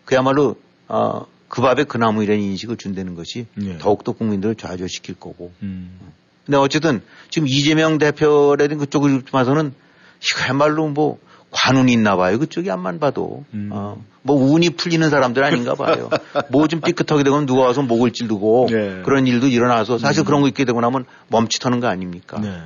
그야말로 0.05 0.57
어, 0.89 1.27
그 1.49 1.61
밥에 1.61 1.85
그 1.85 1.99
나무 1.99 2.23
이라는 2.23 2.41
인식을 2.43 2.77
준다는 2.77 3.15
것이 3.15 3.47
네. 3.55 3.79
더욱더 3.79 4.13
국민들을 4.13 4.55
좌절시킬 4.55 5.17
거고 5.17 5.53
음. 5.63 5.99
근데 6.47 6.57
어쨌든 6.57 7.03
지금 7.29 7.49
이재명 7.49 7.99
대표라든 7.99 8.79
그쪽을 8.79 9.23
봐서는 9.31 9.75
이거야말로 10.23 10.89
뭐 10.89 11.19
관운이 11.51 11.93
있나 11.93 12.17
봐요. 12.17 12.39
그쪽이 12.39 12.71
앞만 12.71 12.99
봐도. 13.01 13.45
음. 13.55 13.71
어, 13.73 14.03
뭐 14.23 14.37
운이 14.37 14.71
풀리는 14.71 15.09
사람들 15.11 15.43
아닌가 15.43 15.75
봐요. 15.75 16.11
뭐 16.51 16.67
좀 16.69 16.81
삐끗하게 16.81 17.25
되면 17.25 17.47
누가 17.47 17.63
와서 17.63 17.83
목을 17.83 18.13
찌르고 18.13 18.69
네. 18.71 19.03
그런 19.05 19.27
일도 19.27 19.49
일어나서 19.49 19.99
사실 19.99 20.25
그런 20.25 20.43
거 20.43 20.49
있게 20.49 20.65
되고 20.65 20.81
나면 20.81 21.05
멈칫하는 21.29 21.81
거 21.81 21.89
아닙니까? 21.89 22.39
네. 22.41 22.57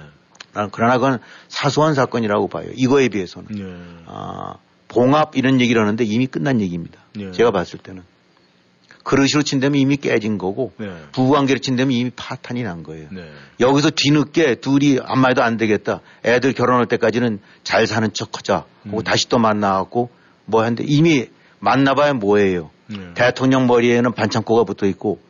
그러나 0.73 0.95
그건 0.99 1.19
사소한 1.49 1.95
사건이라고 1.95 2.49
봐요. 2.49 2.67
이거에 2.75 3.09
비해서는. 3.09 3.49
네. 3.51 3.63
아, 4.07 4.55
봉합 4.89 5.37
이런 5.37 5.61
얘기를 5.61 5.81
하는데 5.83 6.05
이미 6.05 6.27
끝난 6.27 6.61
얘기입니다. 6.61 7.01
네. 7.17 7.33
제가 7.33 7.51
봤을 7.51 7.79
때는. 7.79 8.03
그릇으로 9.05 9.43
친다면 9.43 9.81
이미 9.81 9.97
깨진 9.97 10.39
거고 10.39 10.73
네. 10.79 10.91
부부관계로 11.13 11.61
친다면 11.61 11.93
이미 11.93 12.11
파탄이 12.11 12.63
난 12.63 12.83
거예요. 12.83 13.09
네. 13.13 13.31
여기서 13.61 13.91
뒤늦게 13.91 14.57
둘이 14.57 14.99
아무 15.05 15.21
말도 15.21 15.43
안 15.43 15.57
되겠다. 15.57 16.01
애들 16.25 16.55
결혼할 16.55 16.87
때까지는 16.87 17.39
잘 17.63 17.87
사는 17.87 18.09
척 18.15 18.37
하자. 18.39 18.65
하고 18.85 18.99
음. 18.99 19.03
다시 19.05 19.29
또 19.29 19.39
만나갖고 19.39 20.11
뭐 20.47 20.63
하는데 20.63 20.83
이미 20.87 21.29
만나봐야 21.61 22.15
뭐예요. 22.15 22.71
네. 22.87 23.15
대통령 23.15 23.67
머리에는 23.67 24.13
반창고가 24.13 24.65
붙어 24.65 24.87
있고, 24.87 25.21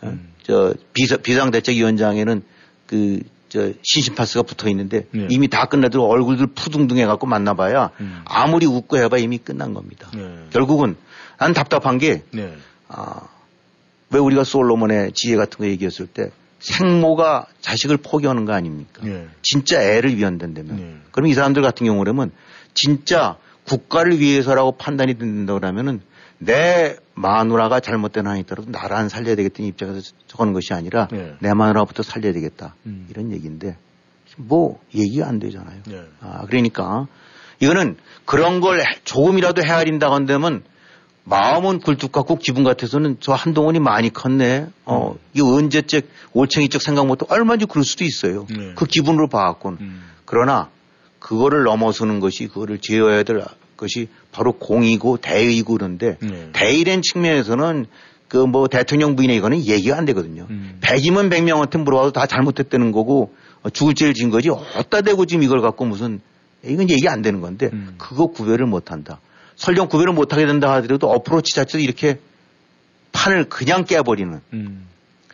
어? 0.00 0.08
음. 0.08 0.32
저 0.42 0.74
비서, 0.92 1.16
비상대책위원장에는 1.18 2.42
그, 2.86 3.20
저 3.48 3.72
신심파스가 3.82 4.42
붙어 4.42 4.68
있는데 4.70 5.06
네. 5.12 5.28
이미 5.30 5.46
다 5.46 5.66
끝나도 5.66 6.04
얼굴들 6.04 6.48
푸둥둥해 6.48 7.06
갖고 7.06 7.28
만나봐야 7.28 7.90
음. 8.00 8.22
아무리 8.24 8.66
웃고 8.66 8.96
해봐 8.98 9.18
이미 9.18 9.38
끝난 9.38 9.74
겁니다. 9.74 10.10
네. 10.12 10.46
결국은 10.50 10.96
난 11.38 11.52
답답한 11.52 11.98
게 11.98 12.24
네. 12.32 12.52
아, 12.88 13.28
왜 14.10 14.18
우리가 14.20 14.44
솔로몬의 14.44 15.12
지혜 15.12 15.36
같은 15.36 15.58
거 15.58 15.66
얘기했을 15.66 16.06
때 16.06 16.30
생모가 16.60 17.46
자식을 17.60 17.98
포기하는 17.98 18.44
거 18.44 18.52
아닙니까? 18.52 19.02
네. 19.04 19.26
진짜 19.42 19.82
애를 19.82 20.16
위한다면. 20.16 20.76
네. 20.76 20.96
그럼 21.10 21.26
이 21.28 21.34
사람들 21.34 21.62
같은 21.62 21.86
경우라면 21.86 22.30
진짜 22.72 23.36
국가를 23.66 24.18
위해서라고 24.20 24.72
판단이 24.72 25.14
된다고 25.18 25.64
하면은 25.66 26.00
내 26.38 26.96
마누라가 27.14 27.80
잘못된 27.80 28.26
한이 28.26 28.40
있더라도 28.40 28.70
나를 28.70 28.96
안 28.96 29.08
살려야 29.08 29.36
되겠다는 29.36 29.68
입장에서 29.68 30.12
적어는 30.26 30.52
것이 30.52 30.74
아니라 30.74 31.08
네. 31.10 31.34
내 31.40 31.52
마누라부터 31.54 32.02
살려야 32.02 32.32
되겠다. 32.32 32.74
음. 32.86 33.06
이런 33.10 33.30
얘기인데 33.32 33.76
뭐 34.36 34.80
얘기가 34.94 35.26
안 35.28 35.38
되잖아요. 35.38 35.82
네. 35.86 36.02
아, 36.20 36.44
그러니까 36.46 37.06
이거는 37.60 37.96
그런 38.24 38.60
걸 38.60 38.80
해- 38.80 38.84
조금이라도 39.04 39.62
헤아린다고 39.64 40.14
한다면 40.14 40.62
마음은 41.24 41.80
굴뚝 41.80 42.12
같고 42.12 42.36
기분 42.36 42.64
같아서는 42.64 43.16
저 43.20 43.32
한동훈이 43.32 43.78
많이 43.78 44.12
컸네. 44.12 44.66
어, 44.84 45.12
음. 45.12 45.18
이 45.32 45.40
언제적 45.40 46.04
올챙이적 46.32 46.82
생각 46.82 47.06
못하고 47.06 47.32
얼마든지 47.32 47.66
그럴 47.66 47.84
수도 47.84 48.04
있어요. 48.04 48.46
네. 48.50 48.72
그 48.74 48.84
기분으로 48.84 49.28
봐갖고는. 49.28 49.78
음. 49.80 50.02
그러나 50.26 50.68
그거를 51.18 51.62
넘어서는 51.62 52.20
것이 52.20 52.46
그거를 52.48 52.78
제어해야 52.78 53.22
될 53.22 53.42
것이 53.76 54.08
바로 54.32 54.52
공이고 54.52 55.16
대의고 55.16 55.72
그런데 55.74 56.18
네. 56.20 56.50
대의된 56.52 57.00
측면에서는 57.02 57.86
그 58.34 58.46
뭐 58.46 58.66
대통령 58.66 59.14
부인의 59.14 59.36
이거는 59.36 59.64
얘기가 59.64 59.96
안 59.96 60.04
되거든요. 60.06 60.46
음. 60.50 60.78
백이면 60.80 61.30
백명한테 61.30 61.78
물어봐도 61.78 62.10
다 62.10 62.26
잘못했다는 62.26 62.90
거고 62.90 63.32
어, 63.62 63.70
죽을 63.70 63.94
죄를 63.94 64.12
진 64.12 64.30
거지 64.30 64.50
어디다 64.50 65.02
대고 65.02 65.26
지금 65.26 65.44
이걸 65.44 65.60
갖고 65.60 65.84
무슨 65.84 66.20
이건 66.64 66.90
얘기 66.90 67.08
안 67.08 67.22
되는 67.22 67.40
건데 67.40 67.70
음. 67.72 67.94
그거 67.96 68.26
구별을 68.26 68.66
못 68.66 68.90
한다. 68.90 69.20
설령 69.56 69.88
구별을 69.88 70.12
못 70.12 70.32
하게 70.32 70.46
된다 70.46 70.72
하더라도 70.74 71.10
어프로치 71.10 71.54
자체도 71.54 71.78
이렇게 71.82 72.18
판을 73.12 73.48
그냥 73.48 73.84
깨버리는 73.84 74.40
음. 74.52 74.86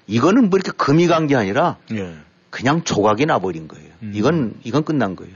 이거는 0.07 0.51
뭐 0.51 0.59
이렇게 0.59 0.73
금이 0.77 1.07
간 1.07 1.27
게 1.27 1.37
아니라 1.37 1.77
네. 1.91 2.16
그냥 2.51 2.83
조각이 2.85 3.27
나버린 3.27 3.68
거예요. 3.68 3.89
음. 4.03 4.12
이건 4.14 4.55
이건 4.64 4.85
끝난 4.85 5.16
거예요. 5.16 5.33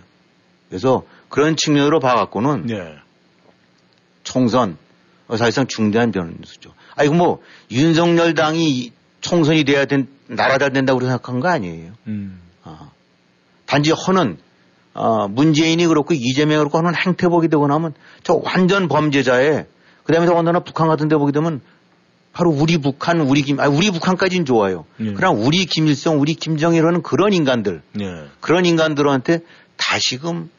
그래서 0.68 1.04
그런 1.28 1.56
측면으로 1.56 2.00
봐갖고는 2.00 2.66
네. 2.66 2.96
총선 4.22 4.76
어, 5.28 5.36
사실상 5.36 5.66
중대한 5.66 6.12
변수죠. 6.12 6.74
아 6.96 7.04
이거 7.04 7.14
뭐 7.14 7.42
윤석열 7.70 8.34
당이 8.34 8.92
총선이 9.20 9.64
돼야 9.64 9.84
된 9.86 10.08
나라 10.26 10.58
잘 10.58 10.72
된다고 10.72 11.00
생각한 11.00 11.40
거 11.40 11.48
아니에요. 11.48 11.92
음. 12.08 12.40
아, 12.62 12.90
단지 13.66 13.90
허는 13.92 14.38
어, 14.94 15.28
문재인이 15.28 15.86
그렇고 15.86 16.14
이재명이 16.14 16.58
그렇고 16.58 16.78
하는 16.78 16.94
행태 16.94 17.28
보게 17.28 17.48
되고 17.48 17.66
나면 17.66 17.94
저 18.22 18.34
완전 18.34 18.88
범죄자에 18.88 19.66
그다음에 20.04 20.26
더군다나 20.26 20.60
북한 20.60 20.88
같은 20.88 21.08
데 21.08 21.16
보게 21.16 21.32
되면 21.32 21.60
바로 22.32 22.50
우리 22.50 22.78
북한 22.78 23.20
우리 23.20 23.42
김 23.42 23.60
아, 23.60 23.68
우리 23.68 23.90
북한까지는 23.90 24.44
좋아요. 24.44 24.86
네. 24.96 25.12
그러나 25.14 25.38
우리 25.38 25.66
김일성 25.66 26.20
우리 26.20 26.34
김정일하는 26.34 27.02
그런 27.02 27.32
인간들 27.32 27.82
네. 27.92 28.04
그런 28.40 28.66
인간들한테 28.66 29.40
다시금 29.76 30.50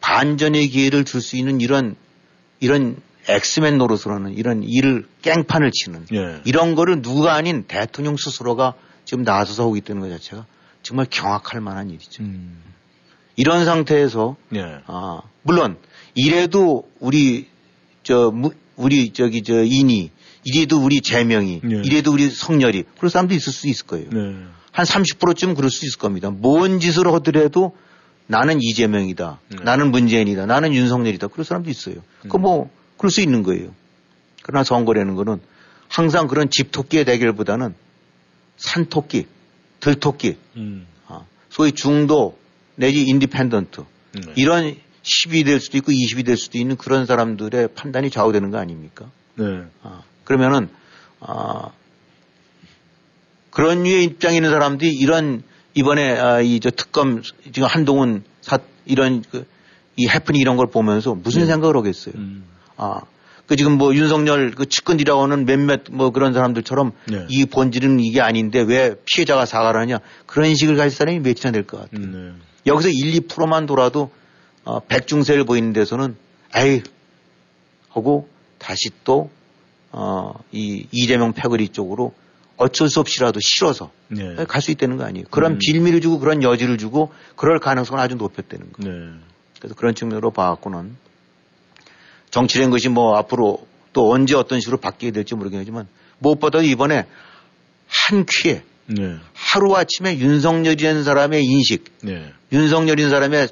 반전의 0.00 0.68
기회를 0.68 1.04
줄 1.04 1.20
수 1.20 1.36
있는 1.36 1.60
이런 1.60 1.96
이런 2.60 2.96
X-man 3.28 3.78
노릇을 3.78 4.12
하는 4.12 4.32
이런 4.32 4.62
일을 4.62 5.06
깽판을 5.22 5.70
치는 5.72 6.06
네. 6.10 6.40
이런 6.44 6.74
거를 6.74 7.00
누가 7.02 7.34
아닌 7.34 7.64
대통령 7.66 8.16
스스로가 8.16 8.74
지금 9.04 9.24
나서서 9.24 9.64
하고 9.64 9.76
있다는 9.76 10.02
것 10.02 10.08
자체가 10.10 10.46
정말 10.82 11.06
경악할 11.10 11.60
만한 11.60 11.90
일이죠. 11.90 12.22
음. 12.22 12.73
이런 13.36 13.64
상태에서 13.64 14.36
예. 14.54 14.78
아, 14.86 15.20
물론 15.42 15.76
이래도 16.14 16.88
우리 17.00 17.46
저 18.02 18.30
무- 18.30 18.52
우리 18.76 19.12
저기 19.12 19.42
저 19.42 19.62
이니 19.64 20.10
이래도 20.44 20.78
우리 20.82 21.00
재명이 21.00 21.60
예. 21.64 21.82
이래도 21.84 22.12
우리 22.12 22.28
석열이 22.30 22.84
그런 22.98 23.10
사람도 23.10 23.34
있을 23.34 23.52
수 23.52 23.68
있을 23.68 23.86
거예요. 23.86 24.10
네. 24.10 24.36
한 24.72 24.84
30%쯤 24.84 25.54
그럴 25.54 25.70
수 25.70 25.86
있을 25.86 25.98
겁니다. 25.98 26.30
뭔 26.30 26.80
짓을 26.80 27.06
하더라도 27.14 27.76
나는 28.26 28.58
이재명이다. 28.60 29.40
네. 29.48 29.56
나는 29.62 29.90
문재인이다. 29.90 30.46
나는 30.46 30.74
윤석열이다. 30.74 31.28
그런 31.28 31.44
사람도 31.44 31.70
있어요. 31.70 31.96
그뭐 32.28 32.70
그럴 32.96 33.10
수 33.10 33.20
있는 33.20 33.42
거예요. 33.42 33.70
그러나 34.42 34.64
선거라는 34.64 35.14
거는 35.14 35.40
항상 35.88 36.26
그런 36.26 36.48
집토끼의 36.50 37.04
대결보다는 37.04 37.74
산토끼, 38.56 39.26
들토끼, 39.80 40.36
음. 40.56 40.86
아, 41.06 41.24
소위 41.50 41.72
중도 41.72 42.36
내지 42.76 43.02
independent 43.02 43.84
네. 44.14 44.32
이런 44.36 44.76
10이 45.02 45.44
될 45.44 45.60
수도 45.60 45.76
있고 45.78 45.92
20이 45.92 46.24
될 46.24 46.36
수도 46.36 46.58
있는 46.58 46.76
그런 46.76 47.06
사람들의 47.06 47.68
판단이 47.74 48.10
좌우되는 48.10 48.50
거 48.50 48.58
아닙니까? 48.58 49.10
네. 49.36 49.44
아, 49.82 50.02
그러면은 50.24 50.68
아, 51.20 51.70
그런 53.50 53.82
류의 53.82 54.04
입장에 54.04 54.36
있는 54.36 54.50
사람들이 54.50 54.90
이런 54.90 55.42
이번에 55.74 56.18
아, 56.18 56.40
이저 56.40 56.70
특검 56.70 57.22
지금 57.52 57.64
한동훈 57.68 58.24
사 58.40 58.58
이런 58.86 59.22
그, 59.30 59.46
이 59.96 60.08
해프닝 60.08 60.40
이런 60.40 60.56
걸 60.56 60.66
보면서 60.68 61.14
무슨 61.14 61.46
생각을 61.46 61.76
하겠어요? 61.76 62.14
음. 62.16 62.44
아, 62.76 63.00
그 63.46 63.56
지금 63.56 63.76
뭐 63.76 63.94
윤석열 63.94 64.52
그 64.52 64.66
측근이라고 64.66 65.22
하는 65.22 65.44
몇몇 65.44 65.82
뭐 65.90 66.10
그런 66.10 66.32
사람들처럼 66.32 66.92
네. 67.08 67.26
이 67.28 67.44
본질은 67.44 68.00
이게 68.00 68.20
아닌데 68.20 68.60
왜 68.66 68.94
피해자가 69.04 69.44
사과를 69.44 69.80
하냐 69.82 69.98
그런 70.26 70.54
식을 70.54 70.76
가질 70.76 70.96
사람이 70.96 71.20
몇이나 71.20 71.50
될 71.52 71.66
것 71.66 71.78
같아요. 71.78 72.06
네. 72.10 72.32
여기서 72.66 72.88
1, 72.88 73.28
2%만 73.28 73.66
돌아도 73.66 74.10
어, 74.64 74.80
백중세를 74.80 75.44
보이는 75.44 75.72
데서는 75.72 76.16
에이 76.56 76.82
하고 77.90 78.28
다시 78.58 78.90
또 79.04 79.30
어, 79.92 80.32
이 80.52 80.86
이재명 80.90 81.32
패거리 81.32 81.68
쪽으로 81.68 82.14
어쩔 82.56 82.88
수 82.88 83.00
없이라도 83.00 83.40
싫어서 83.42 83.90
네. 84.08 84.36
갈수 84.46 84.70
있다는 84.70 84.96
거 84.96 85.04
아니에요. 85.04 85.26
그런 85.30 85.52
음. 85.52 85.58
빌미를 85.60 86.00
주고 86.00 86.18
그런 86.18 86.42
여지를 86.42 86.78
주고 86.78 87.12
그럴 87.36 87.58
가능성은 87.58 88.02
아주 88.02 88.14
높였다는 88.14 88.72
거. 88.72 88.82
네. 88.82 88.90
그래서 89.58 89.74
그런 89.74 89.94
측면으로 89.94 90.30
봐갖고는 90.30 90.96
정치라는 92.30 92.70
것이 92.70 92.88
뭐 92.88 93.16
앞으로 93.16 93.66
또 93.92 94.10
언제 94.10 94.34
어떤 94.34 94.60
식으로 94.60 94.78
바뀌게 94.78 95.12
될지 95.12 95.34
모르겠지만 95.34 95.88
무엇보다도 96.18 96.64
이번에 96.64 97.06
한 97.86 98.26
큐에 98.26 98.62
네. 98.86 99.16
하루아침에 99.34 100.18
윤석열이라는 100.18 101.04
사람의 101.04 101.44
인식, 101.44 101.84
네. 102.02 102.32
윤석열인 102.52 103.10
사람의 103.10 103.48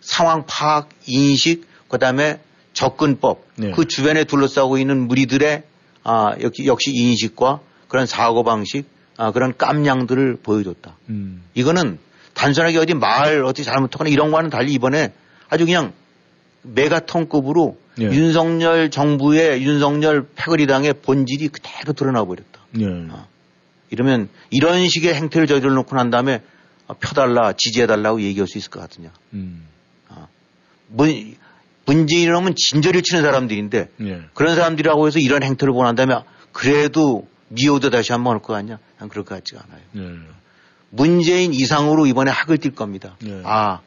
상황 0.00 0.44
파악, 0.46 0.88
인식, 1.06 1.66
그 1.88 1.98
다음에 1.98 2.40
접근법, 2.72 3.46
네. 3.56 3.70
그 3.72 3.86
주변에 3.86 4.24
둘러싸고 4.24 4.78
있는 4.78 5.06
무리들의 5.06 5.62
아, 6.04 6.34
역시, 6.40 6.66
역시 6.66 6.90
인식과 6.92 7.60
그런 7.88 8.06
사고방식, 8.06 8.86
아, 9.16 9.30
그런 9.30 9.56
깜냥들을 9.56 10.38
보여줬다. 10.42 10.96
음. 11.10 11.42
이거는 11.54 11.98
단순하게 12.34 12.78
어디 12.78 12.94
말 12.94 13.44
어디 13.44 13.62
잘못하거나 13.62 14.10
이런 14.10 14.30
거와는 14.30 14.50
달리 14.50 14.72
이번에 14.72 15.12
아주 15.48 15.66
그냥 15.66 15.92
메가톤급으로 16.62 17.78
예. 18.00 18.04
윤석열 18.04 18.90
정부의 18.90 19.62
윤석열 19.62 20.26
패거리당의 20.34 20.94
본질이 21.02 21.48
그대로 21.48 21.92
드러나 21.92 22.24
버렸다. 22.24 22.60
네. 22.70 22.86
아. 23.10 23.26
이러면 23.92 24.30
이런 24.50 24.88
식의 24.88 25.14
행태를 25.14 25.46
저질러 25.46 25.74
놓고 25.74 25.94
난 25.94 26.10
다음에 26.10 26.42
아, 26.88 26.94
펴달라, 26.94 27.52
지지해달라고 27.52 28.22
얘기할 28.22 28.48
수 28.48 28.58
있을 28.58 28.70
것 28.70 28.80
같으냐. 28.80 29.12
음. 29.34 29.68
문, 30.88 31.36
문재인이라면 31.86 32.54
진저리 32.56 33.02
치는 33.02 33.22
사람들인데 33.22 33.88
네. 33.96 34.20
그런 34.34 34.54
사람들이라고 34.56 35.06
해서 35.06 35.18
이런 35.18 35.42
행태를 35.42 35.72
보고 35.72 35.84
난 35.84 35.94
다음에 35.94 36.14
그래도 36.52 37.28
미워도 37.48 37.90
다시 37.90 38.12
한번할것 38.12 38.48
같냐? 38.48 38.78
난 38.98 39.08
그럴 39.08 39.24
것 39.24 39.34
같지가 39.36 39.62
않아요. 39.64 39.82
네. 39.92 40.18
문재인 40.90 41.52
이상으로 41.54 42.06
이번에 42.06 42.30
학을 42.30 42.58
뛸 42.58 42.74
겁니다. 42.74 43.16
네. 43.20 43.42
아, 43.44 43.80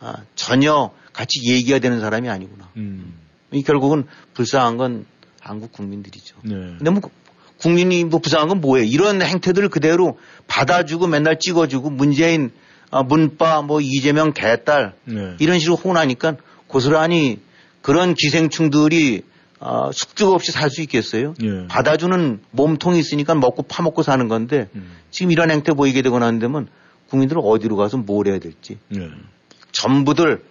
아, 0.00 0.14
전혀 0.34 0.90
같이 1.12 1.40
얘기가 1.50 1.78
되는 1.78 2.00
사람이 2.00 2.28
아니구나. 2.28 2.68
음. 2.76 3.14
이 3.52 3.62
결국은 3.62 4.06
불쌍한 4.34 4.76
건 4.76 5.06
한국 5.40 5.72
국민들이죠. 5.72 6.36
네. 6.42 6.54
근데 6.54 6.90
뭐 6.90 7.00
국민이 7.60 8.04
뭐 8.04 8.20
불쌍한 8.20 8.48
건 8.48 8.60
뭐예요? 8.60 8.86
이런 8.86 9.20
행태들을 9.20 9.68
그대로 9.68 10.18
받아주고 10.46 11.06
맨날 11.06 11.38
찍어주고 11.38 11.90
문재인 11.90 12.50
아, 12.90 13.02
문빠 13.02 13.62
뭐 13.62 13.80
이재명 13.80 14.32
개딸 14.32 14.94
네. 15.04 15.36
이런 15.40 15.58
식으로 15.58 15.76
혼하니까 15.76 16.36
고스란히 16.68 17.40
그런 17.82 18.14
기생충들이 18.14 19.22
아, 19.60 19.90
숙주가 19.92 20.34
없이 20.34 20.52
살 20.52 20.70
수 20.70 20.82
있겠어요? 20.82 21.34
예. 21.42 21.66
받아주는 21.66 22.40
몸통이 22.52 22.98
있으니까 22.98 23.34
먹고 23.34 23.62
파먹고 23.62 24.02
사는 24.02 24.28
건데 24.28 24.68
음. 24.74 24.96
지금 25.10 25.32
이런 25.32 25.50
행태 25.50 25.72
보이게 25.72 26.00
되고 26.02 26.18
난 26.18 26.38
다면 26.38 26.68
국민들은 27.10 27.42
어디로 27.42 27.76
가서 27.76 27.96
뭘 27.96 28.28
해야 28.28 28.38
될지 28.38 28.78
네. 28.88 29.08
전부들 29.72 30.42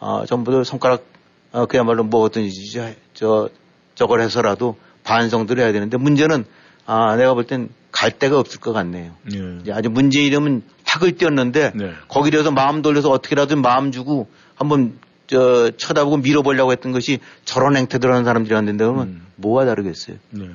아, 0.00 0.24
전부들 0.26 0.64
손가락 0.64 1.04
어, 1.52 1.66
그야말로 1.66 2.04
뭐 2.04 2.22
어떤 2.22 2.48
저, 2.72 2.90
저 3.12 3.48
저걸 3.94 4.22
해서라도 4.22 4.76
반성들 5.04 5.58
해야 5.58 5.72
되는데 5.72 5.96
문제는 5.96 6.44
아, 6.86 7.16
내가 7.16 7.34
볼 7.34 7.44
땐 7.46 7.68
갈 7.94 8.10
데가 8.10 8.40
없을 8.40 8.58
것 8.58 8.72
같네요. 8.72 9.12
네. 9.22 9.58
이제 9.62 9.72
아주 9.72 9.88
문재인이면 9.88 10.62
학을 10.84 11.12
띄었는데 11.16 11.72
네. 11.76 11.92
거기라도 12.08 12.50
마음 12.50 12.82
돌려서 12.82 13.08
어떻게라도 13.10 13.54
마음 13.54 13.92
주고 13.92 14.28
한번 14.56 14.98
저 15.28 15.70
쳐다보고 15.70 16.16
밀어보려고 16.16 16.72
했던 16.72 16.90
것이 16.90 17.20
저런 17.44 17.76
행태들 17.76 18.10
하는 18.10 18.24
사람들이었는데 18.24 18.84
그러면 18.84 19.06
음. 19.06 19.26
뭐가 19.36 19.64
다르겠어요. 19.64 20.16
네. 20.30 20.48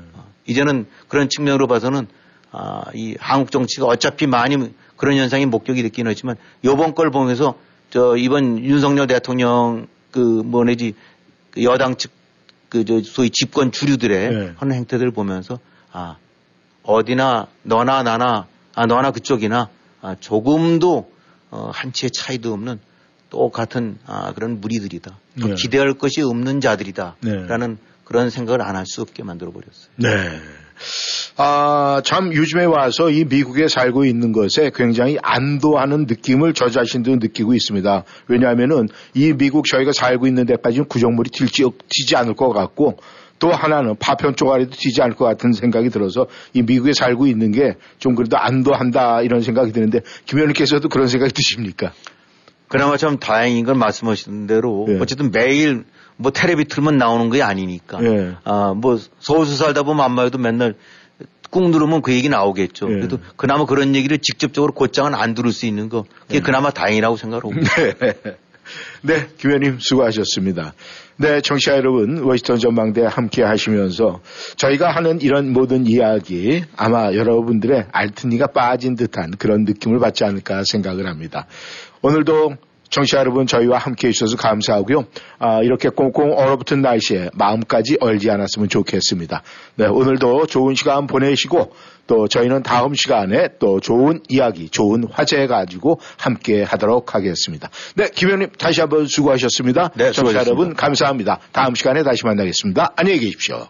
이제는 0.47 0.85
그런 1.07 1.29
측면으로 1.29 1.67
봐서는 1.67 2.07
아, 2.51 2.83
이 2.93 3.15
한국 3.21 3.51
정치가 3.51 3.85
어차피 3.85 4.27
많이 4.27 4.57
그런 4.97 5.15
현상이 5.15 5.45
목격이 5.45 5.81
됐긴 5.83 6.07
하지만 6.07 6.35
요번 6.65 6.93
걸 6.93 7.09
보면서 7.09 7.57
저 7.89 8.17
이번 8.17 8.59
윤석열 8.59 9.07
대통령 9.07 9.87
그 10.11 10.19
뭐 10.19 10.65
내지 10.65 10.93
그 11.51 11.63
여당 11.63 11.95
측 11.95 12.11
그 12.69 12.85
저 12.85 13.01
소위 13.03 13.29
집권 13.29 13.71
주류들의 13.71 14.29
네. 14.29 14.53
하는 14.57 14.75
행태들을 14.75 15.11
보면서 15.11 15.59
아 15.91 16.17
어디나 16.83 17.47
너나 17.63 18.03
나나 18.03 18.47
아 18.75 18.85
너나 18.85 19.11
그쪽이나 19.11 19.69
아, 20.01 20.15
조금도 20.19 21.11
어, 21.51 21.71
한치의 21.73 22.11
차이도 22.11 22.53
없는 22.53 22.79
똑같은 23.29 23.97
아, 24.05 24.33
그런 24.33 24.61
무리들이다. 24.61 25.17
또 25.41 25.47
네. 25.49 25.55
기대할 25.55 25.93
것이 25.95 26.21
없는 26.21 26.61
자들이다. 26.61 27.17
네. 27.21 27.47
라는 27.47 27.77
그런 28.05 28.29
생각을 28.29 28.61
안 28.61 28.75
할 28.75 28.85
수 28.85 29.01
없게 29.01 29.23
만들어 29.23 29.51
버렸어요. 29.51 29.89
네. 29.97 30.39
아, 31.41 32.01
참 32.03 32.33
요즘에 32.33 32.65
와서 32.65 33.09
이 33.09 33.23
미국에 33.23 33.69
살고 33.69 34.03
있는 34.03 34.33
것에 34.33 34.71
굉장히 34.75 35.17
안도하는 35.23 36.05
느낌을 36.05 36.53
저 36.53 36.67
자신도 36.69 37.15
느끼고 37.15 37.53
있습니다. 37.53 38.03
왜냐하면은 38.27 38.89
이 39.13 39.31
미국 39.31 39.65
저희가 39.65 39.93
살고 39.93 40.27
있는 40.27 40.45
데까지는 40.45 40.89
구정물이 40.89 41.29
튀지, 41.29 41.63
튀지 41.87 42.17
않을 42.17 42.33
것 42.33 42.49
같고 42.49 42.97
또 43.39 43.51
하나는 43.51 43.95
파편 43.97 44.35
쪼가리도 44.35 44.71
튀지 44.71 45.01
않을 45.01 45.15
것 45.15 45.23
같은 45.23 45.53
생각이 45.53 45.89
들어서 45.89 46.27
이 46.51 46.61
미국에 46.61 46.91
살고 46.91 47.25
있는 47.25 47.53
게 47.53 47.75
좀 47.99 48.15
그래도 48.15 48.37
안도한다 48.37 49.21
이런 49.21 49.39
생각이 49.41 49.71
드는데 49.71 50.01
김 50.25 50.39
의원님께서도 50.39 50.89
그런 50.89 51.07
생각이 51.07 51.31
드십니까? 51.31 51.93
그나마 52.67 52.97
참 52.97 53.17
다행인 53.17 53.63
건 53.65 53.79
말씀하신 53.79 54.45
대로 54.45 54.85
예. 54.89 54.99
어쨌든 54.99 55.31
매일 55.31 55.85
뭐 56.17 56.31
텔레비 56.31 56.65
틀면 56.65 56.97
나오는 56.97 57.29
게 57.29 57.41
아니니까. 57.41 58.03
예. 58.03 58.35
아, 58.43 58.73
뭐 58.75 58.99
서울서 59.19 59.55
살다 59.55 59.83
보면 59.83 60.03
안마 60.03 60.23
해도 60.23 60.37
맨날 60.37 60.75
꾹 61.49 61.69
누르면 61.69 62.01
그 62.01 62.13
얘기 62.13 62.29
나오겠죠. 62.29 62.87
예. 62.89 62.93
그래도 62.95 63.17
그나마 63.35 63.65
그런 63.65 63.95
얘기를 63.95 64.17
직접적으로 64.19 64.73
곧장은 64.73 65.15
안 65.15 65.33
들을 65.33 65.51
수 65.51 65.65
있는 65.65 65.89
거 65.89 66.05
그게 66.27 66.39
그나마 66.39 66.69
다행이라고 66.71 67.17
생각하고. 67.17 67.53
네. 67.53 68.37
네, 69.01 69.27
김 69.37 69.49
의원님 69.49 69.79
수고하셨습니다. 69.79 70.73
네, 71.17 71.41
청취자 71.41 71.75
여러분, 71.75 72.21
워싱턴 72.23 72.57
전망대 72.57 73.03
함께 73.05 73.43
하시면서 73.43 74.21
저희가 74.57 74.91
하는 74.91 75.21
이런 75.21 75.51
모든 75.51 75.85
이야기 75.85 76.63
아마 76.77 77.13
여러분들의 77.13 77.87
알튼이가 77.91 78.47
빠진 78.47 78.95
듯한 78.95 79.31
그런 79.37 79.63
느낌을 79.63 79.99
받지 79.99 80.23
않을까 80.23 80.63
생각을 80.63 81.07
합니다. 81.07 81.47
오늘도 82.01 82.55
청취자 82.89 83.19
여러분 83.19 83.45
저희와 83.47 83.77
함께 83.77 84.07
해주셔서 84.07 84.37
감사하고요. 84.37 85.05
아, 85.39 85.61
이렇게 85.61 85.89
꽁꽁 85.89 86.37
얼어붙은 86.37 86.81
날씨에 86.81 87.29
마음까지 87.33 87.97
얼지 88.01 88.29
않았으면 88.29 88.69
좋겠습니다. 88.69 89.43
네, 89.75 89.85
오늘도 89.85 90.47
좋은 90.47 90.75
시간 90.75 91.07
보내시고 91.07 91.71
또 92.07 92.27
저희는 92.27 92.63
다음 92.63 92.95
시간에 92.95 93.49
또 93.59 93.79
좋은 93.79 94.21
이야기, 94.27 94.69
좋은 94.69 95.05
화제 95.11 95.45
가지고 95.45 95.99
함께 96.17 96.63
하도록 96.63 97.13
하겠습니다. 97.13 97.69
네, 97.95 98.09
김 98.13 98.29
의원님 98.29 98.49
다시 98.57 98.81
한번 98.81 99.05
수고하셨습니다. 99.05 99.89
네, 99.89 100.05
청취자 100.05 100.13
수고하셨습니다. 100.13 100.49
여러분 100.49 100.75
감사합니다. 100.75 101.39
다음 101.51 101.75
시간에 101.75 102.01
다시 102.03 102.25
만나겠습니다. 102.25 102.93
안녕히 102.95 103.19
계십시오. 103.19 103.67